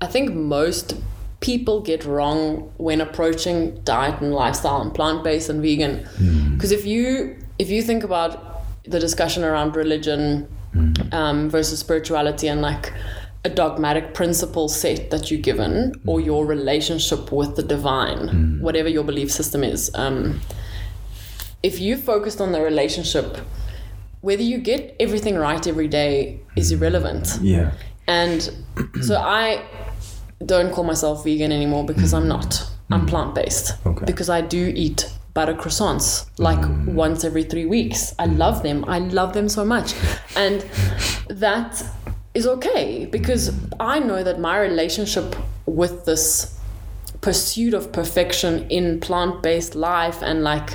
I 0.00 0.06
think 0.06 0.32
most 0.32 0.94
people 1.40 1.80
get 1.80 2.04
wrong 2.04 2.70
when 2.76 3.00
approaching 3.00 3.80
diet 3.82 4.20
and 4.20 4.32
lifestyle 4.32 4.80
and 4.80 4.94
plant 4.94 5.24
based 5.24 5.48
and 5.50 5.60
vegan. 5.60 6.04
Hmm. 6.18 6.54
Because 6.54 6.70
if 6.70 6.86
you 6.86 7.36
if 7.60 7.68
you 7.68 7.82
think 7.82 8.02
about 8.02 8.62
the 8.84 8.98
discussion 8.98 9.44
around 9.44 9.76
religion 9.76 10.48
mm. 10.74 11.12
um, 11.12 11.50
versus 11.50 11.78
spirituality 11.78 12.48
and 12.48 12.62
like 12.62 12.90
a 13.44 13.50
dogmatic 13.50 14.14
principle 14.14 14.66
set 14.66 15.10
that 15.10 15.30
you're 15.30 15.40
given 15.40 15.92
or 16.06 16.18
mm. 16.18 16.24
your 16.24 16.46
relationship 16.46 17.30
with 17.30 17.56
the 17.56 17.62
divine, 17.62 18.18
mm. 18.28 18.60
whatever 18.62 18.88
your 18.88 19.04
belief 19.04 19.30
system 19.30 19.62
is. 19.62 19.90
Um, 19.94 20.40
if 21.62 21.78
you 21.78 21.98
focused 21.98 22.40
on 22.40 22.52
the 22.52 22.62
relationship, 22.62 23.36
whether 24.22 24.42
you 24.42 24.56
get 24.56 24.96
everything 24.98 25.36
right 25.36 25.66
every 25.66 25.88
day 25.88 26.40
is 26.56 26.72
irrelevant. 26.72 27.38
Yeah. 27.42 27.72
And 28.06 28.50
so 29.02 29.16
I 29.18 29.62
don't 30.46 30.72
call 30.72 30.84
myself 30.84 31.24
vegan 31.24 31.52
anymore 31.52 31.84
because 31.84 32.14
I'm 32.14 32.26
not. 32.26 32.66
I'm 32.90 33.06
plant 33.06 33.34
based. 33.34 33.74
Okay. 33.86 34.06
Because 34.06 34.30
I 34.30 34.40
do 34.40 34.72
eat 34.74 35.10
butter 35.34 35.54
croissants 35.54 36.26
like 36.38 36.58
mm. 36.58 36.94
once 36.94 37.24
every 37.24 37.44
three 37.44 37.66
weeks. 37.66 38.14
I 38.18 38.26
mm. 38.26 38.38
love 38.38 38.62
them. 38.62 38.84
I 38.86 38.98
love 38.98 39.32
them 39.32 39.48
so 39.48 39.64
much. 39.64 39.94
And 40.36 40.60
that 41.28 41.82
is 42.34 42.46
okay 42.46 43.06
because 43.06 43.52
I 43.78 43.98
know 43.98 44.22
that 44.22 44.38
my 44.38 44.58
relationship 44.58 45.36
with 45.66 46.04
this 46.04 46.59
pursuit 47.20 47.74
of 47.74 47.92
perfection 47.92 48.66
in 48.70 48.98
plant-based 49.00 49.74
life 49.74 50.22
and 50.22 50.42
like 50.42 50.70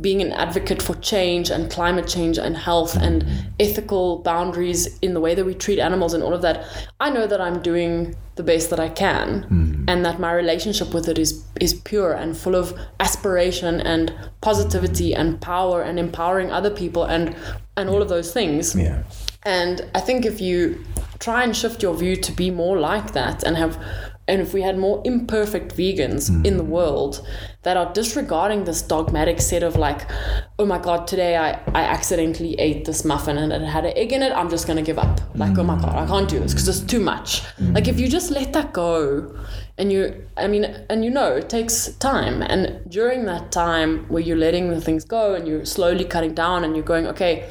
being 0.00 0.20
an 0.20 0.32
advocate 0.32 0.82
for 0.82 0.94
change 0.96 1.50
and 1.50 1.70
climate 1.70 2.08
change 2.08 2.36
and 2.36 2.56
health 2.56 2.96
and 2.96 3.22
mm-hmm. 3.22 3.48
ethical 3.60 4.18
boundaries 4.18 4.98
in 4.98 5.14
the 5.14 5.20
way 5.20 5.34
that 5.34 5.44
we 5.44 5.54
treat 5.54 5.78
animals 5.78 6.12
and 6.12 6.22
all 6.22 6.34
of 6.34 6.42
that 6.42 6.64
i 6.98 7.08
know 7.08 7.26
that 7.28 7.40
i'm 7.40 7.62
doing 7.62 8.14
the 8.34 8.42
best 8.42 8.70
that 8.70 8.80
i 8.80 8.88
can 8.88 9.42
mm-hmm. 9.42 9.84
and 9.86 10.04
that 10.04 10.18
my 10.18 10.32
relationship 10.32 10.92
with 10.92 11.08
it 11.08 11.16
is 11.16 11.44
is 11.60 11.74
pure 11.74 12.12
and 12.12 12.36
full 12.36 12.56
of 12.56 12.76
aspiration 12.98 13.80
and 13.80 14.12
positivity 14.40 15.14
and 15.14 15.40
power 15.40 15.82
and 15.82 15.98
empowering 15.98 16.50
other 16.50 16.70
people 16.70 17.04
and 17.04 17.36
and 17.76 17.88
all 17.88 18.02
of 18.02 18.08
those 18.08 18.32
things. 18.32 18.74
Yeah. 18.74 19.02
and 19.42 19.84
I 19.94 20.00
think 20.00 20.24
if 20.24 20.40
you 20.40 20.84
try 21.18 21.42
and 21.42 21.56
shift 21.56 21.82
your 21.82 21.94
view 21.94 22.16
to 22.16 22.32
be 22.32 22.50
more 22.50 22.78
like 22.78 23.12
that 23.12 23.42
and 23.42 23.56
have 23.56 23.78
and 24.26 24.40
if 24.40 24.54
we 24.54 24.62
had 24.62 24.78
more 24.78 25.02
imperfect 25.04 25.76
vegans 25.76 26.30
hmm. 26.30 26.44
in 26.46 26.56
the 26.56 26.64
world 26.64 27.26
that 27.62 27.76
are 27.76 27.92
disregarding 27.92 28.64
this 28.64 28.80
dogmatic 28.82 29.40
set 29.40 29.62
of 29.62 29.76
like, 29.76 30.10
oh 30.58 30.66
my 30.66 30.78
god, 30.78 31.06
today 31.06 31.36
I, 31.36 31.52
I 31.74 31.82
accidentally 31.82 32.54
ate 32.54 32.84
this 32.84 33.04
muffin 33.04 33.36
and 33.36 33.52
it 33.52 33.62
had 33.62 33.84
an 33.84 33.92
egg 33.96 34.12
in 34.12 34.22
it, 34.22 34.32
I'm 34.32 34.48
just 34.48 34.66
gonna 34.66 34.82
give 34.82 34.98
up. 34.98 35.20
Like, 35.34 35.58
oh 35.58 35.62
my 35.62 35.78
god, 35.78 35.94
I 35.96 36.06
can't 36.06 36.28
do 36.28 36.38
this 36.38 36.52
because 36.52 36.68
it's 36.68 36.80
too 36.80 37.00
much. 37.00 37.40
Hmm. 37.40 37.74
Like 37.74 37.88
if 37.88 38.00
you 38.00 38.08
just 38.08 38.30
let 38.30 38.52
that 38.54 38.72
go 38.72 39.36
and 39.76 39.92
you 39.92 40.24
I 40.36 40.46
mean 40.46 40.64
and 40.88 41.04
you 41.04 41.10
know 41.10 41.34
it 41.36 41.48
takes 41.48 41.88
time 41.96 42.42
and 42.42 42.80
during 42.88 43.24
that 43.26 43.50
time 43.50 44.06
where 44.08 44.22
you're 44.22 44.36
letting 44.36 44.70
the 44.70 44.80
things 44.80 45.04
go 45.04 45.34
and 45.34 45.48
you're 45.48 45.64
slowly 45.64 46.04
cutting 46.04 46.32
down 46.34 46.64
and 46.64 46.76
you're 46.76 46.84
going, 46.84 47.06
okay, 47.08 47.48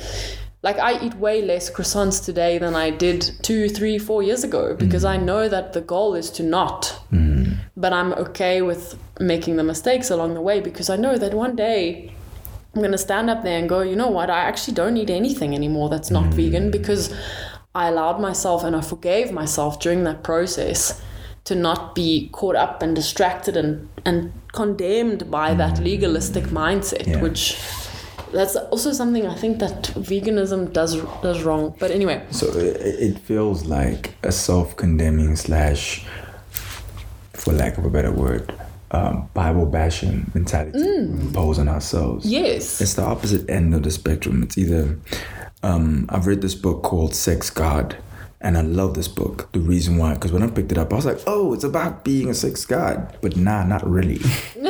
like 0.63 0.79
I 0.79 0.99
eat 1.05 1.13
way 1.15 1.41
less 1.41 1.69
croissants 1.69 2.23
today 2.23 2.57
than 2.57 2.73
I 2.73 2.89
did 2.89 3.29
two, 3.41 3.67
three, 3.67 3.99
four 3.99 4.23
years 4.23 4.45
ago 4.45 4.75
because 4.75 5.03
I 5.03 5.17
mm. 5.17 5.23
know 5.23 5.49
that 5.49 5.73
the 5.73 5.81
goal 5.81 6.15
is 6.15 6.31
to 6.31 6.43
not. 6.43 6.99
Mm. 7.11 7.57
But 7.75 7.91
I'm 7.91 8.13
okay 8.13 8.61
with 8.61 8.97
making 9.19 9.57
the 9.57 9.63
mistakes 9.63 10.09
along 10.09 10.35
the 10.35 10.41
way 10.41 10.61
because 10.61 10.89
I 10.89 10.95
know 10.95 11.17
that 11.17 11.33
one 11.33 11.57
day 11.57 12.13
I'm 12.73 12.81
gonna 12.81 12.97
stand 12.97 13.29
up 13.29 13.43
there 13.43 13.59
and 13.59 13.67
go, 13.67 13.81
you 13.81 13.97
know 13.97 14.09
what, 14.09 14.29
I 14.29 14.39
actually 14.39 14.73
don't 14.73 14.95
eat 14.95 15.09
anything 15.09 15.53
anymore 15.53 15.89
that's 15.89 16.09
not 16.09 16.25
mm. 16.25 16.33
vegan 16.33 16.71
because 16.71 17.13
I 17.75 17.89
allowed 17.89 18.21
myself 18.21 18.63
and 18.63 18.73
I 18.73 18.81
forgave 18.81 19.33
myself 19.33 19.81
during 19.81 20.05
that 20.05 20.23
process 20.23 21.01
to 21.43 21.55
not 21.55 21.93
be 21.93 22.29
caught 22.31 22.55
up 22.55 22.81
and 22.81 22.95
distracted 22.95 23.57
and, 23.57 23.89
and 24.05 24.31
condemned 24.53 25.29
by 25.29 25.53
that 25.55 25.79
legalistic 25.79 26.45
mindset, 26.45 27.05
Yeah. 27.05 27.21
which 27.21 27.57
that's 28.33 28.55
also 28.55 28.91
something 28.93 29.25
I 29.27 29.35
think 29.35 29.59
that 29.59 29.83
veganism 29.95 30.73
does 30.73 31.01
does 31.21 31.43
wrong. 31.43 31.75
But 31.79 31.91
anyway, 31.91 32.25
So 32.31 32.47
it, 32.47 32.75
it 33.07 33.19
feels 33.19 33.65
like 33.65 34.15
a 34.23 34.31
self-condemning 34.31 35.35
slash, 35.35 36.05
for 37.33 37.53
lack 37.53 37.77
of 37.77 37.85
a 37.85 37.89
better 37.89 38.11
word, 38.11 38.53
um, 38.91 39.29
Bible 39.33 39.65
bashing 39.65 40.29
mentality 40.33 40.79
impose 40.79 41.59
on 41.59 41.67
ourselves. 41.69 42.25
yes, 42.25 42.81
It's 42.81 42.93
the 42.95 43.03
opposite 43.03 43.49
end 43.49 43.73
of 43.75 43.83
the 43.83 43.91
spectrum. 43.91 44.43
It's 44.43 44.57
either 44.57 44.99
um, 45.63 46.05
I've 46.09 46.27
read 46.27 46.41
this 46.41 46.55
book 46.55 46.83
called 46.83 47.15
Sex 47.15 47.49
God, 47.49 47.95
and 48.43 48.57
I 48.57 48.61
love 48.61 48.93
this 48.93 49.07
book. 49.07 49.49
The 49.53 49.59
reason 49.59 49.97
why, 49.97 50.13
because 50.13 50.31
when 50.33 50.43
I 50.43 50.47
picked 50.47 50.71
it 50.71 50.77
up, 50.77 50.91
I 50.93 50.97
was 50.97 51.05
like, 51.05 51.19
"Oh, 51.25 51.53
it's 51.53 51.63
about 51.63 52.03
being 52.03 52.29
a 52.29 52.33
sex 52.33 52.65
god," 52.65 53.17
but 53.21 53.35
nah, 53.37 53.63
not 53.63 53.89
really. 53.89 54.19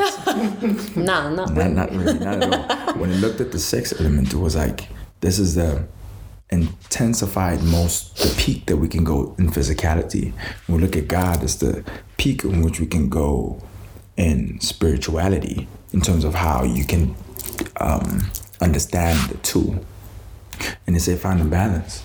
Nah, 0.95 1.30
not 1.30 1.53
Not, 1.53 1.57
really. 1.57 1.74
not 1.74 1.91
really, 1.91 2.19
not 2.19 2.43
at 2.43 2.69
all. 2.69 2.93
When 2.99 3.11
I 3.11 3.15
looked 3.15 3.41
at 3.41 3.51
the 3.51 3.59
sex 3.59 3.93
element, 3.99 4.34
it 4.34 4.38
was 4.38 4.55
like 4.55 4.88
this 5.21 5.38
is 5.39 5.55
the 5.55 5.86
intensified 6.49 7.61
most 7.63 8.15
the 8.17 8.34
peak 8.41 8.65
that 8.67 8.78
we 8.78 8.88
can 8.88 9.03
go 9.03 9.36
in 9.38 9.49
physicality. 9.49 10.34
When 10.67 10.78
we 10.78 10.84
look 10.86 10.95
at 10.95 11.07
God 11.07 11.43
as 11.43 11.57
the 11.59 11.84
peak 12.17 12.43
in 12.43 12.61
which 12.61 12.80
we 12.80 12.86
can 12.86 13.09
go 13.09 13.61
in 14.17 14.59
spirituality 14.61 15.67
in 15.91 16.01
terms 16.01 16.24
of 16.24 16.36
how 16.36 16.63
you 16.63 16.86
can 16.86 17.15
um, 17.78 18.30
understand 18.61 19.30
the 19.30 19.38
two. 19.38 19.84
And 20.86 20.95
they 20.95 20.99
say 20.99 21.15
find 21.15 21.41
a 21.41 21.45
balance. 21.45 22.03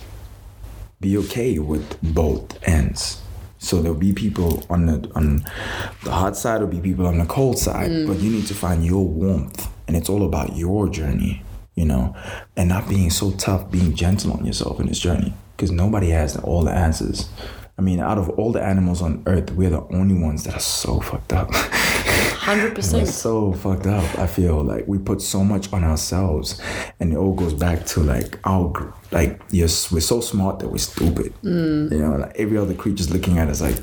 Be 1.00 1.16
okay 1.18 1.58
with 1.58 2.00
both 2.14 2.58
ends. 2.68 3.20
So 3.58 3.82
there'll 3.82 3.98
be 3.98 4.12
people 4.12 4.64
on 4.70 4.86
the 4.86 5.10
on 5.14 5.44
the 6.04 6.12
hot 6.12 6.36
side, 6.36 6.60
there'll 6.60 6.68
be 6.68 6.80
people 6.80 7.06
on 7.06 7.18
the 7.18 7.26
cold 7.26 7.58
side. 7.58 7.90
Mm. 7.90 8.06
But 8.06 8.18
you 8.18 8.30
need 8.30 8.46
to 8.46 8.54
find 8.54 8.84
your 8.84 9.06
warmth, 9.06 9.68
and 9.86 9.96
it's 9.96 10.08
all 10.08 10.24
about 10.24 10.56
your 10.56 10.88
journey, 10.88 11.42
you 11.74 11.84
know, 11.84 12.16
and 12.56 12.68
not 12.68 12.88
being 12.88 13.10
so 13.10 13.32
tough, 13.32 13.70
being 13.70 13.94
gentle 13.94 14.32
on 14.32 14.44
yourself 14.44 14.80
in 14.80 14.86
this 14.86 15.00
journey, 15.00 15.34
because 15.56 15.72
nobody 15.72 16.10
has 16.10 16.36
all 16.36 16.62
the 16.62 16.72
answers. 16.72 17.28
I 17.76 17.82
mean, 17.82 18.00
out 18.00 18.18
of 18.18 18.28
all 18.30 18.50
the 18.50 18.62
animals 18.62 19.02
on 19.02 19.22
earth, 19.26 19.52
we're 19.52 19.70
the 19.70 19.86
only 19.90 20.20
ones 20.20 20.44
that 20.44 20.54
are 20.54 20.60
so 20.60 21.00
fucked 21.00 21.32
up. 21.32 21.50
Hundred 22.48 22.74
percent. 22.74 23.06
so 23.08 23.52
fucked 23.52 23.86
up. 23.86 24.18
I 24.18 24.26
feel 24.26 24.62
like 24.64 24.88
we 24.88 24.98
put 24.98 25.20
so 25.20 25.44
much 25.44 25.70
on 25.72 25.84
ourselves, 25.84 26.60
and 26.98 27.12
it 27.12 27.16
all 27.16 27.34
goes 27.34 27.52
back 27.52 27.84
to 27.92 28.00
like 28.00 28.38
our 28.44 28.94
like 29.10 29.40
yes, 29.50 29.92
we're 29.92 30.00
so 30.00 30.20
smart 30.20 30.58
that 30.60 30.68
we're 30.70 30.78
stupid. 30.78 31.32
Mm. 31.42 31.92
You 31.92 31.98
know, 31.98 32.16
like 32.16 32.34
every 32.36 32.56
other 32.56 32.74
creature's 32.74 33.10
looking 33.10 33.38
at 33.38 33.48
us 33.48 33.60
like, 33.60 33.76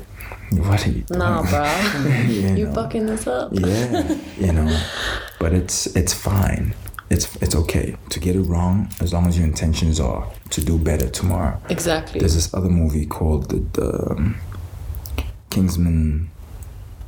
what 0.52 0.84
are 0.86 0.90
you 0.90 1.02
doing? 1.02 1.18
Nah, 1.20 1.42
bruh. 1.44 2.28
you 2.28 2.56
You 2.56 2.66
know? 2.66 2.74
fucking 2.74 3.06
this 3.06 3.26
up. 3.26 3.50
yeah, 3.52 4.18
you 4.38 4.52
know, 4.52 4.80
but 5.38 5.52
it's 5.52 5.86
it's 5.94 6.12
fine. 6.12 6.74
It's 7.08 7.36
it's 7.36 7.54
okay 7.54 7.96
to 8.10 8.18
get 8.18 8.34
it 8.34 8.42
wrong 8.42 8.88
as 9.00 9.12
long 9.12 9.28
as 9.28 9.38
your 9.38 9.46
intentions 9.46 10.00
are 10.00 10.26
to 10.50 10.60
do 10.60 10.76
better 10.76 11.08
tomorrow. 11.08 11.56
Exactly. 11.70 12.18
There's 12.18 12.34
this 12.34 12.52
other 12.52 12.68
movie 12.68 13.06
called 13.06 13.48
the, 13.50 13.58
the 13.80 14.10
um, 14.10 14.36
Kingsman. 15.50 16.30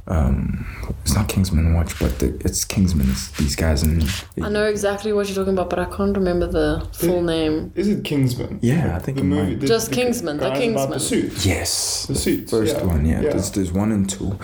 Um, 0.09 0.67
it's 1.03 1.15
not 1.15 1.29
Kingsman 1.29 1.75
Watch, 1.75 1.99
but 1.99 2.19
the, 2.19 2.29
it's 2.41 2.65
Kingsman. 2.65 3.11
It's 3.11 3.31
these 3.33 3.55
guys 3.55 3.83
in. 3.83 4.03
I 4.43 4.49
know 4.49 4.65
exactly 4.65 5.13
what 5.13 5.29
you're 5.29 5.37
talking 5.37 5.53
about, 5.53 5.69
but 5.69 5.79
I 5.79 5.85
can't 5.85 6.17
remember 6.17 6.47
the 6.47 6.89
full 6.95 7.21
name. 7.23 7.73
Is 7.75 7.89
it 7.89 8.05
Kingsman? 8.05 8.59
Yeah, 8.63 8.97
I 8.97 9.01
think 9.01 9.19
the 9.19 9.23
it 9.25 9.27
movie. 9.27 9.51
might. 9.53 9.61
The, 9.61 9.67
Just 9.67 9.91
the 9.91 9.97
Kingsman, 9.97 10.39
the 10.39 10.49
guys 10.49 10.69
About 10.71 10.89
the 10.89 10.97
Kingsman. 10.97 11.01
suits. 11.01 11.45
Yes, 11.47 12.07
The 12.07 12.15
suits, 12.15 12.51
First 12.51 12.77
yeah. 12.77 12.85
one, 12.85 13.05
yeah. 13.05 13.21
Yeah. 13.21 13.31
There's, 13.31 13.51
there's 13.51 13.71
one 13.73 13.93
and 13.93 14.09
two, 14.09 14.39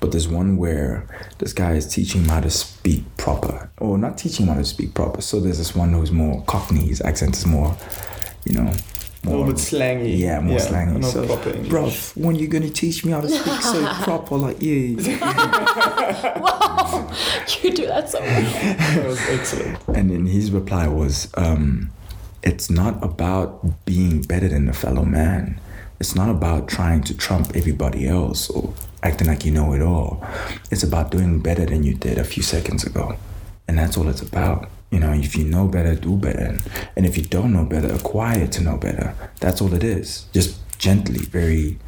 but 0.00 0.10
there's 0.10 0.26
one 0.28 0.56
where 0.56 1.06
this 1.38 1.52
guy 1.52 1.74
is 1.74 1.86
teaching 1.86 2.22
him 2.22 2.28
how 2.30 2.40
to 2.40 2.50
speak 2.50 3.04
proper, 3.18 3.70
or 3.78 3.98
not 3.98 4.16
teaching 4.16 4.46
him 4.46 4.54
how 4.54 4.58
to 4.60 4.64
speak 4.66 4.94
proper. 4.94 5.20
So 5.20 5.38
there's 5.38 5.58
this 5.58 5.74
one 5.76 5.92
who's 5.92 6.10
more 6.10 6.42
Cockney. 6.46 6.86
His 6.86 7.02
accent 7.02 7.36
is 7.36 7.44
more, 7.46 7.76
you 8.46 8.54
know, 8.54 8.72
Little 9.24 9.44
bit 9.44 9.56
slangy. 9.56 10.18
Yeah, 10.18 10.40
more 10.40 10.58
slangy. 10.58 10.98
Not 10.98 11.10
So, 11.10 11.24
bruv, 11.26 12.16
when 12.16 12.36
you 12.36 12.48
gonna 12.48 12.70
teach 12.70 13.04
me 13.04 13.12
how 13.12 13.20
to 13.20 13.28
speak 13.28 13.60
so 13.60 13.84
proper, 14.02 14.36
like 14.36 14.56
yeah. 14.60 14.70
You 17.62 17.72
do 17.72 17.86
that 17.86 18.08
so 18.08 18.20
well. 18.20 18.42
That 18.42 19.06
was 19.06 19.20
excellent. 19.28 19.78
And 19.88 20.10
then 20.10 20.26
his 20.26 20.50
reply 20.50 20.86
was, 20.88 21.28
um, 21.36 21.90
"It's 22.42 22.70
not 22.70 23.02
about 23.04 23.84
being 23.84 24.22
better 24.22 24.48
than 24.48 24.68
a 24.68 24.72
fellow 24.72 25.04
man. 25.04 25.60
It's 25.98 26.14
not 26.14 26.30
about 26.30 26.68
trying 26.68 27.02
to 27.04 27.14
trump 27.14 27.52
everybody 27.54 28.08
else 28.08 28.48
or 28.48 28.72
acting 29.02 29.28
like 29.28 29.44
you 29.44 29.52
know 29.52 29.74
it 29.74 29.82
all. 29.82 30.24
It's 30.70 30.82
about 30.82 31.10
doing 31.10 31.40
better 31.40 31.66
than 31.66 31.82
you 31.82 31.94
did 31.94 32.16
a 32.16 32.24
few 32.24 32.42
seconds 32.42 32.84
ago, 32.84 33.16
and 33.68 33.78
that's 33.78 33.98
all 33.98 34.08
it's 34.08 34.22
about." 34.22 34.70
You 34.90 34.98
know, 34.98 35.12
if 35.12 35.36
you 35.36 35.44
know 35.44 35.68
better, 35.68 35.94
do 35.94 36.16
better. 36.16 36.58
And 36.96 37.06
if 37.06 37.16
you 37.16 37.22
don't 37.24 37.52
know 37.52 37.64
better, 37.64 37.92
acquire 37.94 38.46
to 38.48 38.62
know 38.62 38.76
better. 38.76 39.14
That's 39.38 39.60
all 39.60 39.72
it 39.74 39.84
is. 39.84 40.24
Just 40.32 40.58
gently, 40.78 41.18
very 41.26 41.78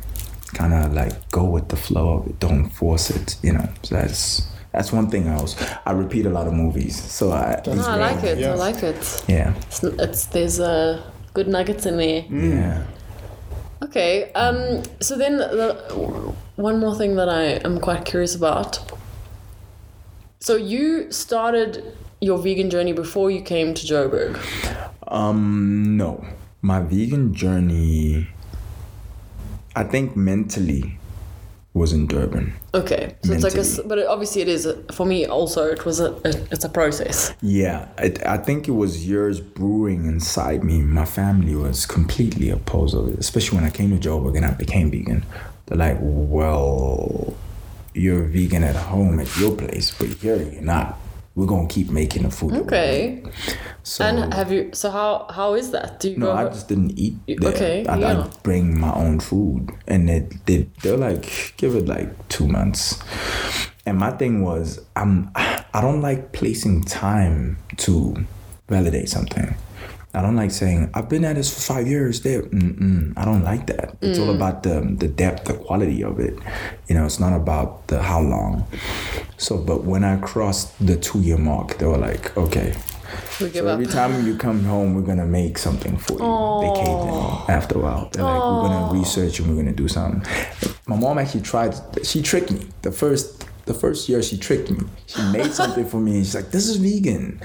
kind 0.55 0.73
of 0.75 0.93
like 0.93 1.31
go 1.31 1.45
with 1.45 1.69
the 1.69 1.77
flow 1.77 2.19
of 2.19 2.27
it. 2.29 2.39
Don't 2.39 2.69
force 2.69 3.11
it. 3.11 3.37
You 3.43 3.55
know, 3.55 3.69
so 3.83 3.97
that's 3.97 4.47
that's 4.71 4.93
one 4.93 5.11
thing 5.11 5.29
I 5.29 5.41
was. 5.41 5.57
I 5.85 5.93
repeat 5.93 6.27
a 6.27 6.31
lot 6.31 6.47
of 6.47 6.53
movies, 6.53 7.01
so 7.01 7.33
I. 7.33 7.61
No, 7.67 7.73
I 7.83 7.97
like 7.97 8.21
great, 8.21 8.39
it. 8.39 8.47
I 8.47 8.55
like 8.55 8.83
it. 8.83 9.25
Yeah, 9.29 9.55
It's, 9.57 9.83
it's 9.83 10.27
there's 10.27 10.61
uh, 10.61 11.03
good 11.35 11.49
nuggets 11.49 11.87
in 11.87 11.97
there. 11.97 12.25
yeah. 12.31 12.87
Okay. 13.83 14.31
Um. 14.35 14.85
So 15.01 15.17
then, 15.19 15.39
the, 15.39 15.75
one 16.55 16.79
more 16.79 16.95
thing 16.95 17.17
that 17.17 17.29
I 17.29 17.61
am 17.67 17.81
quite 17.81 18.05
curious 18.05 18.37
about. 18.37 18.79
So 20.39 20.57
you 20.57 21.11
started 21.11 21.97
your 22.23 22.39
vegan 22.39 22.71
journey 22.71 22.93
before 22.93 23.31
you 23.31 23.43
came 23.43 23.75
to 23.75 23.87
Joburg. 23.87 24.39
Um, 25.09 25.97
no, 25.97 26.25
my 26.63 26.81
vegan 26.81 27.35
journey. 27.35 28.29
I 29.75 29.85
think 29.85 30.17
mentally 30.17 30.99
was 31.75 31.93
in 31.93 32.07
Durban. 32.07 32.53
Okay. 32.75 33.17
So 33.25 33.33
it's 33.33 33.43
like 33.43 33.55
a, 33.55 33.89
but 33.89 33.99
it, 33.99 34.07
obviously 34.07 34.43
it 34.43 34.49
is 34.49 34.69
for 34.93 35.07
me 35.07 35.27
also. 35.27 35.65
It 35.65 35.85
was 35.85 36.01
a, 36.01 36.15
it's 36.51 36.65
a 36.65 36.69
process. 36.69 37.33
Yeah, 37.41 37.89
I, 37.99 38.15
I 38.27 38.37
think 38.37 38.69
it 38.69 38.73
was 38.73 39.09
years 39.09 39.41
brewing 39.41 40.05
inside 40.05 40.63
me. 40.63 40.83
My 40.83 41.07
family 41.07 41.57
was 41.57 41.87
completely 41.87 42.51
opposed 42.51 42.95
of 42.95 43.09
it, 43.09 43.19
especially 43.19 43.57
when 43.57 43.67
I 43.67 43.71
came 43.71 43.99
to 43.99 44.09
Joburg 44.09 44.37
and 44.37 44.45
I 44.45 44.51
became 44.53 44.91
vegan. 44.91 45.25
They're 45.67 45.79
like, 45.79 45.99
well, 46.01 47.35
you're 47.95 48.25
vegan 48.25 48.63
at 48.63 48.77
home 48.77 49.19
at 49.19 49.35
your 49.39 49.57
place, 49.57 49.91
but 49.99 50.09
here 50.09 50.37
you're 50.37 50.61
not. 50.61 50.99
We're 51.35 51.47
gonna 51.47 51.69
keep 51.69 51.91
making 51.91 52.25
the 52.25 52.31
food. 52.31 52.53
Okay. 52.53 53.23
So 53.83 54.05
And 54.05 54.35
have 54.35 54.53
you? 54.53 54.71
So 54.75 54.91
how 54.91 55.27
how 55.31 55.55
is 55.55 55.71
that? 55.71 55.99
Do 55.99 56.11
you 56.11 56.19
no. 56.19 56.33
I 56.33 56.45
just 56.45 56.69
didn't 56.69 56.99
eat 56.99 57.17
there. 57.27 57.53
okay, 57.53 57.87
I, 57.87 57.97
yeah. 57.97 58.25
I 58.25 58.29
bring 58.43 58.79
my 58.79 58.93
own 58.93 59.19
food, 59.19 59.71
and 59.89 60.09
they 60.09 60.29
they 60.47 60.69
they're 60.83 60.99
like 60.99 61.55
give 61.57 61.75
it 61.75 61.87
like 61.87 62.29
two 62.29 62.47
months. 62.47 63.03
And 63.87 63.99
my 63.99 64.11
thing 64.13 64.43
was, 64.43 64.85
I'm 64.95 65.31
I 65.35 65.81
don't 65.81 66.03
like 66.03 66.33
placing 66.33 66.83
time 66.85 67.59
to 67.79 68.17
validate 68.69 69.09
something. 69.09 69.55
I 70.15 70.21
don't 70.21 70.37
like 70.37 70.51
saying 70.51 70.91
I've 70.95 71.09
been 71.09 71.25
at 71.25 71.37
this 71.37 71.53
for 71.53 71.75
five 71.75 71.87
years. 71.87 72.21
There, 72.21 72.43
Mm-mm. 72.43 73.15
I 73.17 73.25
don't 73.25 73.43
like 73.43 73.67
that. 73.69 73.97
It's 74.03 74.19
all 74.19 74.27
mm. 74.27 74.37
about 74.37 74.63
the 74.63 74.81
the 74.99 75.09
depth, 75.09 75.45
the 75.45 75.55
quality 75.55 76.05
of 76.05 76.21
it. 76.21 76.39
You 76.89 76.97
know, 76.97 77.07
it's 77.07 77.19
not 77.19 77.35
about 77.35 77.87
the 77.89 78.03
how 78.03 78.21
long. 78.21 78.67
So, 79.39 79.57
but 79.57 79.85
when 79.85 80.05
I 80.05 80.19
crossed 80.19 80.85
the 80.85 80.97
two 80.97 81.21
year 81.21 81.39
mark, 81.39 81.79
they 81.79 81.87
were 81.87 81.99
like, 81.99 82.37
okay, 82.37 82.75
we 83.41 83.51
so 83.51 83.67
up. 83.67 83.73
every 83.73 83.87
time 83.87 84.27
you 84.27 84.37
come 84.37 84.65
home, 84.65 84.95
we're 84.95 85.03
gonna 85.03 85.27
make 85.27 85.59
something 85.59 85.97
for 85.97 86.13
you. 86.13 86.19
They 86.61 86.85
caved 86.85 87.09
in 87.09 87.55
after 87.55 87.79
a 87.79 87.83
while. 87.83 88.09
They're 88.13 88.25
like, 88.25 88.41
we're 88.41 88.69
gonna 88.69 88.99
research 88.99 89.39
and 89.39 89.49
we're 89.49 89.57
gonna 89.57 89.73
do 89.73 89.89
something. 89.89 90.23
My 90.87 90.97
mom 90.97 91.19
actually 91.19 91.43
tried. 91.43 91.75
She 92.05 92.23
tricked 92.23 92.51
me. 92.51 92.67
The 92.83 92.93
first, 92.93 93.47
the 93.65 93.75
first 93.75 94.09
year, 94.09 94.23
she 94.23 94.37
tricked 94.37 94.71
me. 94.71 94.87
She 95.07 95.23
made 95.31 95.53
something 95.61 95.87
for 95.87 95.99
me. 96.01 96.19
She's 96.21 96.35
like, 96.35 96.51
"This 96.51 96.69
is 96.69 96.77
vegan," 96.77 97.41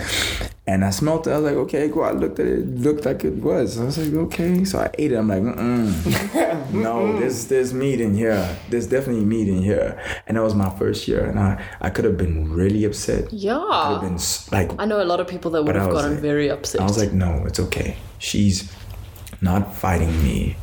and 0.65 0.83
I 0.83 0.89
smelled 0.89 1.27
it. 1.27 1.31
I 1.31 1.37
was 1.37 1.45
like, 1.45 1.55
"Okay, 1.65 1.89
cool." 1.89 2.03
I 2.03 2.11
looked 2.11 2.39
at 2.39 2.47
it. 2.47 2.59
It 2.59 2.79
looked 2.79 3.05
like 3.05 3.23
it 3.23 3.35
was. 3.35 3.79
I 3.79 3.85
was 3.85 3.97
like, 3.97 4.13
"Okay." 4.25 4.63
So 4.63 4.79
I 4.79 4.89
ate 4.97 5.11
it. 5.11 5.15
I'm 5.15 5.27
like, 5.27 5.43
Mm-mm. 5.43 6.71
"No, 6.73 7.19
there's 7.19 7.47
there's 7.47 7.73
meat 7.73 8.01
in 8.01 8.15
here. 8.15 8.57
There's 8.69 8.87
definitely 8.87 9.25
meat 9.25 9.47
in 9.47 9.61
here." 9.61 10.01
And 10.27 10.37
that 10.37 10.43
was 10.43 10.55
my 10.55 10.69
first 10.77 11.07
year, 11.07 11.23
and 11.25 11.39
I 11.39 11.63
I 11.81 11.89
could 11.89 12.05
have 12.05 12.17
been 12.17 12.51
really 12.51 12.83
upset. 12.85 13.29
Could 13.29 13.33
have 13.33 13.41
yeah. 13.41 13.99
been 14.01 14.17
like 14.51 14.71
I 14.79 14.85
know 14.85 15.01
a 15.01 15.05
lot 15.05 15.19
of 15.19 15.27
people 15.27 15.51
that 15.51 15.63
would 15.63 15.75
have 15.75 15.91
gotten 15.91 16.13
like- 16.13 16.21
very 16.21 16.49
upset. 16.49 16.81
I 16.81 16.83
was 16.85 16.97
like, 16.97 17.13
no, 17.13 17.43
it's 17.45 17.59
okay. 17.59 17.97
She's 18.19 18.71
not 19.41 19.75
fighting 19.75 20.23
me. 20.23 20.55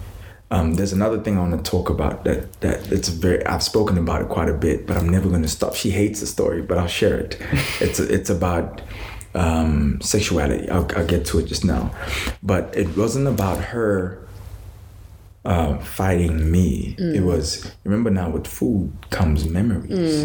Um, 0.50 0.74
there's 0.74 0.92
another 0.92 1.20
thing 1.20 1.36
I 1.36 1.40
want 1.40 1.64
to 1.64 1.70
talk 1.70 1.90
about 1.90 2.24
that 2.24 2.60
that 2.60 2.92
it's 2.92 3.08
very. 3.08 3.44
I've 3.46 3.62
spoken 3.62 3.98
about 3.98 4.22
it 4.22 4.28
quite 4.28 4.48
a 4.48 4.54
bit, 4.54 4.86
but 4.86 4.96
I'm 4.96 5.08
never 5.08 5.28
going 5.28 5.42
to 5.42 5.48
stop. 5.48 5.74
She 5.74 5.90
hates 5.90 6.20
the 6.20 6.26
story, 6.26 6.62
but 6.62 6.78
I'll 6.78 6.86
share 6.86 7.18
it. 7.18 7.38
it's 7.80 7.98
it's 7.98 8.30
about 8.30 8.82
um, 9.34 10.00
sexuality. 10.00 10.68
I'll, 10.70 10.88
I'll 10.96 11.06
get 11.06 11.24
to 11.26 11.38
it 11.38 11.46
just 11.46 11.64
now, 11.64 11.92
but 12.42 12.76
it 12.76 12.96
wasn't 12.96 13.26
about 13.26 13.58
her 13.64 14.20
uh, 15.44 15.78
fighting 15.78 16.50
me. 16.50 16.94
It 17.16 17.22
was 17.22 17.70
remember 17.84 18.10
now 18.10 18.30
with 18.30 18.46
food 18.46 18.92
comes 19.10 19.48
memories. 19.48 20.24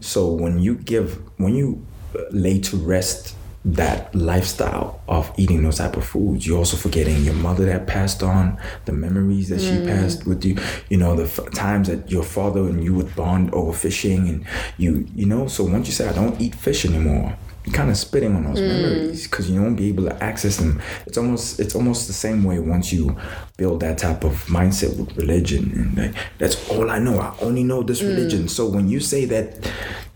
So 0.00 0.28
when 0.32 0.60
you 0.60 0.76
give 0.76 1.20
when 1.38 1.54
you 1.54 1.84
lay 2.30 2.58
to 2.60 2.76
rest 2.76 3.34
that 3.64 4.14
lifestyle 4.14 5.00
of 5.08 5.32
eating 5.36 5.62
those 5.62 5.78
type 5.78 5.96
of 5.96 6.04
foods, 6.04 6.46
you're 6.46 6.58
also 6.58 6.76
forgetting 6.76 7.22
your 7.24 7.34
mother 7.34 7.66
that 7.66 7.86
passed 7.86 8.22
on, 8.22 8.58
the 8.84 8.92
memories 8.92 9.48
that 9.48 9.60
she 9.60 9.72
mm. 9.72 9.86
passed 9.86 10.26
with 10.26 10.44
you. 10.44 10.56
You 10.88 10.96
know 10.96 11.16
the 11.16 11.24
f- 11.24 11.50
times 11.52 11.88
that 11.88 12.10
your 12.10 12.22
father 12.22 12.60
and 12.60 12.82
you 12.82 12.94
would 12.94 13.14
bond 13.16 13.52
over 13.52 13.72
fishing, 13.72 14.28
and 14.28 14.46
you 14.76 15.06
you 15.14 15.26
know. 15.26 15.48
So 15.48 15.64
once 15.64 15.88
you 15.88 15.92
say 15.92 16.08
I 16.08 16.12
don't 16.12 16.40
eat 16.40 16.54
fish 16.54 16.84
anymore. 16.84 17.36
You're 17.64 17.74
kind 17.74 17.90
of 17.90 17.98
spitting 17.98 18.34
on 18.34 18.44
those 18.44 18.60
mm. 18.60 18.66
memories 18.66 19.26
because 19.26 19.50
you 19.50 19.60
won't 19.60 19.76
be 19.76 19.88
able 19.88 20.04
to 20.04 20.24
access 20.24 20.56
them. 20.56 20.80
It's 21.04 21.18
almost 21.18 21.60
it's 21.60 21.74
almost 21.74 22.06
the 22.06 22.14
same 22.14 22.44
way 22.44 22.58
once 22.60 22.92
you 22.92 23.14
build 23.58 23.80
that 23.80 23.98
type 23.98 24.24
of 24.24 24.32
mindset 24.46 24.96
with 24.96 25.14
religion 25.18 25.72
and 25.74 25.98
like 25.98 26.22
that's 26.38 26.70
all 26.70 26.88
I 26.88 26.98
know. 26.98 27.20
I 27.20 27.36
only 27.42 27.64
know 27.64 27.82
this 27.82 28.00
mm. 28.00 28.08
religion. 28.08 28.48
So 28.48 28.66
when 28.68 28.88
you 28.88 29.00
say 29.00 29.26
that 29.26 29.70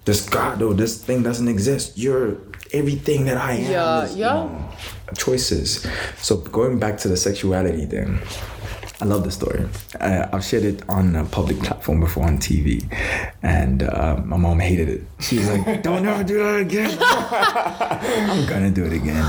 this 0.05 0.29
God 0.29 0.63
or 0.63 0.75
this 0.75 1.03
thing 1.03 1.23
doesn't 1.23 1.49
exist. 1.49 1.97
You're 1.97 2.39
everything 2.73 3.25
that 3.27 3.37
I 3.37 3.53
am. 3.55 3.71
Yeah, 3.71 4.03
is, 4.05 4.17
you 4.17 4.25
know, 4.25 4.69
choices. 5.17 5.87
So 6.19 6.37
going 6.39 6.79
back 6.79 6.99
to 6.99 7.09
the 7.09 7.17
sexuality 7.17 7.87
thing. 7.87 8.19
I 9.01 9.05
love 9.05 9.25
the 9.25 9.33
story. 9.33 9.69
Uh, 9.99 10.29
I've 10.33 10.45
shared 10.45 10.63
it 10.63 10.89
on 10.89 11.17
a 11.17 11.25
public 11.25 11.59
platform 11.59 11.99
before 11.99 12.23
on 12.23 12.39
TV, 12.39 12.87
and 13.43 13.83
uh, 13.83 14.21
my 14.25 14.37
mom 14.37 14.61
hated 14.61 14.89
it. 14.89 15.03
She 15.19 15.39
was 15.39 15.49
like, 15.51 15.83
"Don't 15.89 16.07
ever 16.07 16.23
do 16.23 16.39
that 16.39 16.61
again." 16.61 16.97
I'm 18.31 18.47
gonna 18.47 18.71
do 18.71 18.85
it 18.85 18.93
again. 18.93 19.25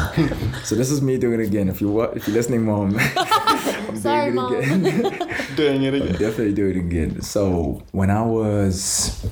So 0.64 0.76
this 0.76 0.91
is 0.91 1.02
me 1.02 1.18
doing 1.18 1.39
it 1.39 1.44
again. 1.48 1.70
If 1.70 1.82
you 1.82 1.89
wa- 1.89 2.12
if 2.16 2.28
you're 2.28 2.36
listening, 2.36 2.66
mom, 2.66 2.96
I'm 3.18 3.98
Sorry, 3.98 4.26
doing 4.32 4.36
Mom. 4.36 4.54
it 4.54 4.64
again. 4.70 5.56
Doing 5.56 5.84
it 5.84 5.94
I'll 5.96 6.02
again. 6.04 6.12
definitely 6.20 6.54
do 6.54 6.68
it 6.70 6.78
again. 6.78 7.22
So 7.24 7.82
when 7.94 8.12
I 8.12 8.22
was, 8.22 9.26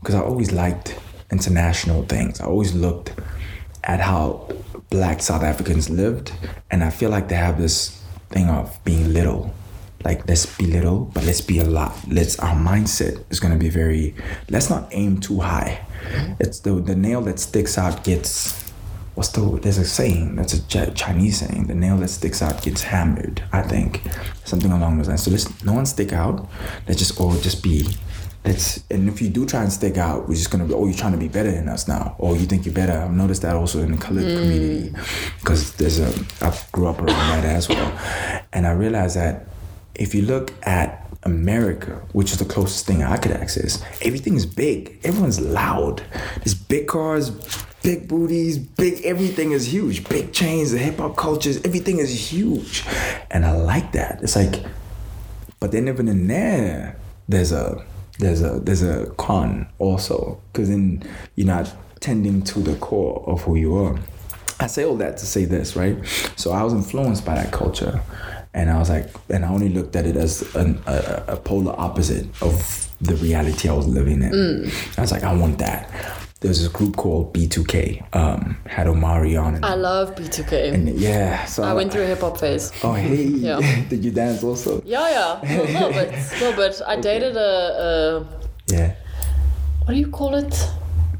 because 0.00 0.14
I 0.14 0.20
always 0.22 0.50
liked 0.50 0.98
international 1.30 2.04
things. 2.04 2.40
I 2.40 2.46
always 2.46 2.74
looked 2.74 3.12
at 3.84 4.00
how 4.00 4.48
black 4.90 5.22
South 5.22 5.42
Africans 5.42 5.88
lived, 5.88 6.32
and 6.70 6.82
I 6.82 6.90
feel 6.90 7.10
like 7.10 7.28
they 7.28 7.36
have 7.36 7.58
this 7.58 8.02
thing 8.30 8.48
of 8.48 8.76
being 8.84 9.12
little. 9.12 9.54
Like 10.04 10.28
let's 10.28 10.44
be 10.44 10.66
little, 10.66 11.06
but 11.14 11.24
let's 11.24 11.40
be 11.40 11.58
a 11.60 11.64
lot. 11.64 11.96
Let's 12.08 12.38
our 12.38 12.54
mindset 12.54 13.24
is 13.30 13.40
gonna 13.40 13.56
be 13.56 13.70
very. 13.70 14.14
Let's 14.50 14.68
not 14.68 14.88
aim 14.90 15.20
too 15.20 15.40
high. 15.40 15.86
It's 16.40 16.60
the 16.60 16.72
the 16.74 16.94
nail 16.94 17.22
that 17.22 17.38
sticks 17.38 17.78
out 17.78 18.04
gets 18.04 18.64
what's 19.14 19.28
the 19.30 19.40
there's 19.62 19.78
a 19.78 19.84
saying 19.84 20.34
that's 20.34 20.54
a 20.54 20.90
Chinese 20.92 21.38
saying 21.38 21.66
the 21.66 21.74
nail 21.74 21.96
that 21.98 22.08
sticks 22.08 22.42
out 22.42 22.62
gets 22.62 22.82
hammered 22.82 23.42
I 23.52 23.62
think 23.62 24.02
something 24.44 24.72
along 24.72 24.98
those 24.98 25.08
lines 25.08 25.22
so 25.22 25.30
let's 25.30 25.64
no 25.64 25.72
one 25.72 25.86
stick 25.86 26.12
out 26.12 26.48
let's 26.88 26.98
just 26.98 27.20
all 27.20 27.32
just 27.36 27.62
be 27.62 27.86
let's 28.44 28.84
and 28.90 29.08
if 29.08 29.22
you 29.22 29.28
do 29.28 29.46
try 29.46 29.62
and 29.62 29.72
stick 29.72 29.96
out 29.96 30.28
we're 30.28 30.34
just 30.34 30.50
gonna 30.50 30.64
be 30.64 30.74
oh 30.74 30.86
you're 30.86 30.96
trying 30.96 31.12
to 31.12 31.18
be 31.18 31.28
better 31.28 31.50
than 31.50 31.68
us 31.68 31.88
now 31.88 32.14
or 32.18 32.36
you 32.36 32.46
think 32.46 32.66
you're 32.66 32.74
better 32.74 32.92
I've 32.92 33.12
noticed 33.12 33.42
that 33.42 33.56
also 33.56 33.80
in 33.80 33.92
the 33.92 33.98
colored 33.98 34.24
mm. 34.24 34.38
community 34.38 34.94
because 35.40 35.74
there's 35.74 35.98
a 35.98 36.12
I 36.40 36.56
grew 36.72 36.88
up 36.88 36.98
around 36.98 37.42
that 37.42 37.44
as 37.44 37.68
well 37.68 37.98
and 38.52 38.66
I 38.66 38.72
realized 38.72 39.16
that 39.16 39.46
if 39.94 40.14
you 40.14 40.22
look 40.22 40.52
at 40.66 41.04
America, 41.24 42.02
which 42.12 42.32
is 42.32 42.38
the 42.38 42.44
closest 42.44 42.86
thing 42.86 43.02
I 43.02 43.16
could 43.16 43.32
access, 43.32 43.82
everything 44.02 44.34
is 44.34 44.46
big. 44.46 45.00
Everyone's 45.04 45.40
loud. 45.40 46.02
There's 46.36 46.54
big 46.54 46.86
cars, 46.86 47.30
big 47.82 48.08
booties, 48.08 48.58
big 48.58 49.04
everything 49.04 49.52
is 49.52 49.72
huge. 49.72 50.06
Big 50.08 50.32
chains, 50.32 50.72
the 50.72 50.78
hip 50.78 50.98
hop 50.98 51.16
cultures, 51.16 51.64
everything 51.64 51.98
is 51.98 52.32
huge. 52.32 52.84
And 53.30 53.44
I 53.44 53.52
like 53.52 53.92
that. 53.92 54.22
It's 54.22 54.36
like, 54.36 54.64
but 55.60 55.72
then 55.72 55.88
even 55.88 56.08
in 56.08 56.26
there, 56.26 56.96
there's 57.28 57.52
a 57.52 57.84
there's 58.18 58.42
a 58.42 58.60
there's 58.60 58.82
a 58.82 59.06
con 59.16 59.66
also 59.78 60.40
because 60.52 60.68
then 60.68 61.02
you're 61.34 61.46
not 61.46 61.72
tending 62.00 62.42
to 62.42 62.60
the 62.60 62.76
core 62.76 63.24
of 63.26 63.42
who 63.42 63.56
you 63.56 63.76
are. 63.76 63.98
I 64.60 64.66
say 64.66 64.84
all 64.84 64.96
that 64.98 65.16
to 65.18 65.26
say 65.26 65.46
this, 65.46 65.74
right? 65.74 65.96
So 66.36 66.52
I 66.52 66.62
was 66.62 66.72
influenced 66.72 67.24
by 67.24 67.34
that 67.34 67.52
culture, 67.52 68.00
and 68.52 68.70
I 68.70 68.78
was 68.78 68.88
like, 68.88 69.08
and 69.28 69.44
I 69.44 69.48
only 69.48 69.68
looked 69.68 69.96
at 69.96 70.06
it 70.06 70.16
as 70.16 70.54
an, 70.54 70.80
a, 70.86 71.24
a 71.28 71.36
polar 71.36 71.74
opposite 71.78 72.26
of 72.40 72.88
the 73.00 73.16
reality 73.16 73.68
I 73.68 73.72
was 73.72 73.88
living 73.88 74.22
in. 74.22 74.30
Mm. 74.30 74.98
I 74.98 75.00
was 75.00 75.12
like, 75.12 75.24
I 75.24 75.34
want 75.34 75.58
that. 75.58 75.90
There's 76.44 76.60
this 76.60 76.68
group 76.68 76.94
called 76.98 77.32
B2K, 77.32 78.14
um, 78.14 78.58
had 78.66 78.86
Omarion, 78.86 79.54
and, 79.56 79.64
I 79.64 79.76
love 79.76 80.14
B2K. 80.14 80.74
and 80.74 80.90
yeah, 80.90 81.46
so 81.46 81.62
I 81.62 81.72
went 81.72 81.90
through 81.90 82.02
a 82.02 82.06
hip 82.06 82.20
hop 82.20 82.36
phase. 82.36 82.70
Oh 82.82 82.92
hey, 82.92 83.24
Yeah. 83.48 83.60
did 83.88 84.04
you 84.04 84.10
dance 84.10 84.44
also? 84.44 84.82
Yeah, 84.84 85.08
yeah, 85.08 85.40
a 85.42 85.72
little 85.72 85.88
bit, 85.88 86.12
a 86.12 86.44
little 86.44 86.52
bit. 86.52 86.82
I 86.86 86.96
dated 87.00 87.38
a, 87.38 88.26
Yeah. 88.66 88.94
what 89.86 89.94
do 89.94 89.98
you 89.98 90.08
call 90.10 90.34
it? 90.34 90.54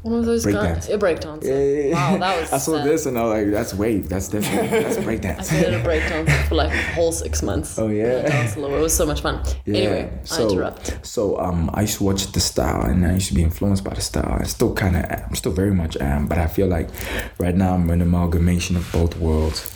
One 0.05 0.19
of 0.19 0.25
those 0.25 0.43
Break 0.43 0.53
guys. 0.53 0.85
dance. 0.85 0.89
A 0.89 0.97
breakdance. 0.99 1.43
Yeah, 1.43 1.57
yeah, 1.57 1.87
yeah. 1.87 1.93
Wow, 2.11 2.17
that 2.19 2.39
was. 2.39 2.53
I 2.53 2.57
saw 2.59 2.77
sad. 2.77 2.85
this 2.85 3.07
and 3.07 3.17
I 3.17 3.23
was 3.23 3.31
like, 3.33 3.51
that's 3.51 3.73
wave. 3.73 4.07
That's 4.07 4.27
definitely 4.27 4.67
that's 4.79 4.97
I 4.99 5.01
breakdance. 5.01 5.49
dated 5.49 5.73
a 5.73 5.83
breakdance 5.83 6.47
for 6.47 6.53
like 6.53 6.71
a 6.71 6.81
whole 6.93 7.11
six 7.11 7.41
months. 7.41 7.79
Oh, 7.79 7.87
yeah? 7.87 8.29
I 8.31 8.45
a 8.45 8.59
little. 8.59 8.77
It 8.77 8.81
was 8.81 8.95
so 8.95 9.07
much 9.07 9.21
fun. 9.21 9.43
Yeah. 9.65 9.77
Anyway, 9.77 10.11
I 10.21 10.25
so, 10.25 10.47
interrupt. 10.47 11.03
So 11.03 11.39
um, 11.39 11.71
I 11.73 11.81
used 11.81 11.97
to 11.97 12.03
watch 12.03 12.31
the 12.31 12.39
style, 12.39 12.83
and 12.83 13.03
I 13.03 13.13
used 13.15 13.29
to 13.29 13.33
be 13.33 13.41
influenced 13.41 13.83
by 13.83 13.95
the 13.95 14.01
style. 14.01 14.37
I 14.39 14.43
still 14.43 14.75
kind 14.75 14.95
of, 14.95 15.05
I'm 15.09 15.33
still 15.33 15.53
very 15.53 15.73
much 15.73 15.97
am, 15.97 16.27
but 16.27 16.37
I 16.37 16.45
feel 16.45 16.67
like 16.67 16.87
right 17.39 17.55
now 17.55 17.73
I'm 17.73 17.89
an 17.89 18.03
amalgamation 18.03 18.75
of 18.75 18.87
both 18.91 19.17
worlds. 19.17 19.74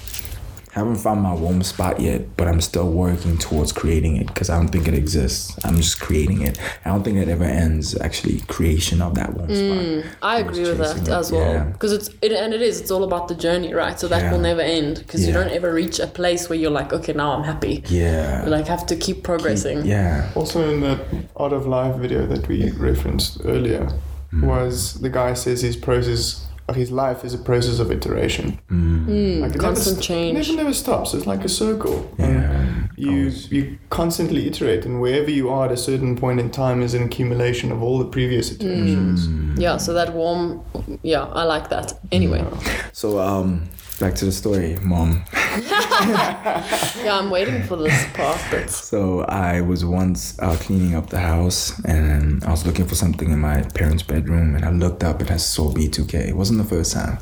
Haven't 0.71 0.97
found 0.97 1.21
my 1.21 1.33
warm 1.33 1.63
spot 1.63 1.99
yet, 1.99 2.37
but 2.37 2.47
I'm 2.47 2.61
still 2.61 2.89
working 2.91 3.37
towards 3.37 3.71
creating 3.71 4.17
it 4.17 4.27
because 4.27 4.49
I 4.49 4.57
don't 4.57 4.67
think 4.67 4.87
it 4.87 4.93
exists. 4.93 5.57
I'm 5.65 5.77
just 5.77 5.99
creating 5.99 6.41
it. 6.43 6.59
I 6.85 6.89
don't 6.89 7.03
think 7.03 7.17
it 7.17 7.27
ever 7.27 7.43
ends. 7.43 7.99
Actually, 7.99 8.41
creation 8.41 9.01
of 9.01 9.15
that 9.15 9.33
warm 9.33 9.49
spot. 9.49 10.13
I 10.21 10.35
I 10.35 10.39
agree 10.39 10.61
with 10.61 10.77
that 10.77 10.97
it, 10.97 11.07
as 11.09 11.31
well 11.31 11.53
yeah. 11.53 11.63
because 11.65 11.91
it's 11.91 12.09
it, 12.21 12.31
and 12.31 12.53
it 12.53 12.61
is 12.61 12.79
it's 12.81 12.91
all 12.91 13.03
about 13.03 13.27
the 13.27 13.35
journey 13.35 13.73
right 13.73 13.99
so 13.99 14.07
that 14.07 14.21
Yeah. 14.21 14.31
will 14.31 14.39
never 14.51 14.61
end 14.61 14.99
because 14.99 15.25
you 15.27 15.33
don't 15.33 15.49
ever 15.59 15.73
reach 15.73 15.99
a 15.99 16.07
place 16.07 16.49
where 16.49 16.59
you're 16.59 16.71
like 16.81 16.93
okay 16.93 17.13
now 17.13 17.31
I'm 17.35 17.43
happy 17.43 17.83
Yeah. 17.87 18.43
you 18.45 18.49
like 18.51 18.67
have 18.67 18.85
to 18.87 18.95
keep 18.95 19.23
progressing 19.23 19.85
yeah. 19.85 20.29
Also, 20.35 20.57
in 20.71 20.81
that 20.81 20.99
Art 21.35 21.53
of 21.53 21.65
Life 21.65 21.95
video 21.95 22.25
that 22.27 22.47
we 22.47 22.69
referenced 22.71 23.41
earlier, 23.43 23.89
Hmm. 24.31 24.45
was 24.45 25.01
the 25.01 25.09
guy 25.09 25.33
says 25.33 25.61
his 25.61 25.75
process 25.75 26.23
of 26.45 26.48
his 26.75 26.91
life 26.91 27.23
is 27.25 27.33
a 27.33 27.37
process 27.37 27.79
of 27.79 27.91
iteration. 27.91 28.59
Mm. 28.71 29.41
Like 29.41 29.57
constant 29.57 29.67
never, 29.67 29.79
st- 29.79 30.03
change. 30.03 30.33
Never, 30.49 30.63
never 30.63 30.73
stops. 30.73 31.13
It's 31.13 31.25
like 31.25 31.43
a 31.45 31.49
circle. 31.49 32.13
Yeah. 32.19 32.25
And 32.25 32.89
you 32.97 33.09
Always. 33.11 33.51
you 33.51 33.77
constantly 33.89 34.47
iterate, 34.47 34.85
and 34.85 34.99
wherever 35.01 35.29
you 35.31 35.49
are 35.49 35.65
at 35.67 35.71
a 35.71 35.77
certain 35.77 36.15
point 36.17 36.39
in 36.39 36.49
time 36.51 36.81
is 36.81 36.93
an 36.93 37.03
accumulation 37.03 37.71
of 37.71 37.81
all 37.81 37.97
the 37.97 38.05
previous 38.05 38.51
iterations. 38.51 39.27
Mm. 39.27 39.59
yeah 39.59 39.77
so 39.77 39.93
that 39.93 40.13
warm 40.13 40.61
yeah 41.03 41.23
I 41.23 41.43
like 41.43 41.69
that 41.69 41.93
anyway 42.11 42.43
So 42.91 43.19
um, 43.19 43.69
back 43.99 44.15
to 44.15 44.25
the 44.25 44.31
story, 44.31 44.77
mom. 44.81 45.23
yeah 45.33 47.19
I'm 47.19 47.29
waiting 47.29 47.63
for 47.63 47.75
this 47.75 48.05
part 48.13 48.69
So 48.69 49.21
I 49.23 49.59
was 49.61 49.83
once 49.83 50.39
uh, 50.39 50.55
cleaning 50.55 50.95
up 50.95 51.09
the 51.09 51.19
house 51.19 51.77
and 51.83 52.43
I 52.45 52.51
was 52.51 52.65
looking 52.65 52.85
for 52.85 52.95
something 52.95 53.29
in 53.29 53.39
my 53.39 53.61
parents' 53.61 54.03
bedroom 54.03 54.55
and 54.55 54.63
I 54.63 54.71
looked 54.71 55.03
up 55.03 55.19
and 55.19 55.29
I 55.29 55.37
saw 55.37 55.73
B2K. 55.73 56.29
It 56.29 56.35
wasn't 56.35 56.59
the 56.59 56.67
first 56.67 56.93
time, 56.93 57.17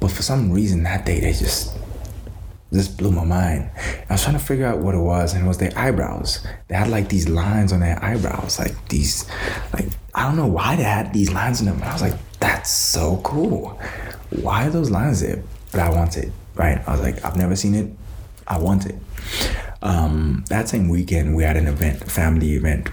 but 0.00 0.10
for 0.10 0.22
some 0.22 0.50
reason 0.50 0.82
that 0.84 1.04
day 1.04 1.20
they 1.20 1.32
just 1.32 1.76
just 2.72 2.98
blew 2.98 3.12
my 3.12 3.24
mind. 3.24 3.70
I 4.08 4.14
was 4.14 4.24
trying 4.24 4.36
to 4.36 4.44
figure 4.44 4.66
out 4.66 4.78
what 4.78 4.94
it 4.94 4.98
was 4.98 5.34
and 5.34 5.44
it 5.44 5.48
was 5.48 5.58
their 5.58 5.76
eyebrows. 5.76 6.44
They 6.68 6.74
had 6.74 6.88
like 6.88 7.08
these 7.08 7.28
lines 7.28 7.72
on 7.72 7.80
their 7.80 8.02
eyebrows, 8.02 8.58
like 8.58 8.88
these, 8.88 9.28
like 9.72 9.86
I 10.14 10.26
don't 10.26 10.36
know 10.36 10.46
why 10.48 10.74
they 10.74 10.82
had 10.82 11.12
these 11.12 11.32
lines 11.32 11.60
in 11.60 11.66
them. 11.66 11.78
But 11.78 11.88
I 11.88 11.92
was 11.92 12.02
like, 12.02 12.14
that's 12.40 12.70
so 12.70 13.20
cool. 13.22 13.80
Why 14.40 14.66
are 14.66 14.70
those 14.70 14.90
lines 14.90 15.20
there? 15.20 15.42
But 15.74 15.82
I 15.82 15.90
want 15.90 16.16
it, 16.16 16.30
right? 16.54 16.80
I 16.86 16.92
was 16.92 17.00
like, 17.00 17.24
I've 17.24 17.36
never 17.36 17.56
seen 17.56 17.74
it. 17.74 17.90
I 18.46 18.58
want 18.58 18.86
it. 18.86 18.94
Um, 19.82 20.44
that 20.48 20.68
same 20.68 20.88
weekend, 20.88 21.34
we 21.34 21.42
had 21.42 21.56
an 21.56 21.66
event, 21.66 22.00
a 22.02 22.06
family 22.06 22.52
event, 22.52 22.90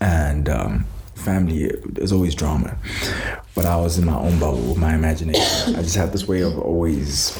and 0.00 0.48
um, 0.48 0.86
family 1.16 1.72
there's 1.84 2.12
always 2.12 2.36
drama. 2.36 2.78
But 3.56 3.66
I 3.66 3.76
was 3.78 3.98
in 3.98 4.04
my 4.04 4.16
own 4.16 4.38
bubble 4.38 4.60
with 4.60 4.78
my 4.78 4.94
imagination. 4.94 5.74
I 5.74 5.82
just 5.82 5.96
had 5.96 6.12
this 6.12 6.28
way 6.28 6.42
of 6.42 6.56
always 6.56 7.36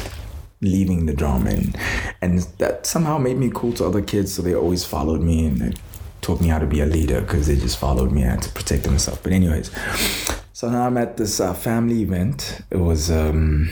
leaving 0.61 1.07
the 1.07 1.15
drama, 1.15 1.51
and 1.51 1.79
and 2.21 2.41
that 2.59 2.85
somehow 2.85 3.19
made 3.19 3.37
me 3.37 3.49
cool 3.55 3.73
to 3.75 3.85
other 3.85 4.03
kids. 4.03 4.35
So 4.35 4.43
they 4.43 4.57
always 4.57 4.85
followed 4.85 5.21
me 5.21 5.47
and 5.47 5.59
they 5.59 5.73
taught 6.21 6.41
me 6.41 6.49
how 6.49 6.59
to 6.59 6.67
be 6.67 6.81
a 6.81 6.87
leader 6.87 7.21
because 7.21 7.47
they 7.47 7.55
just 7.55 7.79
followed 7.79 8.11
me. 8.11 8.25
I 8.25 8.31
had 8.31 8.43
to 8.43 8.51
protect 8.51 8.83
themselves. 8.83 9.21
But 9.23 9.31
anyways, 9.31 9.71
so 10.53 10.69
now 10.69 10.85
I'm 10.85 10.97
at 10.97 11.17
this 11.17 11.39
uh, 11.39 11.55
family 11.55 12.03
event. 12.03 12.63
It 12.73 12.79
was. 12.79 13.09
Um, 13.09 13.71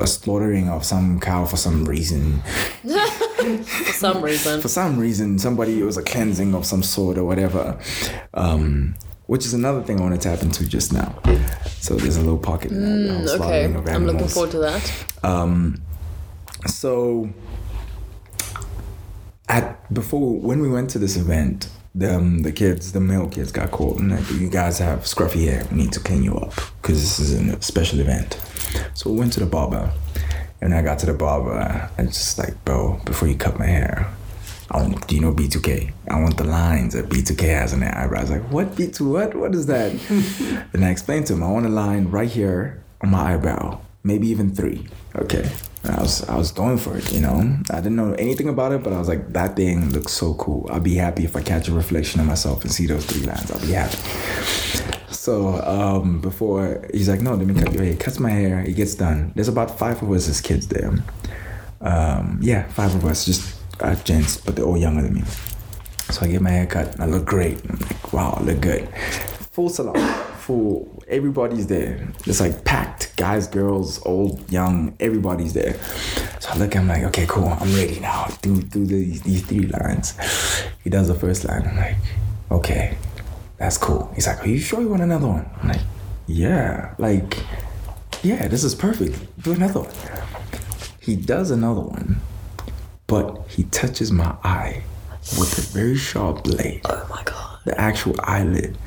a 0.00 0.06
slaughtering 0.06 0.68
of 0.68 0.84
some 0.84 1.20
cow 1.20 1.44
for 1.44 1.56
some 1.56 1.84
reason. 1.84 2.42
For 3.44 3.92
some 3.92 4.22
reason. 4.22 4.62
For 4.62 4.68
some 4.68 4.98
reason 4.98 5.38
somebody 5.38 5.78
it 5.78 5.84
was 5.84 5.98
a 5.98 6.02
cleansing 6.02 6.54
of 6.54 6.64
some 6.64 6.82
sort 6.82 7.18
or 7.18 7.24
whatever. 7.24 7.78
Um 8.32 8.94
which 9.26 9.46
is 9.46 9.54
another 9.54 9.82
thing 9.82 9.98
I 10.00 10.02
want 10.02 10.20
to 10.20 10.28
tap 10.28 10.42
into 10.42 10.66
just 10.66 10.92
now. 10.92 11.18
So 11.80 11.94
there's 11.96 12.16
a 12.16 12.20
little 12.20 12.38
pocket. 12.38 12.70
Mm, 12.70 13.26
okay. 13.40 13.64
I'm 13.92 14.06
looking 14.06 14.28
forward 14.28 14.50
to 14.52 14.58
that. 14.58 15.06
Um, 15.22 15.82
so 16.66 17.30
at 19.48 19.92
before 19.92 20.38
when 20.38 20.60
we 20.60 20.70
went 20.70 20.90
to 20.90 20.98
this 20.98 21.16
event, 21.16 21.68
the 21.94 22.16
um, 22.16 22.42
the 22.42 22.52
kids, 22.52 22.92
the 22.92 23.00
male 23.00 23.28
kids, 23.28 23.52
got 23.52 23.70
called 23.70 24.00
and 24.00 24.10
like, 24.10 24.30
you 24.32 24.50
guys 24.50 24.78
have 24.78 25.00
scruffy 25.00 25.44
hair. 25.44 25.66
We 25.70 25.76
need 25.78 25.92
to 25.92 26.00
clean 26.00 26.22
you 26.22 26.36
up 26.36 26.54
because 26.82 27.00
this 27.00 27.18
is 27.20 27.32
a 27.34 27.62
special 27.62 28.00
event. 28.00 28.40
So 28.94 29.10
we 29.10 29.18
went 29.18 29.32
to 29.34 29.40
the 29.40 29.46
barber, 29.46 29.92
and 30.60 30.74
I 30.74 30.82
got 30.82 30.98
to 31.00 31.06
the 31.06 31.14
barber, 31.14 31.90
I 31.96 32.02
just 32.04 32.38
like, 32.38 32.64
bro, 32.64 33.00
before 33.04 33.28
you 33.28 33.36
cut 33.36 33.58
my 33.58 33.66
hair. 33.66 34.12
I 34.70 34.78
want, 34.78 35.06
do 35.06 35.14
you 35.14 35.20
know 35.20 35.32
B2K? 35.32 35.92
I 36.08 36.20
want 36.20 36.36
the 36.36 36.44
lines 36.44 36.94
that 36.94 37.08
B2K 37.08 37.42
has 37.42 37.74
on 37.74 37.80
their 37.80 37.96
eyebrows. 37.96 38.30
Like, 38.30 38.50
what 38.50 38.74
B2 38.74 39.12
what? 39.12 39.34
What 39.34 39.54
is 39.54 39.66
that? 39.66 39.92
and 40.72 40.84
I 40.84 40.90
explained 40.90 41.26
to 41.26 41.34
him, 41.34 41.42
I 41.42 41.50
want 41.50 41.66
a 41.66 41.68
line 41.68 42.10
right 42.10 42.28
here 42.28 42.82
on 43.02 43.10
my 43.10 43.34
eyebrow, 43.34 43.80
maybe 44.04 44.28
even 44.28 44.54
three. 44.54 44.86
Okay. 45.16 45.50
I 45.84 46.00
was 46.00 46.26
I 46.28 46.36
was 46.36 46.50
going 46.50 46.78
for 46.78 46.96
it, 46.96 47.12
you 47.12 47.20
know. 47.20 47.58
I 47.70 47.76
didn't 47.76 47.96
know 47.96 48.12
anything 48.14 48.48
about 48.48 48.72
it, 48.72 48.82
but 48.82 48.92
I 48.92 48.98
was 48.98 49.08
like, 49.08 49.32
that 49.34 49.56
thing 49.56 49.90
looks 49.90 50.12
so 50.12 50.34
cool. 50.34 50.66
I'll 50.70 50.80
be 50.80 50.94
happy 50.94 51.24
if 51.24 51.36
I 51.36 51.42
catch 51.42 51.68
a 51.68 51.72
reflection 51.72 52.20
of 52.20 52.26
myself 52.26 52.62
and 52.62 52.72
see 52.72 52.86
those 52.86 53.04
three 53.04 53.26
lines. 53.26 53.50
I'll 53.50 53.60
be 53.60 53.72
happy. 53.72 53.98
So 55.10 55.56
um, 55.62 56.20
before 56.20 56.86
he's 56.92 57.08
like, 57.08 57.20
no, 57.20 57.34
let 57.34 57.46
me 57.46 57.54
cut 57.54 57.72
your 57.72 57.82
hair. 57.82 57.92
He 57.92 57.98
cuts 57.98 58.18
my 58.18 58.30
hair. 58.30 58.62
He 58.62 58.72
gets 58.72 58.94
done. 58.94 59.32
There's 59.34 59.48
about 59.48 59.78
five 59.78 60.02
of 60.02 60.10
us 60.10 60.28
as 60.28 60.40
kids 60.40 60.68
there. 60.68 60.92
Um, 61.80 62.38
yeah, 62.40 62.66
five 62.68 62.94
of 62.94 63.04
us, 63.04 63.24
just 63.26 63.58
uh, 63.80 63.94
gents, 64.04 64.38
but 64.38 64.56
they're 64.56 64.64
all 64.64 64.78
younger 64.78 65.02
than 65.02 65.14
me. 65.14 65.22
So 66.10 66.24
I 66.24 66.28
get 66.28 66.40
my 66.40 66.50
hair 66.50 66.66
cut. 66.66 66.98
I 67.00 67.06
look 67.06 67.26
great. 67.26 67.60
I'm 67.68 67.78
like, 67.78 68.12
wow, 68.12 68.38
I 68.38 68.42
look 68.42 68.60
good. 68.60 68.88
Full 69.52 69.68
salon, 69.68 69.96
full. 70.38 70.93
Everybody's 71.08 71.66
there. 71.66 72.08
It's 72.26 72.40
like 72.40 72.64
packed. 72.64 73.16
Guys, 73.16 73.46
girls, 73.46 74.04
old, 74.06 74.50
young. 74.50 74.96
Everybody's 75.00 75.52
there. 75.52 75.74
So 76.40 76.50
I 76.50 76.56
look. 76.58 76.74
I'm 76.76 76.88
like, 76.88 77.02
okay, 77.04 77.26
cool. 77.28 77.48
I'm 77.48 77.74
ready 77.74 78.00
now. 78.00 78.26
Do 78.42 78.60
do 78.62 78.84
these 78.86 79.22
these 79.22 79.44
three 79.46 79.66
lines. 79.66 80.14
He 80.82 80.90
does 80.90 81.08
the 81.08 81.14
first 81.14 81.44
line. 81.44 81.66
I'm 81.66 81.76
like, 81.76 81.96
okay, 82.50 82.96
that's 83.58 83.76
cool. 83.78 84.10
He's 84.14 84.26
like, 84.26 84.42
are 84.44 84.48
you 84.48 84.58
sure 84.58 84.80
you 84.80 84.88
want 84.88 85.02
another 85.02 85.28
one? 85.28 85.48
I'm 85.62 85.68
like, 85.68 85.80
yeah. 86.26 86.94
Like, 86.98 87.38
yeah, 88.22 88.48
this 88.48 88.64
is 88.64 88.74
perfect. 88.74 89.16
Do 89.42 89.52
another 89.52 89.80
one. 89.80 89.94
He 91.00 91.16
does 91.16 91.50
another 91.50 91.82
one, 91.82 92.20
but 93.06 93.44
he 93.48 93.64
touches 93.64 94.10
my 94.10 94.34
eye 94.42 94.82
with 95.38 95.58
a 95.58 95.60
very 95.78 95.96
sharp 95.96 96.44
blade, 96.44 96.80
Oh 96.86 97.06
my 97.10 97.22
god. 97.24 97.58
the 97.66 97.78
actual 97.78 98.14
eyelid. 98.22 98.78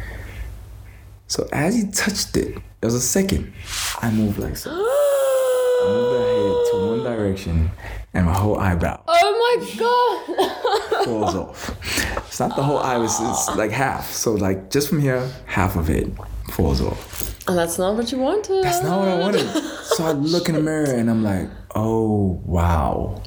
So 1.28 1.48
as 1.52 1.76
he 1.76 1.88
touched 1.92 2.36
it, 2.38 2.54
there 2.80 2.88
was 2.88 2.94
a 2.96 3.02
second. 3.02 3.54
I 4.02 4.10
moved 4.12 4.40
like 4.40 4.56
so. 4.58 4.72
I 4.72 5.86
moved 5.90 6.20
my 6.20 6.26
head 6.26 6.72
to 6.72 6.88
one 6.88 7.04
direction, 7.04 7.72
and 8.14 8.26
my 8.26 8.34
whole 8.34 8.58
eyebrow 8.60 9.02
Oh 9.08 9.34
my 9.44 9.80
god. 9.80 11.06
falls 11.06 11.36
off. 11.36 12.18
It's 12.28 12.40
not 12.40 12.56
the 12.56 12.64
whole 12.64 12.80
eye, 12.80 13.04
it's, 13.04 13.20
it's 13.20 13.56
like 13.58 13.72
half. 13.72 14.12
So 14.12 14.34
like 14.34 14.70
just 14.72 14.90
from 14.90 15.00
here, 15.00 15.30
half 15.46 15.76
of 15.76 15.90
it 15.90 16.08
falls 16.52 16.82
off. 16.82 17.36
and 17.48 17.58
that's 17.58 17.78
not 17.78 17.96
what 17.96 18.12
you 18.12 18.20
wanted. 18.20 18.64
That's 18.64 18.84
not 18.84 19.00
what 19.00 19.08
I 19.10 19.20
wanted. 19.20 19.48
So 19.96 20.06
I 20.06 20.12
look 20.12 20.48
in 20.50 20.56
the 20.56 20.62
mirror 20.62 20.86
and 20.94 21.10
I'm 21.10 21.24
like, 21.24 21.50
oh 21.76 22.42
wow. 22.46 23.22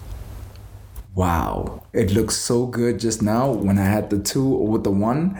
Wow. 1.14 1.82
It 1.92 2.12
looks 2.12 2.36
so 2.36 2.66
good 2.66 3.00
just 3.00 3.20
now 3.20 3.50
when 3.50 3.78
I 3.78 3.84
had 3.84 4.10
the 4.10 4.20
two 4.20 4.46
with 4.46 4.84
the 4.84 4.90
one 4.92 5.36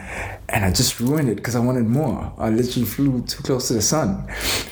and 0.49 0.65
I 0.65 0.71
just 0.71 0.99
ruined 0.99 1.29
it 1.29 1.35
because 1.35 1.55
I 1.55 1.59
wanted 1.59 1.85
more. 1.85 2.33
I 2.37 2.49
literally 2.49 2.85
flew 2.85 3.21
too 3.21 3.41
close 3.41 3.69
to 3.69 3.75
the 3.75 3.81
sun. 3.81 4.27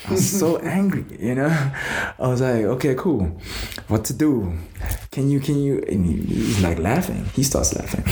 I 0.06 0.12
was 0.12 0.38
so 0.38 0.58
angry, 0.62 1.04
you 1.18 1.34
know? 1.34 1.48
I 1.48 2.28
was 2.28 2.42
like, 2.42 2.64
okay, 2.64 2.94
cool. 2.96 3.24
What 3.88 4.04
to 4.06 4.12
do? 4.12 4.52
Can 5.10 5.30
you, 5.30 5.40
can 5.40 5.62
you? 5.62 5.82
And 5.88 6.04
he, 6.04 6.16
he's 6.34 6.62
like 6.62 6.78
laughing. 6.78 7.24
He 7.34 7.44
starts 7.44 7.74
laughing. 7.74 8.04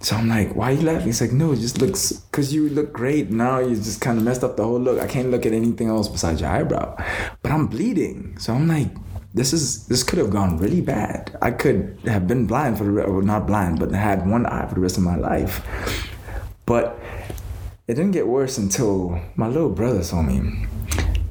So 0.00 0.14
I'm 0.14 0.28
like, 0.28 0.54
why 0.54 0.70
are 0.70 0.74
you 0.74 0.82
laughing? 0.82 1.06
He's 1.06 1.20
like, 1.20 1.32
no, 1.32 1.50
it 1.50 1.56
just 1.56 1.80
looks, 1.80 2.12
because 2.12 2.54
you 2.54 2.68
look 2.68 2.92
great. 2.92 3.30
Now 3.30 3.58
you 3.58 3.74
just 3.74 4.00
kind 4.00 4.16
of 4.16 4.24
messed 4.24 4.44
up 4.44 4.56
the 4.56 4.62
whole 4.62 4.78
look. 4.78 5.00
I 5.00 5.08
can't 5.08 5.32
look 5.32 5.44
at 5.44 5.52
anything 5.52 5.88
else 5.88 6.06
besides 6.06 6.40
your 6.40 6.50
eyebrow. 6.50 6.96
But 7.42 7.50
I'm 7.50 7.66
bleeding. 7.66 8.38
So 8.38 8.54
I'm 8.54 8.68
like, 8.68 8.88
this 9.34 9.52
is, 9.52 9.86
this 9.86 10.02
could 10.02 10.18
have 10.18 10.30
gone 10.30 10.56
really 10.58 10.80
bad. 10.80 11.36
I 11.42 11.50
could 11.50 11.98
have 12.06 12.26
been 12.26 12.46
blind 12.46 12.78
for 12.78 12.84
the, 12.84 13.02
or 13.02 13.22
not 13.22 13.46
blind, 13.46 13.78
but 13.78 13.92
had 13.92 14.26
one 14.28 14.46
eye 14.46 14.66
for 14.66 14.74
the 14.74 14.80
rest 14.80 14.96
of 14.96 15.02
my 15.04 15.16
life. 15.16 15.62
But 16.66 16.98
it 17.86 17.94
didn't 17.94 18.12
get 18.12 18.26
worse 18.26 18.58
until 18.58 19.20
my 19.36 19.46
little 19.48 19.70
brother 19.70 20.02
saw 20.02 20.22
me. 20.22 20.66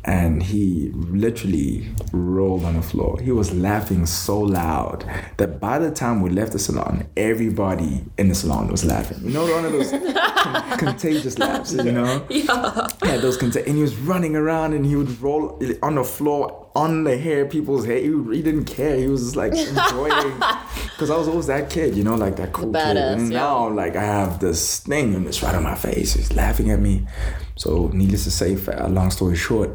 And 0.05 0.41
he 0.41 0.91
literally 0.93 1.89
rolled 2.13 2.63
on 2.63 2.75
the 2.77 2.81
floor. 2.81 3.19
He 3.19 3.31
was 3.33 3.53
laughing 3.53 4.05
so 4.05 4.39
loud 4.39 5.03
that 5.35 5.59
by 5.59 5.79
the 5.79 5.91
time 5.91 6.21
we 6.21 6.29
left 6.29 6.53
the 6.53 6.59
salon, 6.59 7.05
everybody 7.17 8.05
in 8.17 8.29
the 8.29 8.35
salon 8.35 8.69
was 8.69 8.85
laughing. 8.85 9.17
You 9.21 9.31
know, 9.31 9.51
one 9.51 9.65
of 9.65 9.73
those 9.73 9.91
con- 9.91 10.77
contagious 10.79 11.37
laughs, 11.37 11.73
you 11.73 11.91
know? 11.91 12.25
Yeah. 12.29 12.87
Yeah, 13.03 13.17
those 13.17 13.37
conta- 13.37 13.67
and 13.67 13.75
he 13.75 13.81
was 13.81 13.97
running 13.97 14.37
around 14.37 14.71
and 14.73 14.85
he 14.85 14.95
would 14.95 15.19
roll 15.21 15.59
on 15.83 15.95
the 15.95 16.05
floor 16.05 16.66
on 16.77 17.03
the 17.03 17.17
hair, 17.17 17.47
people's 17.47 17.85
hair. 17.85 17.97
He, 17.97 18.09
he 18.35 18.43
didn't 18.43 18.65
care. 18.65 18.95
He 18.97 19.07
was 19.07 19.23
just 19.23 19.35
like 19.35 19.51
enjoying. 19.55 20.37
Because 20.37 21.09
I 21.09 21.17
was 21.17 21.27
always 21.27 21.47
that 21.47 21.71
kid, 21.71 21.95
you 21.95 22.03
know, 22.03 22.15
like 22.15 22.35
that 22.35 22.53
cool 22.53 22.71
kid. 22.71 22.97
And 22.97 23.31
yeah. 23.31 23.39
now, 23.39 23.69
like, 23.69 23.95
I 23.95 24.03
have 24.03 24.39
this 24.39 24.79
thing 24.81 25.15
and 25.15 25.25
it's 25.25 25.41
right 25.41 25.55
on 25.55 25.63
my 25.63 25.75
face. 25.75 26.13
He's 26.13 26.33
laughing 26.33 26.69
at 26.69 26.79
me. 26.79 27.07
So, 27.55 27.89
needless 27.93 28.25
to 28.25 28.31
say, 28.31 28.55
long 28.87 29.09
story 29.09 29.35
short, 29.35 29.71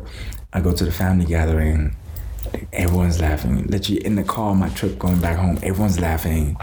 I 0.53 0.61
go 0.61 0.72
to 0.72 0.84
the 0.84 0.92
family 0.92 1.24
gathering. 1.24 1.96
Everyone's 2.72 3.20
laughing. 3.20 3.66
Literally 3.66 4.05
in 4.05 4.14
the 4.14 4.24
car 4.24 4.50
on 4.50 4.59
my 4.59 4.68
trip 4.68 4.98
going 4.98 5.20
back 5.20 5.38
home, 5.38 5.59
everyone's 5.62 5.98
laughing. 5.98 6.57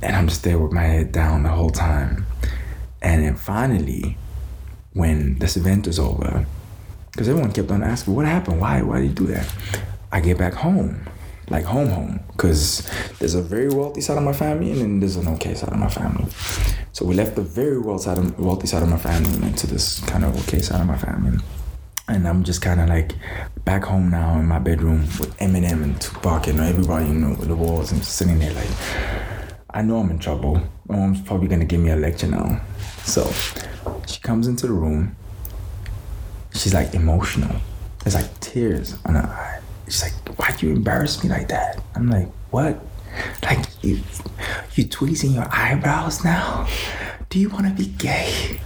And 0.00 0.16
I'm 0.16 0.26
just 0.26 0.42
there 0.42 0.58
with 0.58 0.72
my 0.72 0.84
head 0.84 1.12
down 1.12 1.42
the 1.42 1.50
whole 1.50 1.70
time. 1.70 2.24
And 3.02 3.24
then 3.24 3.36
finally, 3.36 4.16
when 4.94 5.38
this 5.38 5.56
event 5.56 5.86
is 5.86 5.98
over, 5.98 6.46
because 7.12 7.28
everyone 7.28 7.52
kept 7.52 7.70
on 7.70 7.82
asking, 7.82 8.14
what 8.14 8.24
happened? 8.24 8.58
Why? 8.58 8.80
Why 8.80 9.00
did 9.00 9.08
you 9.08 9.26
do 9.26 9.26
that? 9.34 9.54
I 10.10 10.20
get 10.20 10.38
back 10.38 10.54
home, 10.54 11.06
like 11.48 11.64
home, 11.64 11.88
home, 11.88 12.20
because 12.32 12.90
there's 13.18 13.34
a 13.34 13.42
very 13.42 13.68
wealthy 13.68 14.00
side 14.00 14.16
of 14.16 14.24
my 14.24 14.32
family 14.32 14.72
and 14.72 14.80
then 14.80 15.00
there's 15.00 15.16
an 15.16 15.28
okay 15.28 15.54
side 15.54 15.70
of 15.70 15.78
my 15.78 15.88
family. 15.88 16.26
So 16.92 17.04
we 17.04 17.14
left 17.14 17.36
the 17.36 17.42
very 17.42 17.78
wealthy 17.78 18.04
side 18.04 18.18
of, 18.18 18.38
wealthy 18.38 18.66
side 18.66 18.82
of 18.82 18.88
my 18.88 18.96
family 18.96 19.30
and 19.34 19.44
into 19.44 19.66
this 19.66 20.00
kind 20.06 20.24
of 20.24 20.38
okay 20.42 20.60
side 20.60 20.80
of 20.80 20.86
my 20.86 20.96
family. 20.96 21.38
And 22.08 22.26
I'm 22.26 22.44
just 22.44 22.62
kind 22.62 22.80
of 22.80 22.88
like 22.88 23.14
back 23.64 23.84
home 23.84 24.10
now 24.10 24.38
in 24.38 24.46
my 24.46 24.58
bedroom 24.58 25.00
with 25.20 25.36
Eminem 25.36 25.82
and 25.82 26.00
Tupac 26.00 26.46
and 26.46 26.60
everybody, 26.60 27.06
you 27.06 27.14
know, 27.14 27.36
with 27.38 27.48
the 27.48 27.56
walls 27.56 27.92
and 27.92 28.02
sitting 28.02 28.38
there 28.38 28.54
like, 28.54 28.68
I 29.70 29.82
know 29.82 29.98
I'm 29.98 30.10
in 30.10 30.18
trouble. 30.18 30.60
My 30.88 30.96
mom's 30.96 31.20
probably 31.20 31.48
gonna 31.48 31.64
give 31.66 31.80
me 31.80 31.90
a 31.90 31.96
lecture 31.96 32.26
now. 32.26 32.60
So 33.04 33.30
she 34.06 34.20
comes 34.20 34.46
into 34.46 34.66
the 34.66 34.72
room. 34.72 35.14
She's 36.54 36.74
like 36.74 36.94
emotional. 36.94 37.56
There's 38.02 38.14
like 38.14 38.40
tears 38.40 38.96
on 39.04 39.14
her 39.14 39.22
eye. 39.22 39.60
She's 39.86 40.02
like, 40.02 40.38
why'd 40.38 40.60
you 40.62 40.70
embarrass 40.72 41.22
me 41.22 41.30
like 41.30 41.48
that? 41.48 41.82
I'm 41.94 42.08
like, 42.08 42.28
what? 42.50 42.80
Like 43.42 43.66
you 43.82 44.00
you 44.74 44.84
tweezing 44.84 45.32
your 45.32 45.46
eyebrows 45.50 46.24
now? 46.24 46.66
Do 47.28 47.38
you 47.38 47.48
wanna 47.48 47.74
be 47.74 47.86
gay? 47.86 48.60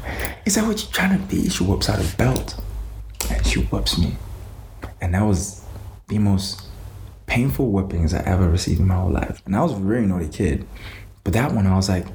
Is 0.45 0.55
that 0.55 0.67
what 0.67 0.83
you're 0.83 0.93
trying 0.93 1.19
to 1.19 1.27
be? 1.27 1.49
She 1.49 1.65
whips 1.65 1.89
out 1.89 1.99
a 2.01 2.17
belt 2.17 2.61
and 3.31 3.47
she 3.47 3.61
whips 3.61 3.99
me. 3.99 4.17
And 5.01 5.15
that 5.15 5.23
was 5.23 5.65
the 6.09 6.19
most 6.19 6.63
painful 7.27 7.71
whippings 7.71 8.15
I 8.15 8.21
ever 8.21 8.49
received 8.49 8.81
in 8.81 8.87
my 8.87 8.95
whole 8.95 9.11
life. 9.11 9.43
And 9.45 9.57
I 9.57 9.63
was 9.63 9.73
a 9.73 9.77
very 9.77 10.07
naughty 10.07 10.29
kid. 10.29 10.67
But 11.25 11.33
that 11.33 11.53
one, 11.53 11.67
I 11.67 11.75
was 11.75 11.89
like, 11.89 12.07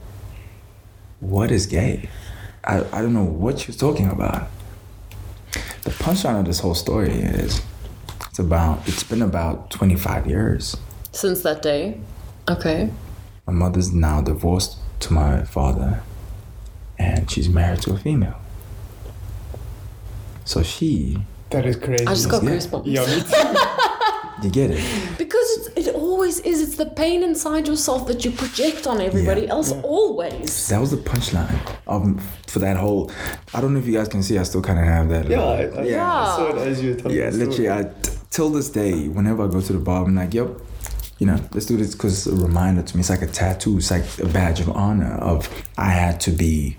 what 1.20 1.52
is 1.52 1.66
gay? 1.66 2.10
I, 2.64 2.80
I 2.92 3.02
don't 3.02 3.14
know 3.14 3.24
what 3.24 3.68
was 3.68 3.76
talking 3.76 4.10
about. 4.10 4.50
The 5.84 5.90
punchline 5.92 6.40
of 6.40 6.46
this 6.46 6.60
whole 6.60 6.76
story 6.76 7.10
is 7.12 7.62
it's 8.28 8.40
about, 8.40 8.88
it's 8.88 9.04
been 9.04 9.22
about 9.22 9.70
25 9.72 10.28
years. 10.28 10.78
Since 11.12 11.42
that 11.44 11.62
day. 11.62 12.00
Okay. 12.50 12.90
My 13.48 13.54
mother's 13.54 13.92
now 13.92 14.22
divorced 14.22 14.78
to 15.02 15.14
my 15.14 15.44
father, 15.44 16.02
and 17.00 17.30
she's 17.30 17.50
married 17.50 17.82
to 17.82 17.94
a 17.94 17.98
female. 17.98 18.36
So 20.46 20.64
she, 20.64 21.18
That 21.50 21.66
is 21.66 21.76
crazy. 21.76 22.06
I 22.08 22.14
just 22.14 22.30
got 22.30 22.44
Yeah. 22.44 22.52
goosebumps. 22.52 22.84
yeah, 22.86 24.40
you 24.44 24.50
get 24.50 24.72
it. 24.72 25.18
Because 25.18 25.68
it's, 25.76 25.88
it 25.88 25.91
always 26.32 26.46
is. 26.62 26.62
It's 26.68 26.78
the 26.78 26.86
pain 26.86 27.24
inside 27.24 27.68
yourself 27.68 28.08
that 28.08 28.24
you 28.26 28.32
project 28.32 28.88
on 28.88 29.02
everybody 29.02 29.42
Yeah. 29.42 29.52
else. 29.52 29.72
Always. 29.84 30.68
That 30.70 30.80
was 30.80 30.92
the 30.92 30.98
punchline 30.98 31.60
um, 31.88 32.20
for 32.48 32.60
that 32.60 32.78
whole. 32.78 33.12
I 33.54 33.62
don't 33.62 33.74
know 33.74 33.80
if 33.80 33.86
you 33.88 33.94
guys 33.94 34.08
can 34.08 34.24
see. 34.24 34.38
I 34.38 34.44
still 34.44 34.62
kind 34.62 34.80
of 34.80 34.86
have 34.86 35.10
that. 35.10 35.28
Yeah, 35.30 35.42
I, 35.44 35.62
I, 35.64 35.84
Yeah. 35.84 36.12
I 36.12 36.36
saw 36.36 36.50
it 36.50 36.68
as 36.68 36.82
you 36.82 36.96
were 37.04 37.12
yeah. 37.12 37.30
the 37.30 37.32
story. 37.34 37.48
Literally, 37.48 37.70
I 37.72 37.84
t- 38.02 38.12
till 38.30 38.50
this 38.50 38.70
day, 38.70 39.08
whenever 39.08 39.44
I 39.44 39.48
go 39.48 39.62
to 39.62 39.74
the 39.74 39.80
bar, 39.80 40.04
I'm 40.06 40.16
like, 40.16 40.34
yep. 40.34 40.50
You 41.20 41.28
know, 41.28 41.40
let's 41.54 41.68
do 41.68 41.78
this 41.78 41.94
because 41.94 42.26
it's 42.26 42.36
a 42.36 42.44
reminder 42.44 42.82
to 42.82 42.98
me. 42.98 43.02
It's 43.02 43.12
like 43.12 43.22
a 43.22 43.28
tattoo. 43.28 43.78
It's 43.78 43.92
like 43.92 44.06
a 44.18 44.26
badge 44.26 44.60
of 44.60 44.70
honor 44.70 45.14
of 45.20 45.48
I 45.78 45.90
had 45.92 46.20
to 46.22 46.32
be 46.32 46.78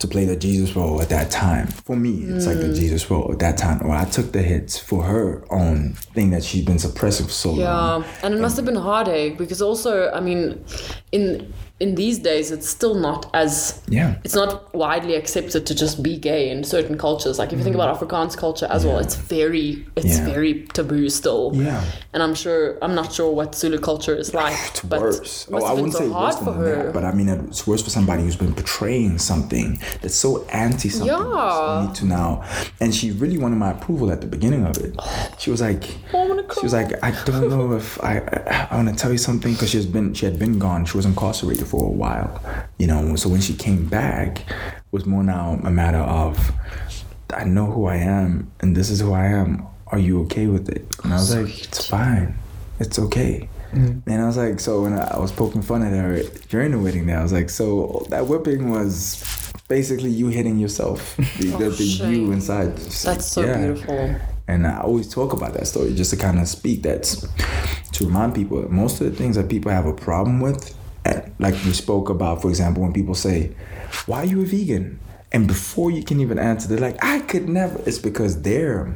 to 0.00 0.08
play 0.08 0.24
the 0.24 0.36
Jesus 0.36 0.74
role 0.76 1.00
at 1.02 1.08
that 1.08 1.30
time. 1.30 1.66
For 1.66 1.96
me, 1.96 2.22
it's 2.24 2.46
like 2.46 2.58
the 2.58 2.72
Jesus 2.72 3.10
role 3.10 3.30
at 3.32 3.38
that 3.40 3.58
time. 3.58 3.80
Or 3.82 3.90
I 3.90 4.04
took 4.04 4.32
the 4.32 4.42
hits 4.42 4.78
for 4.78 5.02
her 5.02 5.44
own 5.50 5.94
thing 6.14 6.30
that 6.30 6.44
she's 6.44 6.64
been 6.64 6.78
suppressing 6.78 7.26
for 7.26 7.32
so 7.32 7.50
long. 7.50 7.58
Yeah, 7.58 8.04
and 8.22 8.34
it 8.34 8.40
must 8.40 8.56
have 8.56 8.64
been 8.64 8.76
hard, 8.76 9.08
eh? 9.08 9.30
Because 9.30 9.60
also, 9.62 10.10
I 10.12 10.20
mean, 10.20 10.64
in 11.12 11.52
in 11.80 11.94
these 11.94 12.18
days, 12.18 12.50
it's 12.50 12.68
still 12.68 12.94
not 12.94 13.30
as 13.34 13.80
Yeah. 13.88 14.16
it's 14.24 14.34
not 14.34 14.74
widely 14.74 15.14
accepted 15.14 15.64
to 15.66 15.74
just 15.74 16.02
be 16.02 16.18
gay 16.18 16.50
in 16.50 16.64
certain 16.64 16.98
cultures. 16.98 17.38
Like 17.38 17.52
if 17.52 17.58
you 17.58 17.64
think 17.64 17.76
mm. 17.76 17.80
about 17.80 17.98
Afrikaans 17.98 18.36
culture 18.36 18.66
as 18.68 18.84
well, 18.84 18.98
it's 18.98 19.14
very 19.14 19.86
it's 19.94 20.18
Yeah. 20.18 20.24
very 20.26 20.66
taboo 20.72 21.08
still. 21.08 21.52
Yeah. 21.54 21.82
And 22.12 22.22
I'm 22.22 22.34
sure 22.34 22.78
I'm 22.82 22.94
not 22.94 23.12
sure 23.12 23.30
what 23.30 23.54
Zulu 23.54 23.78
culture 23.78 24.16
is 24.16 24.34
ah, 24.34 24.38
like. 24.42 24.58
It's 24.70 24.80
but 24.80 25.00
worse. 25.00 25.46
Oh, 25.52 25.64
I 25.64 25.72
wouldn't 25.72 25.92
so 25.92 26.00
say 26.00 26.08
hard 26.08 26.34
worse 26.34 26.38
for 26.38 26.52
than 26.52 26.60
her. 26.60 26.82
that, 26.84 26.94
but 26.94 27.04
I 27.04 27.12
mean 27.12 27.28
it's 27.28 27.66
worse 27.66 27.82
for 27.82 27.90
somebody 27.90 28.22
who's 28.24 28.36
been 28.36 28.54
portraying 28.54 29.18
something 29.18 29.78
that's 30.02 30.16
so 30.16 30.44
anti 30.46 30.88
something. 30.88 31.16
Yeah. 31.16 31.86
Need 31.86 31.94
to 31.96 32.06
now, 32.06 32.44
and 32.80 32.92
she 32.92 33.12
really 33.12 33.38
wanted 33.38 33.56
my 33.56 33.70
approval 33.70 34.10
at 34.10 34.20
the 34.20 34.26
beginning 34.26 34.64
of 34.66 34.76
it. 34.78 34.94
Oh, 34.98 35.30
she 35.38 35.50
was 35.50 35.60
like, 35.60 35.84
I 36.12 36.26
she 36.54 36.62
was 36.62 36.72
like, 36.72 36.92
I 37.02 37.10
don't 37.24 37.48
know 37.48 37.72
if 37.74 38.02
I, 38.02 38.18
I, 38.18 38.68
I 38.70 38.76
want 38.76 38.88
to 38.88 38.94
tell 38.94 39.12
you 39.12 39.18
something 39.18 39.52
because 39.52 39.70
she 39.70 39.76
has 39.76 39.86
been, 39.86 40.14
she 40.14 40.24
had 40.24 40.38
been 40.38 40.58
gone. 40.58 40.84
She 40.86 40.96
was 40.96 41.06
incarcerated 41.06 41.67
for 41.68 41.84
a 41.84 41.90
while, 42.02 42.40
you 42.78 42.86
know. 42.86 43.16
So 43.16 43.28
when 43.28 43.40
she 43.40 43.54
came 43.54 43.86
back, 43.86 44.40
it 44.50 44.92
was 44.92 45.04
more 45.06 45.22
now 45.22 45.58
a 45.64 45.70
matter 45.70 45.98
of 45.98 46.52
I 47.30 47.44
know 47.44 47.66
who 47.66 47.86
I 47.86 47.96
am, 47.96 48.50
and 48.60 48.76
this 48.76 48.90
is 48.90 49.00
who 49.00 49.12
I 49.12 49.26
am. 49.26 49.66
Are 49.88 49.98
you 49.98 50.22
okay 50.22 50.46
with 50.46 50.68
it? 50.68 50.84
And 51.04 51.12
I 51.12 51.16
was 51.16 51.34
like, 51.34 51.64
it's 51.64 51.86
fine. 51.86 52.34
It's 52.80 52.98
okay. 52.98 53.48
Mm. 53.72 54.02
And 54.06 54.22
I 54.22 54.26
was 54.26 54.36
like, 54.36 54.60
so 54.60 54.82
when 54.82 54.92
I, 54.94 55.08
I 55.16 55.18
was 55.18 55.32
poking 55.32 55.62
fun 55.62 55.82
at 55.82 55.92
her 55.92 56.22
during 56.48 56.70
the 56.72 56.78
wedding, 56.78 57.06
there 57.06 57.18
I 57.18 57.22
was 57.22 57.32
like, 57.32 57.50
so 57.50 58.06
that 58.10 58.26
whipping 58.26 58.70
was 58.70 59.22
basically 59.68 60.10
you 60.10 60.28
hitting 60.28 60.58
yourself, 60.58 61.16
the, 61.38 61.50
the, 61.58 61.68
the 61.70 61.84
you 61.84 61.90
shame. 61.90 62.32
inside. 62.32 62.76
That's 62.78 63.26
so 63.26 63.42
Yeah. 63.44 63.58
beautiful. 63.58 64.14
And 64.46 64.66
I 64.66 64.80
always 64.80 65.08
talk 65.12 65.34
about 65.34 65.52
that 65.54 65.66
story 65.66 65.94
just 65.94 66.10
to 66.12 66.16
kind 66.16 66.38
of 66.38 66.48
speak 66.48 66.82
that 66.84 67.02
to 67.92 68.06
remind 68.06 68.34
people 68.34 68.62
that 68.62 68.70
most 68.70 69.00
of 69.02 69.10
the 69.10 69.16
things 69.16 69.36
that 69.36 69.48
people 69.50 69.70
have 69.70 69.84
a 69.84 69.92
problem 69.92 70.40
with, 70.40 70.62
and 70.70 70.77
like 71.38 71.54
we 71.64 71.72
spoke 71.72 72.08
about, 72.10 72.42
for 72.42 72.48
example, 72.48 72.82
when 72.82 72.92
people 72.92 73.14
say, 73.14 73.52
Why 74.06 74.18
are 74.22 74.24
you 74.26 74.42
a 74.42 74.44
vegan? 74.44 74.98
And 75.32 75.46
before 75.46 75.90
you 75.90 76.02
can 76.02 76.20
even 76.20 76.38
answer, 76.38 76.68
they're 76.68 76.78
like, 76.90 77.02
I 77.04 77.20
could 77.20 77.48
never. 77.48 77.78
It's 77.86 77.98
because 77.98 78.40
they're 78.42 78.94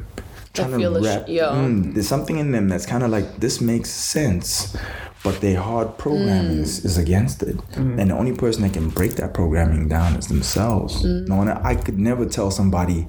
trying 0.53 0.71
to 0.71 0.77
feel 0.77 0.95
a 0.97 1.01
sh- 1.01 1.05
wrap. 1.05 1.25
yeah. 1.27 1.43
Mm, 1.51 1.93
there's 1.93 2.07
something 2.07 2.37
in 2.39 2.51
them 2.51 2.69
that's 2.69 2.85
kind 2.85 3.03
of 3.03 3.11
like, 3.11 3.37
This 3.39 3.61
makes 3.61 3.89
sense. 3.91 4.75
But 5.23 5.39
their 5.39 5.57
hard 5.61 5.97
programming 5.97 6.57
Mm. 6.57 6.63
is, 6.63 6.83
is 6.83 6.97
against 6.97 7.43
it. 7.43 7.55
And 7.77 8.09
the 8.11 8.13
only 8.17 8.33
person 8.35 8.61
that 8.63 8.73
can 8.73 8.89
break 8.89 9.13
that 9.15 9.33
programming 9.33 9.87
down 9.87 10.17
is 10.17 10.27
themselves. 10.27 11.01
Mm. 11.05 11.27
No 11.29 11.35
one, 11.37 11.47
I 11.47 11.75
could 11.75 11.97
never 11.97 12.25
tell 12.25 12.51
somebody 12.51 13.07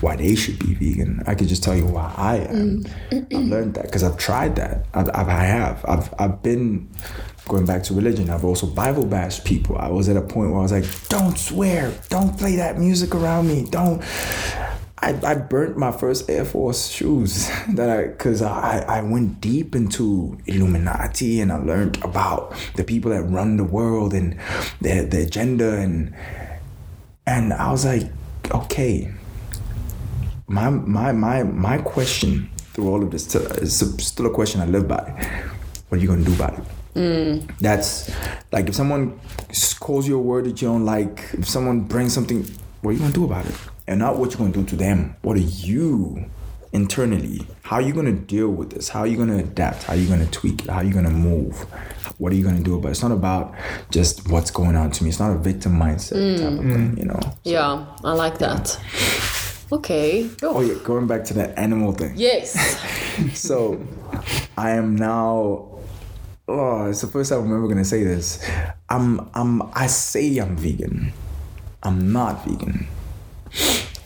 why 0.00 0.14
they 0.14 0.36
should 0.36 0.60
be 0.60 0.74
vegan. 0.74 1.20
I 1.26 1.34
could 1.34 1.48
just 1.48 1.64
tell 1.64 1.74
you 1.74 1.86
why 1.86 2.14
I 2.16 2.36
am. 2.36 2.84
Mm. 3.10 3.34
I've 3.36 3.46
learned 3.54 3.74
that 3.74 3.86
because 3.86 4.04
I've 4.04 4.16
tried 4.18 4.54
that. 4.54 4.86
I've, 4.94 5.08
I've, 5.12 5.28
I 5.28 5.44
have. 5.58 5.84
I've, 5.88 6.14
I've 6.20 6.42
been 6.44 6.90
going 7.48 7.66
back 7.66 7.82
to 7.84 7.94
religion. 7.94 8.30
I've 8.30 8.44
also 8.44 8.66
Bible 8.66 9.04
bashed 9.04 9.44
people. 9.44 9.76
I 9.78 9.88
was 9.88 10.08
at 10.08 10.16
a 10.16 10.20
point 10.20 10.50
where 10.50 10.60
I 10.60 10.62
was 10.62 10.72
like, 10.72 11.08
don't 11.08 11.36
swear. 11.36 11.92
Don't 12.10 12.38
play 12.38 12.56
that 12.56 12.78
music 12.78 13.14
around 13.14 13.48
me. 13.48 13.64
Don't. 13.64 14.02
I, 15.00 15.18
I 15.24 15.34
burnt 15.36 15.76
my 15.76 15.92
first 15.92 16.28
Air 16.28 16.44
Force 16.44 16.88
shoes 16.88 17.48
that 17.68 17.88
I 17.88 18.06
because 18.08 18.42
I, 18.42 18.80
I 18.80 19.02
went 19.02 19.40
deep 19.40 19.74
into 19.74 20.38
Illuminati 20.46 21.40
and 21.40 21.52
I 21.52 21.56
learned 21.56 22.02
about 22.04 22.54
the 22.74 22.84
people 22.84 23.10
that 23.12 23.22
run 23.22 23.56
the 23.56 23.64
world 23.64 24.12
and 24.12 24.38
their 24.80 25.04
the 25.04 25.22
agenda 25.22 25.78
and 25.78 26.14
and 27.26 27.52
I 27.52 27.70
was 27.70 27.84
like, 27.84 28.10
okay. 28.52 29.12
My 30.46 30.70
my 30.70 31.12
my 31.12 31.42
my 31.42 31.78
question 31.78 32.50
through 32.72 32.88
all 32.88 33.02
of 33.02 33.10
this 33.10 33.34
is 33.34 33.78
still 33.98 34.26
a 34.26 34.30
question 34.30 34.60
I 34.60 34.66
live 34.66 34.88
by. 34.88 35.02
What 35.88 35.98
are 35.98 36.00
you 36.00 36.08
gonna 36.08 36.24
do 36.24 36.32
about 36.34 36.58
it? 36.58 36.64
Mm. 36.98 37.58
That's 37.60 38.10
like 38.50 38.68
if 38.68 38.74
someone 38.74 39.20
calls 39.78 40.08
you 40.08 40.16
a 40.16 40.22
word 40.22 40.46
that 40.46 40.60
you 40.60 40.68
don't 40.68 40.84
like, 40.84 41.24
if 41.34 41.48
someone 41.48 41.82
brings 41.82 42.12
something, 42.12 42.44
what 42.82 42.90
are 42.90 42.92
you 42.94 42.98
gonna 42.98 43.12
do 43.12 43.24
about 43.24 43.46
it? 43.46 43.54
And 43.86 44.00
not 44.00 44.18
what 44.18 44.30
you're 44.30 44.38
gonna 44.38 44.52
do 44.52 44.64
to 44.64 44.76
them. 44.76 45.14
What 45.22 45.36
are 45.36 45.40
you 45.40 46.28
internally? 46.72 47.46
How 47.62 47.76
are 47.76 47.82
you 47.82 47.92
gonna 47.92 48.12
deal 48.12 48.48
with 48.48 48.70
this? 48.70 48.88
How 48.88 49.00
are 49.00 49.06
you 49.06 49.16
gonna 49.16 49.38
adapt? 49.38 49.84
How 49.84 49.92
are 49.92 49.96
you 49.96 50.08
gonna 50.08 50.26
tweak 50.26 50.64
it? 50.64 50.70
How 50.70 50.78
are 50.78 50.84
you 50.84 50.92
gonna 50.92 51.10
move? 51.10 51.54
What 52.18 52.32
are 52.32 52.34
you 52.34 52.42
gonna 52.42 52.60
do 52.64 52.76
about 52.76 52.88
it? 52.88 52.90
It's 52.92 53.02
not 53.02 53.12
about 53.12 53.54
just 53.90 54.28
what's 54.28 54.50
going 54.50 54.74
on 54.74 54.90
to 54.90 55.04
me. 55.04 55.10
It's 55.10 55.20
not 55.20 55.30
a 55.30 55.38
victim 55.38 55.78
mindset 55.78 56.38
type 56.38 56.52
of 56.52 56.64
mm. 56.64 56.72
thing, 56.72 56.96
mm. 56.96 56.98
you 56.98 57.04
know. 57.04 57.20
Yeah, 57.44 57.86
I 58.02 58.12
like 58.12 58.38
that. 58.38 58.76
Okay. 59.70 60.28
Oh 60.42 60.60
yeah, 60.62 60.74
going 60.82 61.06
back 61.06 61.24
to 61.24 61.34
that 61.34 61.56
animal 61.56 61.92
thing. 61.92 62.14
Yes. 62.16 62.56
So 63.34 63.84
I 64.56 64.70
am 64.70 64.94
now 64.94 65.77
oh, 66.48 66.88
it's 66.88 67.02
the 67.02 67.06
first 67.06 67.30
time 67.30 67.40
I'm 67.40 67.54
ever 67.54 67.68
gonna 67.68 67.84
say 67.84 68.02
this. 68.02 68.44
I'm 68.88 69.28
I'm 69.34 69.62
I 69.74 69.86
say 69.86 70.38
I'm 70.38 70.56
vegan. 70.56 71.12
I'm 71.82 72.12
not 72.12 72.44
vegan. 72.44 72.88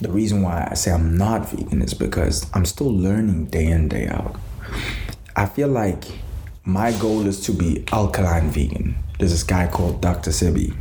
The 0.01 0.11
reason 0.11 0.43
why 0.43 0.69
I 0.71 0.75
say 0.75 0.91
I'm 0.91 1.17
not 1.17 1.49
vegan 1.49 1.81
is 1.81 1.95
because 1.95 2.51
I'm 2.53 2.65
still 2.65 2.93
learning 2.93 3.47
day 3.47 3.67
in, 3.67 3.89
day 3.89 4.09
out. 4.09 4.37
I 5.37 5.47
feel 5.47 5.69
like 5.69 6.05
my 6.65 6.93
goal 6.99 7.27
is 7.27 7.41
to 7.47 7.53
be 7.53 7.85
alkaline 7.93 8.51
vegan. 8.51 8.97
There's 9.19 9.31
this 9.31 9.45
guy 9.45 9.69
called 9.69 10.01
Dr. 10.01 10.31
Sebi 10.31 10.75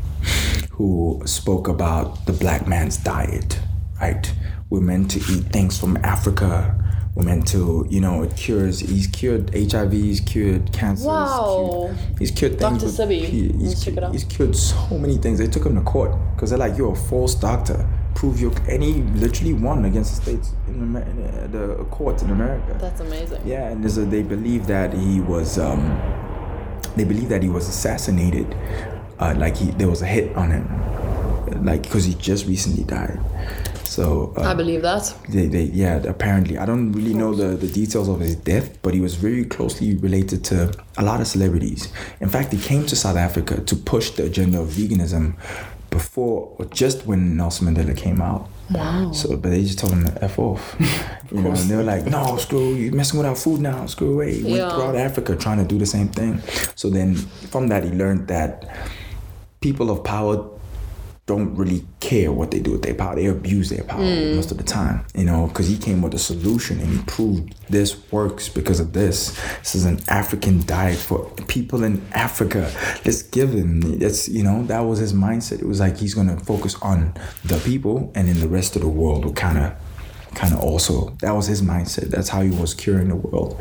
who 0.72 1.22
spoke 1.26 1.68
about 1.68 2.26
the 2.26 2.34
black 2.34 2.68
man's 2.68 2.98
diet, 2.98 3.60
right? 4.02 4.34
We're 4.70 4.82
meant 4.82 5.12
to 5.12 5.20
eat 5.32 5.52
things 5.52 5.80
from 5.80 5.98
Africa. 5.98 6.76
Meant 7.16 7.48
to, 7.50 7.86
you 7.90 8.02
know, 8.02 8.24
it 8.24 8.36
cures. 8.36 8.80
He's 8.80 9.06
cured 9.06 9.54
HIV. 9.54 9.92
He's 9.92 10.20
cured 10.22 10.74
cancer. 10.74 11.08
Wow. 11.08 11.94
He's 12.18 12.32
cured, 12.32 12.54
he's 12.54 12.60
cured 12.60 12.80
things. 12.82 12.98
Sebi. 12.98 13.20
he- 13.26 13.42
he's, 13.52 13.54
Let's 13.62 13.86
check 13.86 13.98
it 13.98 14.04
out. 14.04 14.12
he's 14.14 14.24
cured 14.24 14.56
so 14.56 14.98
many 14.98 15.18
things. 15.18 15.38
They 15.38 15.46
took 15.48 15.66
him 15.66 15.76
to 15.76 15.82
court 15.82 16.16
because 16.36 16.50
they're 16.50 16.58
like, 16.58 16.78
"You're 16.78 16.94
a 16.94 16.96
false 16.96 17.36
doctor. 17.36 17.88
Prove 18.16 18.40
your." 18.42 18.52
And 18.68 18.82
he 18.82 19.04
literally 19.20 19.54
won 19.54 19.86
against 19.86 20.16
the 20.16 20.22
states 20.24 20.54
in, 20.68 20.82
Amer- 20.82 21.02
in 21.02 21.24
uh, 21.24 21.48
the 21.52 21.84
court 21.92 22.24
in 22.24 22.32
America. 22.32 22.76
That's 22.80 23.02
amazing. 23.02 23.42
Yeah, 23.46 23.68
and 23.70 23.84
there's 23.84 23.98
a, 24.00 24.06
they 24.06 24.24
believe 24.24 24.66
that 24.68 24.94
he 24.94 25.20
was, 25.20 25.60
um, 25.60 25.82
they 26.96 27.04
believe 27.04 27.30
that 27.30 27.44
he 27.44 27.50
was 27.50 27.68
assassinated, 27.68 28.56
uh, 29.20 29.36
like 29.38 29.58
he 29.58 29.70
there 29.72 29.90
was 29.90 30.02
a 30.02 30.08
hit 30.08 30.36
on 30.36 30.50
him, 30.50 31.66
like 31.66 31.84
because 31.84 32.06
he 32.06 32.16
just 32.16 32.48
recently 32.48 32.84
died. 32.84 33.20
So 33.92 34.34
uh, 34.38 34.44
I 34.44 34.54
believe 34.54 34.84
that. 34.84 35.14
they, 35.28 35.48
they 35.48 35.64
yeah 35.64 35.98
apparently 36.16 36.58
I 36.58 36.66
don't 36.66 36.94
really 36.94 37.14
know 37.14 37.32
the, 37.36 37.58
the 37.58 37.68
details 37.68 38.08
of 38.08 38.22
his 38.22 38.36
death, 38.38 38.82
but 38.84 38.94
he 38.94 39.02
was 39.02 39.16
very 39.16 39.44
closely 39.44 39.96
related 39.98 40.46
to 40.46 40.58
a 40.98 41.04
lot 41.04 41.20
of 41.20 41.28
celebrities. 41.28 41.92
In 42.22 42.30
fact, 42.30 42.54
he 42.54 42.60
came 42.60 42.86
to 42.86 42.96
South 42.96 43.18
Africa 43.18 43.60
to 43.60 43.76
push 43.76 44.12
the 44.12 44.24
agenda 44.24 44.62
of 44.62 44.70
veganism 44.70 45.36
before 45.90 46.56
or 46.58 46.66
just 46.68 47.06
when 47.06 47.36
Nelson 47.36 47.68
Mandela 47.68 47.96
came 48.06 48.22
out. 48.22 48.48
Wow. 48.70 49.12
So, 49.12 49.36
but 49.36 49.50
they 49.50 49.62
just 49.64 49.80
told 49.80 49.92
him 49.92 50.06
to 50.06 50.24
f 50.24 50.40
off. 50.40 50.64
you 51.32 51.42
know, 51.42 51.50
and 51.52 51.58
they 51.70 51.76
were 51.76 51.84
like, 51.84 52.06
"No, 52.06 52.38
screw 52.38 52.74
you, 52.74 52.94
messing 52.94 53.18
with 53.20 53.28
our 53.28 53.36
food 53.36 53.60
now. 53.60 53.86
Screw 53.88 54.14
away." 54.14 54.36
He 54.36 54.44
went 54.44 54.56
Yeah. 54.56 54.70
throughout 54.74 54.96
Africa 54.96 55.36
trying 55.36 55.58
to 55.58 55.66
do 55.66 55.78
the 55.78 55.86
same 55.86 56.08
thing. 56.08 56.40
So 56.76 56.90
then, 56.90 57.16
from 57.52 57.68
that, 57.68 57.84
he 57.84 57.90
learned 57.90 58.30
that 58.30 58.54
people 59.60 59.92
of 59.92 60.06
power 60.06 60.48
don't 61.28 61.56
really 61.56 61.86
care 62.00 62.32
what 62.32 62.52
they 62.52 62.60
do 62.60 62.72
with 62.72 62.82
their 62.82 62.96
power. 62.96 63.16
They 63.16 63.28
abuse 63.28 63.70
their 63.70 63.84
power 63.84 64.04
hmm. 64.04 64.36
most 64.36 64.52
of 64.52 64.58
the 64.58 64.64
time, 64.64 65.06
you 65.16 65.24
know, 65.24 65.48
because 65.48 65.68
he 65.68 65.78
came 65.78 66.02
with 66.02 66.14
a 66.14 66.20
solution 66.20 66.80
and 66.80 66.90
he 66.90 67.04
proved 67.04 67.56
this 67.70 68.12
works 68.12 68.50
because 68.50 68.80
of 68.80 68.94
this. 68.94 69.40
This 69.60 69.76
is 69.76 69.86
an 69.86 70.00
African 70.08 70.66
diet 70.66 70.98
for 70.98 71.30
people 71.48 71.84
in 71.84 72.06
Africa. 72.14 72.72
Let's 73.06 73.24
give 73.24 73.54
him. 73.54 74.00
That's 74.00 74.28
you 74.28 74.44
know 74.44 74.64
that 74.64 74.80
was 74.82 75.00
his 75.00 75.14
mindset. 75.14 75.62
It 75.62 75.68
was 75.68 75.80
like 75.80 75.98
he's 75.98 76.14
gonna 76.14 76.40
focus 76.40 76.76
on 76.82 77.14
the 77.46 77.60
people, 77.60 78.12
and 78.16 78.28
then 78.28 78.40
the 78.40 78.50
rest 78.50 78.76
of 78.76 78.82
the 78.82 78.90
world 78.90 79.24
will 79.24 79.34
kind 79.34 79.58
of 79.58 79.74
kind 80.34 80.54
of 80.54 80.62
also 80.62 81.10
that 81.20 81.32
was 81.32 81.46
his 81.46 81.62
mindset 81.62 82.10
that's 82.10 82.30
how 82.30 82.42
he 82.42 82.50
was 82.52 82.74
curing 82.74 83.10
the 83.10 83.16
world 83.16 83.60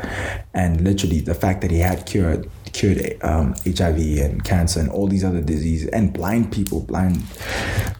and 0.53 0.79
literally 0.79 1.19
the 1.19 1.33
fact 1.33 1.59
that 1.59 1.69
he 1.69 1.79
had 1.79 2.05
cured 2.05 2.49
cured 2.73 3.17
um, 3.23 3.53
hiv 3.65 3.97
and 3.97 4.43
cancer 4.43 4.79
and 4.79 4.89
all 4.89 5.07
these 5.07 5.23
other 5.23 5.41
diseases 5.41 5.89
and 5.89 6.13
blind 6.13 6.51
people 6.51 6.81
blind 6.81 7.21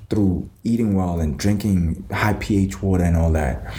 through 0.10 0.50
eating 0.64 0.96
well 0.96 1.20
and 1.20 1.38
drinking 1.38 2.06
high 2.12 2.34
ph 2.34 2.82
water 2.82 3.04
and 3.04 3.18
all 3.18 3.32
that 3.32 3.74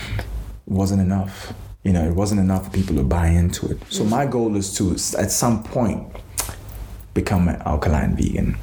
wasn't 0.66 1.00
enough 1.00 1.52
you 1.82 1.92
know 1.92 2.04
it 2.04 2.14
wasn't 2.14 2.40
enough 2.40 2.66
for 2.66 2.70
people 2.70 2.96
to 2.96 3.02
buy 3.02 3.26
into 3.28 3.68
it. 3.70 3.78
So 3.90 4.02
mm-hmm. 4.02 4.10
my 4.10 4.26
goal 4.26 4.56
is 4.56 4.74
to 4.76 4.92
at 5.18 5.30
some 5.30 5.64
point 5.64 6.06
become 7.14 7.48
an 7.48 7.60
alkaline 7.62 8.16
vegan. 8.16 8.56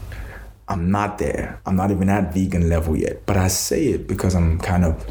I'm 0.68 0.92
not 0.92 1.18
there. 1.18 1.60
I'm 1.66 1.76
not 1.76 1.92
even 1.92 2.10
at 2.10 2.34
vegan 2.34 2.70
level 2.70 2.96
yet 2.96 3.26
but 3.26 3.38
i 3.38 3.48
say 3.48 3.88
it 3.88 4.08
because 4.08 4.36
i'm 4.36 4.60
kind 4.60 4.86
of 4.86 5.06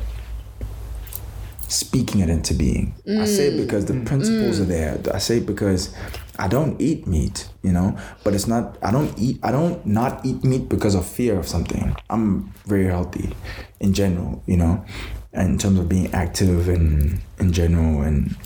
speaking 1.68 2.22
it 2.22 2.30
into 2.30 2.54
being. 2.54 2.94
I 3.06 3.26
say 3.26 3.48
it 3.48 3.54
mm. 3.54 3.64
because 3.64 3.84
the 3.86 4.00
principles 4.04 4.58
mm. 4.58 4.62
are 4.62 4.64
there. 4.64 5.00
I 5.14 5.18
say 5.18 5.36
it 5.38 5.46
because 5.46 5.94
I 6.39 6.47
don't 6.47 6.80
eat 6.80 7.07
meat, 7.07 7.49
you 7.62 7.72
know, 7.72 7.99
but 8.22 8.34
it's 8.34 8.47
not 8.47 8.78
I 8.82 8.93
don't 8.93 9.12
eat 9.18 9.41
I 9.43 9.51
don't 9.51 9.84
not 9.84 10.24
eat 10.24 10.45
meat 10.45 10.68
because 10.68 10.95
of 10.95 11.05
fear 11.07 11.39
of 11.39 11.49
something. 11.49 11.97
I'm 12.09 12.53
very 12.64 12.86
healthy 12.86 13.34
in 13.80 13.93
general, 13.93 14.43
you 14.47 14.57
know, 14.57 14.84
and 15.32 15.53
in 15.53 15.59
terms 15.59 15.80
of 15.80 15.89
being 15.89 16.12
active 16.14 16.68
and 16.68 17.20
in 17.39 17.53
general 17.53 18.03
and 18.03 18.36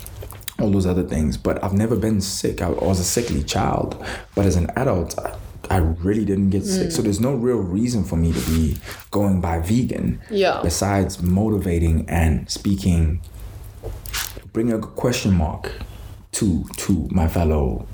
all 0.58 0.70
those 0.70 0.86
other 0.86 1.02
things. 1.02 1.36
But 1.36 1.62
I've 1.62 1.74
never 1.74 1.94
been 1.96 2.22
sick. 2.22 2.62
I 2.62 2.70
was 2.70 2.98
a 2.98 3.04
sickly 3.04 3.42
child, 3.42 4.02
but 4.34 4.46
as 4.46 4.56
an 4.56 4.70
adult, 4.76 5.18
I, 5.18 5.36
I 5.68 5.76
really 5.78 6.24
didn't 6.24 6.50
get 6.50 6.64
sick. 6.64 6.88
Mm. 6.88 6.92
So 6.92 7.02
there's 7.02 7.20
no 7.20 7.34
real 7.34 7.58
reason 7.58 8.04
for 8.04 8.16
me 8.16 8.32
to 8.32 8.40
be 8.50 8.78
going 9.10 9.42
by 9.42 9.58
vegan. 9.60 10.20
Yeah. 10.30 10.60
Besides 10.62 11.22
motivating 11.22 12.08
and 12.08 12.50
speaking, 12.50 13.20
bring 14.52 14.72
a 14.72 14.78
question 14.78 15.34
mark 15.34 15.72
to 16.32 16.64
to 16.78 17.08
my 17.10 17.28
fellow 17.28 17.86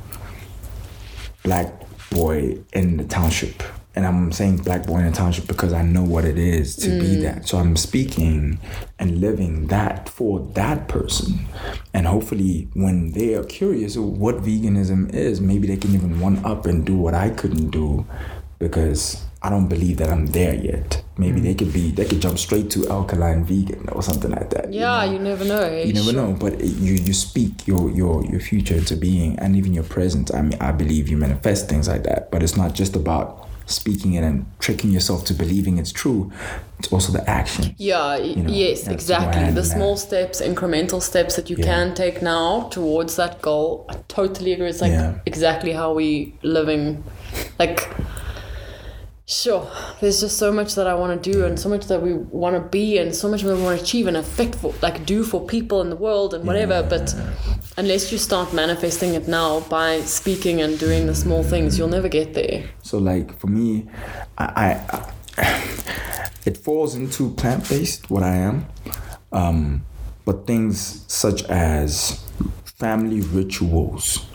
black 1.42 1.72
boy 2.10 2.58
in 2.72 2.96
the 2.96 3.04
township. 3.04 3.62
And 3.94 4.06
I'm 4.06 4.30
saying 4.30 4.58
black 4.58 4.86
boy 4.86 4.98
in 4.98 5.06
the 5.06 5.12
township 5.12 5.48
because 5.48 5.72
I 5.72 5.82
know 5.82 6.04
what 6.04 6.24
it 6.24 6.38
is 6.38 6.76
to 6.76 6.88
be 7.00 7.16
mm. 7.16 7.22
that. 7.22 7.48
So 7.48 7.58
I'm 7.58 7.74
speaking 7.74 8.60
and 8.98 9.20
living 9.20 9.66
that 9.68 10.08
for 10.08 10.38
that 10.54 10.86
person. 10.86 11.46
And 11.92 12.06
hopefully, 12.06 12.68
when 12.74 13.10
they 13.12 13.34
are 13.34 13.42
curious 13.42 13.96
of 13.96 14.04
what 14.04 14.36
veganism 14.36 15.12
is, 15.12 15.40
maybe 15.40 15.66
they 15.66 15.76
can 15.76 15.94
even 15.94 16.20
one 16.20 16.44
up 16.44 16.66
and 16.66 16.84
do 16.84 16.96
what 16.96 17.14
I 17.14 17.30
couldn't 17.30 17.70
do 17.70 18.06
because 18.60 19.24
I 19.42 19.50
don't 19.50 19.68
believe 19.68 19.96
that 19.98 20.08
I'm 20.10 20.26
there 20.38 20.54
yet. 20.54 21.02
maybe 21.24 21.40
they 21.40 21.54
could 21.54 21.72
be 21.72 21.90
they 21.98 22.04
could 22.04 22.20
jump 22.22 22.38
straight 22.38 22.68
to 22.74 22.78
alkaline 22.96 23.42
vegan 23.44 23.88
or 23.90 24.02
something 24.08 24.30
like 24.38 24.50
that. 24.50 24.72
you 24.72 24.80
Yeah, 24.80 25.04
know? 25.04 25.12
you 25.12 25.18
never 25.30 25.44
know. 25.52 25.62
eh? 25.62 25.82
you 25.88 25.92
never 26.00 26.12
know 26.12 26.28
but 26.44 26.52
you 26.84 26.92
you 27.08 27.12
speak 27.12 27.52
your 27.70 27.84
your 28.00 28.14
your 28.32 28.40
future 28.50 28.76
into 28.82 28.94
being 28.96 29.30
and 29.42 29.50
even 29.60 29.72
your 29.78 29.88
present 29.96 30.26
i 30.38 30.40
mean 30.46 30.58
i 30.60 30.70
believe 30.82 31.04
you 31.12 31.16
manifest 31.26 31.62
things 31.72 31.86
like 31.92 32.04
that 32.10 32.20
but 32.32 32.38
it's 32.44 32.56
not 32.62 32.70
just 32.80 32.94
about 33.02 33.26
speaking 33.66 34.10
it 34.18 34.22
and 34.28 34.36
tricking 34.64 34.90
yourself 34.96 35.20
to 35.28 35.34
believing 35.44 35.74
it's 35.82 35.92
true 36.02 36.20
it's 36.78 36.90
also 36.94 37.10
the 37.18 37.24
action 37.40 37.64
Yeah, 37.90 38.18
y- 38.18 38.34
know, 38.42 38.52
yes, 38.62 38.78
exactly. 38.96 39.44
The 39.60 39.64
small 39.76 39.94
mad. 39.96 40.06
steps, 40.08 40.36
incremental 40.52 41.00
steps 41.10 41.32
that 41.36 41.46
you 41.50 41.56
Yeah. 41.58 41.70
can 41.70 41.86
take 42.02 42.16
now 42.22 42.46
towards 42.76 43.12
that 43.20 43.32
goal. 43.48 43.70
I 43.92 43.94
totally 44.18 44.52
agree. 44.54 44.68
It's 44.74 44.80
like 44.86 44.92
Yeah. 44.98 45.14
exactly 45.32 45.72
how 45.80 45.88
we 46.00 46.08
living. 46.56 46.84
Like, 47.62 47.78
sure, 49.28 49.70
there's 50.00 50.20
just 50.20 50.36
so 50.38 50.50
much 50.50 50.74
that 50.74 50.86
I 50.86 50.94
want 50.94 51.22
to 51.22 51.32
do, 51.32 51.44
and 51.44 51.60
so 51.60 51.68
much 51.68 51.86
that 51.86 52.02
we 52.02 52.14
want 52.14 52.56
to 52.56 52.62
be, 52.68 52.98
and 52.98 53.14
so 53.14 53.28
much 53.28 53.44
we 53.44 53.52
want 53.52 53.78
to 53.78 53.84
achieve 53.84 54.06
and 54.08 54.16
affect 54.16 54.54
for, 54.56 54.74
like, 54.82 55.04
do 55.06 55.22
for 55.22 55.44
people 55.46 55.80
in 55.82 55.90
the 55.90 55.96
world 55.96 56.34
and 56.34 56.44
whatever. 56.46 56.82
But 56.82 57.14
unless 57.76 58.10
you 58.10 58.18
start 58.18 58.52
manifesting 58.52 59.14
it 59.14 59.28
now 59.28 59.60
by 59.68 60.00
speaking 60.00 60.60
and 60.62 60.78
doing 60.78 61.06
the 61.06 61.14
small 61.14 61.42
things, 61.44 61.78
you'll 61.78 61.88
never 61.88 62.08
get 62.08 62.34
there. 62.34 62.64
so 62.82 62.98
like 62.98 63.38
for 63.38 63.48
me 63.48 63.86
i, 64.38 64.44
I, 64.66 65.02
I 65.36 65.72
it 66.44 66.56
falls 66.56 66.94
into 66.94 67.30
plant-based 67.34 68.10
what 68.10 68.22
i 68.22 68.34
am 68.34 68.66
um 69.32 69.84
but 70.24 70.46
things 70.46 71.04
such 71.06 71.42
as 71.44 72.24
family 72.64 73.20
rituals 73.20 74.26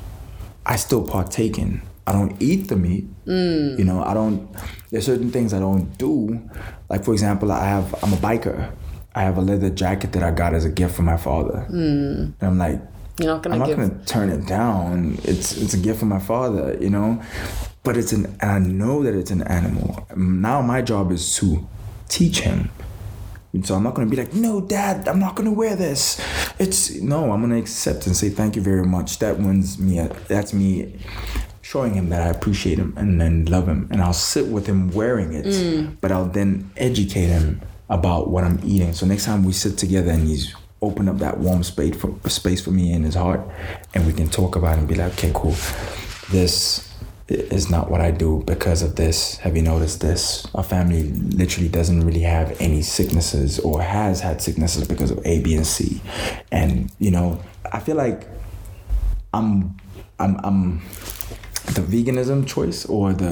I 0.66 0.78
still 0.78 1.04
partake 1.06 1.58
in. 1.58 1.82
I 2.08 2.14
don't 2.14 2.42
eat 2.42 2.70
the 2.70 2.78
meat. 2.78 3.06
Mm. 3.26 3.78
You 3.80 3.86
know, 3.86 4.04
I 4.04 4.14
don't. 4.14 4.50
There's 4.90 5.06
certain 5.06 5.32
things 5.32 5.54
I 5.54 5.60
don't 5.60 5.98
do. 5.98 6.50
Like 6.90 7.04
for 7.04 7.14
example, 7.14 7.52
I 7.52 7.66
have. 7.66 7.94
I'm 8.04 8.14
a 8.14 8.18
biker. 8.18 8.72
I 9.16 9.24
have 9.24 9.38
a 9.38 9.42
leather 9.42 9.70
jacket 9.70 10.12
that 10.14 10.24
I 10.24 10.32
got 10.32 10.54
as 10.54 10.66
a 10.66 10.70
gift 10.70 10.96
from 10.96 11.06
my 11.06 11.18
father. 11.18 11.66
Mm. 11.70 12.34
And 12.40 12.42
I'm 12.42 12.58
like, 12.58 12.82
You're 13.20 13.28
not 13.34 13.44
gonna 13.44 13.56
I'm 13.56 13.60
not 13.60 13.68
give. 13.68 13.78
gonna 13.78 14.06
turn 14.06 14.30
it 14.30 14.48
down. 14.48 15.18
It's 15.24 15.56
it's 15.58 15.74
a 15.74 15.78
gift 15.78 16.00
from 16.00 16.10
my 16.10 16.20
father. 16.20 16.78
You 16.80 16.90
know, 16.90 17.22
but 17.84 17.96
it's 17.98 18.12
an. 18.12 18.36
And 18.42 18.52
I 18.52 18.60
know 18.60 19.04
that 19.04 19.14
it's 19.14 19.32
an 19.32 19.44
animal. 19.44 20.08
Now 20.16 20.62
my 20.62 20.82
job 20.82 21.12
is 21.12 21.36
to 21.38 21.68
teach 22.10 22.40
him. 22.42 22.70
And 23.54 23.64
so 23.66 23.76
I'm 23.76 23.84
not 23.84 23.94
gonna 23.94 24.10
be 24.10 24.18
like, 24.18 24.34
no, 24.34 24.62
dad, 24.62 25.08
I'm 25.08 25.20
not 25.20 25.36
gonna 25.36 25.52
wear 25.54 25.76
this. 25.76 26.20
It's 26.58 27.00
no, 27.00 27.32
I'm 27.32 27.42
gonna 27.42 27.58
accept 27.60 28.08
and 28.08 28.18
say 28.18 28.30
thank 28.30 28.56
you 28.56 28.64
very 28.64 28.84
much. 28.84 29.20
That 29.20 29.38
wins 29.38 29.78
me. 29.78 30.00
That's 30.28 30.54
me 30.54 30.96
showing 31.64 31.94
him 31.94 32.10
that 32.10 32.22
I 32.22 32.28
appreciate 32.28 32.78
him 32.78 32.94
and 32.98 33.20
then 33.20 33.46
love 33.46 33.68
him. 33.68 33.88
And 33.90 34.02
I'll 34.02 34.14
sit 34.14 34.48
with 34.48 34.68
him 34.68 34.92
wearing 34.92 35.34
it, 35.34 35.46
mm. 35.46 35.96
but 36.02 36.12
I'll 36.12 36.26
then 36.26 36.70
educate 36.78 37.28
him 37.28 37.62
about 37.90 38.30
what 38.30 38.44
I'm 38.44 38.60
eating. 38.64 38.94
So 38.94 39.06
next 39.06 39.26
time 39.26 39.44
we 39.44 39.54
sit 39.54 39.78
together 39.78 40.12
and 40.12 40.28
he's 40.28 40.54
open 40.82 41.08
up 41.08 41.18
that 41.20 41.40
warm 41.40 41.64
space 41.64 41.96
for 41.96 42.14
space 42.30 42.62
for 42.62 42.72
me 42.72 42.92
in 42.92 43.04
his 43.04 43.16
heart, 43.16 43.42
and 43.94 44.06
we 44.06 44.12
can 44.12 44.28
talk 44.28 44.58
about 44.58 44.76
it 44.76 44.80
and 44.80 44.88
be 44.88 44.96
like, 44.96 45.14
okay, 45.14 45.32
cool. 45.34 45.56
This 46.30 46.94
is 47.30 47.70
not 47.70 47.90
what 47.90 48.02
I 48.02 48.12
do 48.12 48.44
because 48.46 48.82
of 48.82 48.98
this. 48.98 49.38
Have 49.38 49.56
you 49.56 49.62
noticed 49.62 50.02
this? 50.02 50.46
Our 50.54 50.64
family 50.64 51.04
literally 51.14 51.70
doesn't 51.70 52.06
really 52.06 52.22
have 52.22 52.60
any 52.60 52.82
sicknesses 52.82 53.60
or 53.60 53.82
has 53.82 54.20
had 54.20 54.42
sicknesses 54.42 54.86
because 54.86 55.12
of 55.12 55.26
A, 55.26 55.40
B, 55.42 55.56
and 55.56 55.66
C. 55.66 56.02
And 56.52 56.92
you 57.00 57.12
know, 57.12 57.42
I 57.72 57.80
feel 57.80 57.96
like 57.96 58.28
I'm 59.34 59.78
I'm 60.20 60.38
I'm 60.44 60.82
the 61.74 61.82
veganism 61.82 62.46
choice 62.46 62.86
or 62.86 63.14
the 63.14 63.32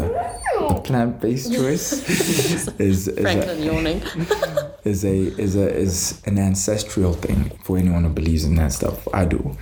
the 0.68 0.82
plant-based 0.82 1.54
choice 1.60 2.10
is, 2.80 3.08
is 3.08 3.20
Franklin 3.20 3.62
a, 3.62 3.66
yawning. 3.66 4.02
is 4.84 5.04
a 5.06 5.18
is 5.40 5.56
a 5.56 5.74
is 5.74 6.22
an 6.26 6.38
ancestral 6.38 7.14
thing 7.14 7.50
for 7.64 7.78
anyone 7.78 8.04
who 8.04 8.10
believes 8.10 8.46
in 8.46 8.56
that 8.56 8.72
stuff. 8.72 9.08
I 9.14 9.26
do. 9.26 9.58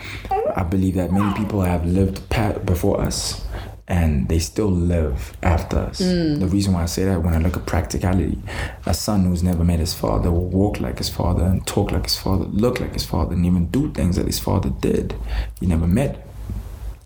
I 0.56 0.64
believe 0.64 0.96
that 0.96 1.12
many 1.12 1.34
people 1.38 1.62
have 1.62 1.86
lived 1.86 2.28
before 2.66 3.02
us 3.02 3.46
and 3.88 4.30
they 4.30 4.38
still 4.38 4.70
live 4.70 5.36
after 5.42 5.78
us. 5.78 6.00
Mm. 6.00 6.40
The 6.40 6.48
reason 6.48 6.74
why 6.74 6.84
I 6.84 6.86
say 6.86 7.06
that 7.06 7.24
when 7.24 7.34
I 7.34 7.40
look 7.40 7.58
at 7.58 7.66
practicality, 7.66 8.38
a 8.86 8.94
son 8.94 9.26
who's 9.26 9.42
never 9.42 9.64
met 9.64 9.80
his 9.80 9.96
father 9.96 10.32
will 10.32 10.48
walk 10.48 10.80
like 10.80 11.00
his 11.00 11.10
father 11.10 11.44
and 11.44 11.66
talk 11.66 11.92
like 11.92 12.04
his 12.04 12.16
father, 12.16 12.46
look 12.46 12.80
like 12.80 12.94
his 12.94 13.04
father, 13.04 13.34
and 13.34 13.46
even 13.48 13.66
do 13.68 13.92
things 13.92 14.16
that 14.18 14.28
his 14.28 14.38
father 14.38 14.70
did. 14.70 15.16
He 15.60 15.66
never 15.66 15.88
met. 15.88 16.28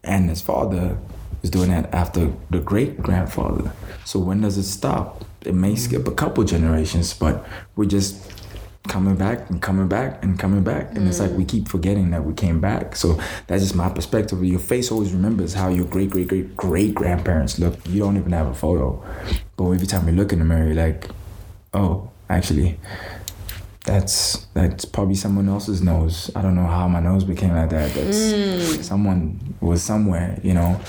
And 0.03 0.29
his 0.29 0.41
father 0.41 0.97
is 1.43 1.49
doing 1.49 1.69
that 1.69 1.93
after 1.93 2.31
the 2.49 2.59
great 2.59 3.01
grandfather. 3.01 3.71
So 4.05 4.19
when 4.19 4.41
does 4.41 4.57
it 4.57 4.63
stop? 4.63 5.23
It 5.45 5.53
may 5.53 5.73
mm. 5.73 5.77
skip 5.77 6.07
a 6.07 6.11
couple 6.11 6.43
generations, 6.45 7.13
but 7.13 7.45
we're 7.75 7.85
just 7.85 8.31
coming 8.87 9.15
back 9.15 9.49
and 9.49 9.61
coming 9.61 9.87
back 9.87 10.23
and 10.23 10.37
coming 10.37 10.63
back. 10.63 10.95
And 10.95 11.07
it's 11.07 11.19
like 11.19 11.31
we 11.31 11.43
mm. 11.43 11.49
keep 11.49 11.67
forgetting 11.67 12.11
that 12.11 12.23
we 12.23 12.33
came 12.33 12.59
back. 12.59 12.95
So 12.95 13.19
that's 13.47 13.61
just 13.61 13.75
my 13.75 13.89
perspective. 13.89 14.43
Your 14.43 14.59
face 14.59 14.91
always 14.91 15.13
remembers 15.13 15.53
how 15.53 15.69
your 15.69 15.85
great 15.85 16.09
great 16.09 16.27
great 16.27 16.55
great 16.55 16.95
grandparents 16.95 17.59
looked. 17.59 17.87
You 17.87 17.99
don't 17.99 18.17
even 18.17 18.31
have 18.31 18.47
a 18.47 18.53
photo. 18.53 19.03
But 19.57 19.71
every 19.71 19.87
time 19.87 20.07
you 20.07 20.13
look 20.13 20.33
in 20.33 20.39
the 20.39 20.45
mirror, 20.45 20.65
you're 20.65 20.75
like, 20.75 21.09
oh, 21.73 22.09
actually, 22.29 22.79
that's 23.85 24.47
that's 24.53 24.85
probably 24.85 25.15
someone 25.15 25.49
else's 25.49 25.81
nose. 25.81 26.31
I 26.35 26.41
don't 26.41 26.55
know 26.55 26.67
how 26.67 26.87
my 26.87 27.01
nose 27.01 27.23
became 27.25 27.53
like 27.53 27.69
that. 27.69 27.93
That's 27.93 28.17
mm. 28.17 28.83
someone 28.83 29.55
was 29.59 29.83
somewhere, 29.83 30.39
you 30.41 30.53
know. 30.53 30.79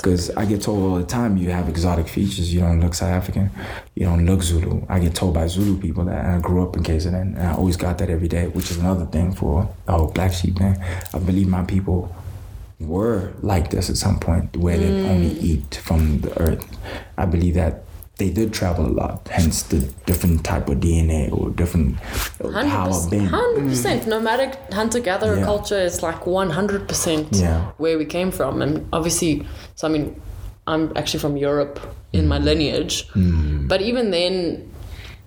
Because 0.00 0.30
I 0.30 0.46
get 0.46 0.62
told 0.62 0.82
all 0.82 0.98
the 0.98 1.04
time 1.04 1.36
you 1.36 1.50
have 1.50 1.68
exotic 1.68 2.08
features. 2.08 2.52
You 2.54 2.60
don't 2.60 2.80
look 2.80 2.94
South 2.94 3.10
African. 3.10 3.50
You 3.94 4.06
don't 4.06 4.24
look 4.24 4.42
Zulu. 4.42 4.86
I 4.88 4.98
get 4.98 5.14
told 5.14 5.34
by 5.34 5.46
Zulu 5.46 5.78
people 5.78 6.04
that, 6.04 6.24
and 6.24 6.36
I 6.36 6.40
grew 6.40 6.62
up 6.62 6.74
in 6.76 6.82
KZN, 6.82 7.36
and 7.36 7.38
I 7.38 7.52
always 7.52 7.76
got 7.76 7.98
that 7.98 8.08
every 8.08 8.28
day, 8.28 8.46
which 8.48 8.70
is 8.70 8.78
another 8.78 9.04
thing 9.06 9.32
for 9.32 9.68
whole 9.86 10.10
black 10.10 10.32
sheep 10.32 10.56
thing. 10.56 10.82
I 11.12 11.18
believe 11.18 11.48
my 11.48 11.64
people 11.64 12.14
were 12.78 13.32
like 13.42 13.70
this 13.70 13.90
at 13.90 13.98
some 13.98 14.18
point, 14.18 14.56
where 14.56 14.78
they 14.78 14.88
mm. 14.88 15.08
only 15.08 15.38
eat 15.38 15.74
from 15.82 16.22
the 16.22 16.40
earth. 16.40 16.64
I 17.18 17.26
believe 17.26 17.54
that 17.54 17.84
they 18.20 18.30
did 18.30 18.52
travel 18.52 18.86
a 18.86 18.94
lot, 19.02 19.26
hence 19.28 19.62
the 19.62 19.78
different 20.04 20.44
type 20.44 20.68
of 20.68 20.78
DNA 20.78 21.32
or 21.32 21.50
different 21.50 21.98
how 22.76 22.90
I've 22.92 23.10
been. 23.10 23.26
Hundred 23.26 23.68
percent. 23.70 24.06
Nomadic 24.06 24.52
hunter 24.78 25.00
gatherer 25.00 25.38
Yeah. 25.38 25.50
culture 25.52 25.82
is 25.90 26.02
like 26.08 26.26
one 26.26 26.50
hundred 26.58 26.82
percent 26.90 27.28
Yeah. 27.32 27.72
where 27.78 27.96
we 28.02 28.04
came 28.04 28.30
from, 28.30 28.62
and 28.62 28.72
obviously, 28.92 29.32
so 29.74 29.88
I 29.88 29.90
mean, 29.94 30.06
I'm 30.66 30.92
actually 30.96 31.20
from 31.26 31.36
Europe 31.48 31.80
in 32.12 32.28
my 32.28 32.38
mm. 32.38 32.44
lineage, 32.44 33.08
mm. 33.14 33.66
but 33.66 33.80
even 33.80 34.10
then, 34.10 34.34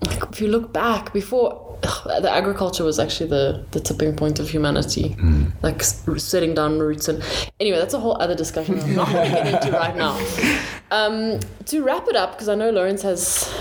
like, 0.07 0.23
if 0.31 0.39
you 0.41 0.47
look 0.55 0.71
back 0.71 1.11
before. 1.13 1.49
The 1.84 2.29
agriculture 2.31 2.84
was 2.84 2.97
actually 2.99 3.29
the, 3.29 3.65
the 3.71 3.79
tipping 3.79 4.15
point 4.15 4.39
of 4.39 4.49
humanity, 4.49 5.15
like 5.61 5.79
s- 5.81 6.01
setting 6.17 6.53
down 6.53 6.79
roots 6.79 7.07
and 7.09 7.21
anyway, 7.59 7.77
that's 7.77 7.93
a 7.93 7.99
whole 7.99 8.15
other 8.21 8.36
discussion 8.36 8.79
I'm 8.79 8.95
not 8.95 9.11
going 9.11 9.29
to 9.29 9.36
get 9.43 9.47
into 9.63 9.77
right 9.77 9.95
now. 9.95 10.17
Um, 10.91 11.39
to 11.65 11.81
wrap 11.81 12.07
it 12.07 12.15
up, 12.15 12.34
because 12.34 12.47
I 12.49 12.53
know 12.53 12.69
Lawrence 12.69 13.01
has 13.01 13.51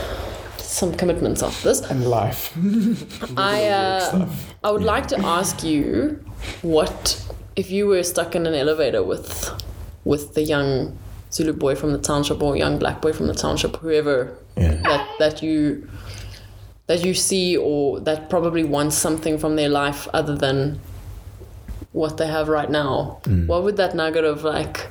some 0.59 0.93
commitments 0.95 1.43
after 1.43 1.69
this. 1.69 1.81
And 1.81 2.05
life. 2.07 2.53
I 3.39 3.69
uh, 3.69 4.29
I 4.63 4.71
would 4.71 4.83
like 4.83 5.07
to 5.09 5.19
ask 5.19 5.63
you 5.65 6.23
what 6.61 7.25
if 7.57 7.71
you 7.71 7.87
were 7.87 8.03
stuck 8.03 8.35
in 8.35 8.47
an 8.47 8.53
elevator 8.55 9.03
with 9.03 9.51
with 10.05 10.35
the 10.35 10.43
young 10.43 10.99
Zulu 11.33 11.55
boy 11.55 11.75
from 11.75 11.93
the 11.93 11.99
township 11.99 12.43
or 12.43 12.55
young 12.55 12.79
black 12.79 13.01
boy 13.01 13.15
from 13.15 13.29
the 13.29 13.35
township, 13.35 13.77
whoever 13.77 14.37
Yeah. 14.59 14.75
that 14.83 15.09
that 15.19 15.43
you 15.43 15.89
that 16.87 17.05
you 17.05 17.15
see 17.15 17.57
or 17.57 18.01
that 18.01 18.29
probably 18.29 18.65
wants 18.65 18.97
something 18.97 19.39
from 19.39 19.57
their 19.57 19.69
life 19.69 20.09
other 20.13 20.37
than 20.37 20.81
what 21.93 22.17
they 22.17 22.27
have 22.27 22.49
right 22.49 22.71
now. 22.71 23.21
Mm. 23.25 23.47
What 23.47 23.63
would 23.65 23.77
that 23.77 23.95
nugget 23.95 24.25
of 24.25 24.45
like 24.45 24.89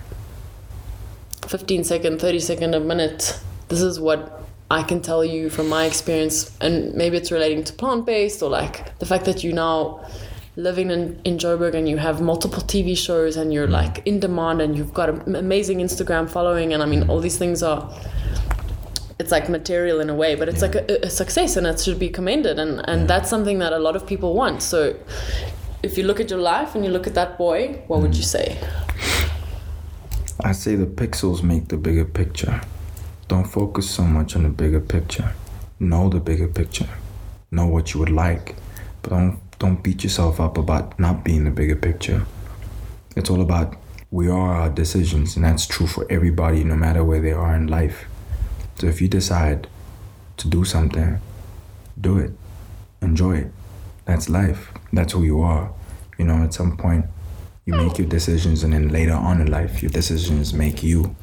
15 1.48 1.84
second, 1.84 2.20
30 2.20 2.40
second, 2.40 2.76
a 2.76 2.80
minute, 2.80 3.40
this 3.68 3.82
is 3.82 4.00
what 4.00 4.42
I 4.70 4.84
can 4.84 5.02
tell 5.02 5.26
you 5.26 5.50
from 5.50 5.68
my 5.68 5.86
experience, 5.86 6.56
and 6.62 6.94
maybe 6.94 7.18
it's 7.18 7.32
relating 7.32 7.64
to 7.66 7.74
plant 7.74 8.06
based 8.06 8.42
or 8.42 8.50
like 8.50 8.98
the 9.00 9.06
fact 9.06 9.26
that 9.26 9.44
you 9.44 9.52
now 9.52 10.06
living 10.56 10.92
in, 10.92 11.20
in 11.24 11.38
Joburg 11.38 11.74
and 11.74 11.90
you 11.90 11.98
have 11.98 12.22
multiple 12.22 12.62
TV 12.62 12.98
shows 12.98 13.38
and 13.38 13.54
you're 13.54 13.68
mm. 13.68 13.72
like 13.72 14.02
in 14.06 14.20
demand 14.20 14.62
and 14.62 14.78
you've 14.78 14.94
got 14.94 15.10
an 15.10 15.36
amazing 15.36 15.80
Instagram 15.80 16.30
following, 16.30 16.74
and 16.74 16.82
I 16.82 16.86
mean, 16.86 17.10
all 17.10 17.20
these 17.20 17.38
things 17.38 17.62
are. 17.64 17.94
It's 19.22 19.32
like 19.32 19.48
material 19.50 20.00
in 20.04 20.10
a 20.10 20.16
way, 20.16 20.34
but 20.34 20.50
it's 20.50 20.64
like 20.64 20.74
a, 20.74 21.06
a 21.06 21.12
success 21.22 21.56
and 21.56 21.68
it 21.68 21.80
should 21.80 22.00
be 22.00 22.10
commended. 22.10 22.58
And, 22.58 22.74
and 22.90 23.08
that's 23.08 23.30
something 23.30 23.60
that 23.60 23.72
a 23.72 23.78
lot 23.78 23.96
of 23.96 24.08
people 24.08 24.34
want. 24.34 24.64
So 24.64 24.96
if 25.84 25.96
you 25.98 26.04
look 26.06 26.20
at 26.20 26.32
your 26.32 26.40
life 26.40 26.74
and 26.74 26.84
you 26.84 26.90
look 26.90 27.06
at 27.06 27.14
that 27.14 27.38
boy, 27.38 27.84
what 27.88 28.02
would 28.02 28.16
you 28.16 28.24
mm. 28.24 28.36
say? 28.36 28.48
I 30.44 30.54
say 30.54 30.76
the 30.76 30.88
pixels 30.88 31.44
make 31.44 31.68
the 31.68 31.78
bigger 31.78 32.06
picture. 32.06 32.62
Don't 33.28 33.46
focus 33.46 33.88
so 33.88 34.04
much 34.04 34.36
on 34.36 34.42
the 34.42 34.50
bigger 34.50 34.80
picture. 34.80 35.34
Know 35.80 36.10
the 36.10 36.20
bigger 36.20 36.48
picture. 36.48 36.90
Know 37.52 37.68
what 37.68 37.94
you 37.94 38.00
would 38.00 38.16
like, 38.26 38.56
but 39.04 39.12
don't 39.12 39.40
don't 39.60 39.84
beat 39.84 40.04
yourself 40.04 40.40
up 40.40 40.58
about 40.58 41.00
not 41.00 41.24
being 41.24 41.44
the 41.44 41.52
bigger 41.52 41.76
picture. 41.76 42.26
It's 43.16 43.30
all 43.30 43.42
about 43.42 43.76
we 44.10 44.28
are 44.28 44.56
our 44.62 44.70
decisions, 44.70 45.36
and 45.36 45.46
that's 45.46 45.68
true 45.68 45.86
for 45.86 46.06
everybody, 46.10 46.64
no 46.64 46.76
matter 46.76 47.04
where 47.04 47.22
they 47.22 47.34
are 47.34 47.56
in 47.56 47.68
life. 47.68 48.06
So 48.82 48.88
if 48.88 49.00
you 49.00 49.08
decide 49.08 49.68
to 50.38 50.48
do 50.48 50.66
something, 50.66 51.22
do 52.00 52.18
it. 52.18 52.32
Enjoy 53.04 53.36
it. 53.38 53.52
That's 54.06 54.28
life. 54.28 54.72
That's 54.92 55.14
who 55.14 55.22
you 55.22 55.42
are. 55.42 55.72
You 56.18 56.26
know, 56.26 56.44
at 56.44 56.56
some 56.56 56.78
point, 56.78 57.06
you 57.68 57.76
make 57.76 58.00
your 58.00 58.08
decisions, 58.08 58.64
and 58.64 58.74
then 58.74 58.90
later 58.90 59.14
on 59.14 59.40
in 59.40 59.52
life, 59.52 59.84
your 59.84 59.92
decisions 59.92 60.52
make 60.52 60.82
you. 60.82 61.16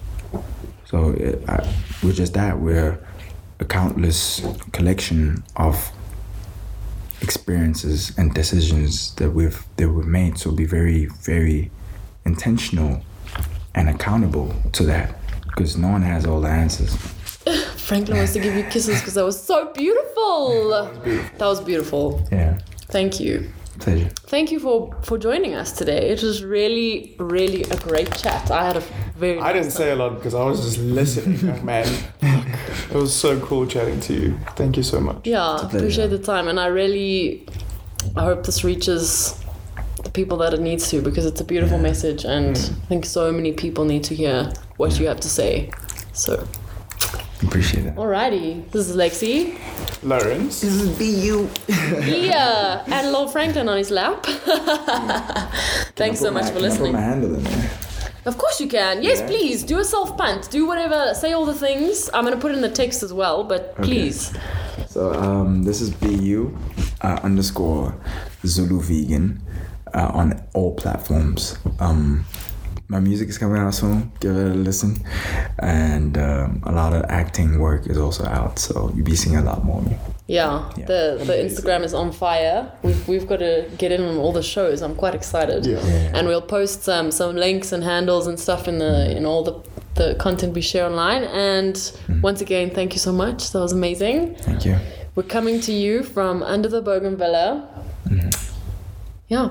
So 0.85 1.11
it, 1.11 1.43
I, 1.49 1.69
we're 2.01 2.13
just 2.13 2.35
that. 2.35 2.61
We're 2.61 2.97
a 3.59 3.65
countless 3.65 4.41
collection 4.71 5.43
of 5.57 5.91
experiences 7.23 8.17
and 8.17 8.33
decisions 8.35 9.17
that 9.17 9.33
we've 9.33 9.67
that 9.79 9.89
we've 9.89 10.07
made. 10.07 10.39
So 10.39 10.53
be 10.53 10.65
very, 10.65 11.07
very 11.07 11.73
intentional 12.25 13.03
and 13.75 13.89
accountable 13.89 14.55
to 14.75 14.85
that, 14.85 15.17
because 15.49 15.77
no 15.77 15.89
one 15.89 16.03
has 16.03 16.25
all 16.25 16.41
the 16.41 16.51
answers. 16.51 16.97
Franklin 17.89 18.19
wants 18.19 18.35
to 18.35 18.39
give 18.39 18.55
you 18.55 18.65
kisses 18.65 19.01
because 19.01 19.15
that 19.15 19.25
was 19.25 19.43
so 19.43 19.73
beautiful. 19.73 20.69
That 21.39 21.41
was 21.41 21.63
beautiful. 21.63 22.23
Yeah, 22.31 22.59
Thank 22.89 23.19
you. 23.19 23.51
pleasure. 23.79 24.11
Thank 24.27 24.53
you 24.53 24.61
for 24.61 24.95
for 25.01 25.17
joining 25.17 25.55
us 25.55 25.73
today. 25.73 26.11
It 26.11 26.23
was 26.23 26.45
really, 26.45 27.17
really 27.19 27.63
a 27.63 27.79
great 27.79 28.15
chat. 28.15 28.51
I 28.51 28.67
had 28.67 28.77
a 28.77 28.81
very. 29.17 29.41
I 29.41 29.55
didn't 29.55 29.69
nice 29.69 29.77
say 29.77 29.91
a 29.93 29.97
lot 29.97 30.17
because 30.17 30.35
I 30.35 30.45
was 30.45 30.61
just 30.67 30.79
listening, 30.79 31.65
man. 31.73 31.89
It 32.21 32.95
was 32.95 33.15
so 33.15 33.41
cool 33.41 33.67
chatting 33.67 34.01
to 34.01 34.13
you. 34.13 34.39
Thank 34.55 34.77
you 34.77 34.83
so 34.83 35.01
much. 35.01 35.27
Yeah, 35.27 35.57
appreciate 35.57 36.09
the 36.11 36.19
time, 36.19 36.47
and 36.49 36.61
I 36.61 36.67
really, 36.67 37.47
I 38.17 38.25
hope 38.25 38.45
this 38.45 38.65
reaches 38.65 39.43
the 40.05 40.11
people 40.11 40.37
that 40.39 40.53
it 40.53 40.61
needs 40.61 40.91
to 40.91 41.01
because 41.01 41.25
it's 41.25 41.41
a 41.41 41.45
beautiful 41.45 41.79
message, 41.79 42.27
and 42.27 42.55
I 42.55 42.87
think 42.89 43.07
so 43.07 43.33
many 43.33 43.53
people 43.53 43.87
need 43.87 44.05
to 44.05 44.15
hear 44.15 44.53
what 44.77 45.01
you 45.01 45.07
have 45.07 45.21
to 45.21 45.29
say. 45.31 45.71
So, 46.13 46.47
Appreciate 47.43 47.85
that. 47.85 47.95
alrighty, 47.97 48.69
this 48.73 48.89
is 48.89 48.97
Lexi, 48.97 49.57
Lawrence. 50.03 50.61
This 50.61 50.75
is 50.75 50.99
BU. 50.99 51.49
yeah. 52.05 52.83
and 52.87 53.13
Lord 53.13 53.31
Franklin 53.31 53.69
on 53.69 53.79
his 53.79 53.91
lap. 53.93 54.25
Thanks 55.97 56.19
so 56.21 56.31
much 56.31 56.47
for 56.47 56.55
Put 56.55 56.63
listening. 56.63 56.93
my 56.93 57.01
handle 57.01 57.35
in 57.35 57.45
there. 57.45 57.71
Of 58.27 58.37
course 58.39 58.61
you 58.61 58.69
can. 58.69 59.03
Yes, 59.03 59.21
Yeah. 59.21 59.27
please 59.29 59.63
do 59.63 59.79
a 59.79 59.85
self 59.85 60.17
punt. 60.19 60.51
Do 60.51 60.67
whatever. 60.67 61.15
Say 61.15 61.33
all 61.33 61.47
the 61.47 61.55
things. 61.55 62.11
I'm 62.13 62.25
gonna 62.25 62.37
put 62.37 62.51
it 62.51 62.57
in 62.57 62.61
the 62.61 62.71
text 62.71 63.03
as 63.03 63.13
well, 63.13 63.45
but 63.45 63.75
please. 63.77 64.37
So 64.89 65.13
um, 65.15 65.63
this 65.63 65.81
is 65.81 65.91
BU 65.91 66.57
uh, 67.03 67.21
underscore 67.23 67.95
Zulu 68.45 68.81
Vegan 68.83 69.41
uh, 69.95 70.11
on 70.13 70.43
all 70.55 70.75
platforms. 70.75 71.57
Um, 71.79 72.25
my 72.89 73.01
music 73.01 73.29
is 73.29 73.37
coming 73.37 73.61
out 73.61 73.75
soon. 73.75 74.11
Give 74.21 74.35
it 74.35 74.51
a 74.51 74.55
listen, 74.55 74.97
and 75.59 76.17
um, 76.17 76.63
a 76.65 76.73
lot 76.73 76.95
of 76.95 77.05
acting 77.11 77.59
work 77.59 77.87
is 77.87 77.99
also 77.99 78.25
out. 78.25 78.59
So 78.59 78.91
you'll 78.95 79.05
be 79.05 79.15
seeing 79.15 79.37
a 79.37 79.43
lot 79.43 79.65
more 79.65 79.79
of 79.81 79.87
me. 79.87 79.97
Yeah, 80.27 80.71
Yeah. 80.77 80.87
the 80.87 81.23
the 81.25 81.35
Instagram 81.35 81.85
is 81.85 81.93
on 81.93 82.13
fire. 82.13 82.71
We've, 82.83 83.09
we've 83.09 83.27
got 83.27 83.39
to 83.39 83.69
get 83.77 83.93
in 83.93 84.03
on 84.03 84.17
all 84.17 84.33
the 84.33 84.43
shows. 84.43 84.83
I'm 84.83 84.95
quite 84.95 85.15
excited. 85.15 85.67
Yeah. 85.67 85.85
Yeah. 85.85 86.17
And 86.17 86.29
we'll 86.29 86.43
post 86.43 86.83
some 86.83 87.11
some 87.11 87.37
links 87.37 87.73
and 87.73 87.85
handles 87.85 88.27
and 88.27 88.41
stuff 88.41 88.67
in 88.69 88.79
the 88.79 88.85
mm. 88.85 89.17
in 89.17 89.27
all 89.27 89.43
the 89.45 89.55
the 89.95 90.15
content 90.15 90.55
we 90.55 90.63
share 90.63 90.87
online. 90.87 91.25
And 91.25 91.75
mm. 91.75 92.23
once 92.23 92.41
again, 92.41 92.71
thank 92.71 92.93
you 92.95 93.01
so 93.01 93.13
much. 93.13 93.53
That 93.53 93.61
was 93.61 93.73
amazing. 93.73 94.37
Thank 94.37 94.65
you. 94.65 94.77
We're 95.15 95.25
coming 95.25 95.61
to 95.63 95.73
you 95.73 96.03
from 96.05 96.43
under 96.43 96.69
the 96.69 96.81
Bougainvillea. 96.81 97.67
Mm-hmm. 98.07 98.31
Yeah. 99.29 99.51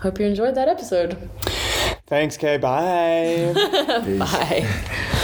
Hope 0.00 0.20
you 0.20 0.26
enjoyed 0.26 0.54
that 0.56 0.68
episode. 0.68 1.30
Thanks, 2.06 2.36
Kay. 2.36 2.58
Bye. 2.58 3.52
Bye. 4.18 5.20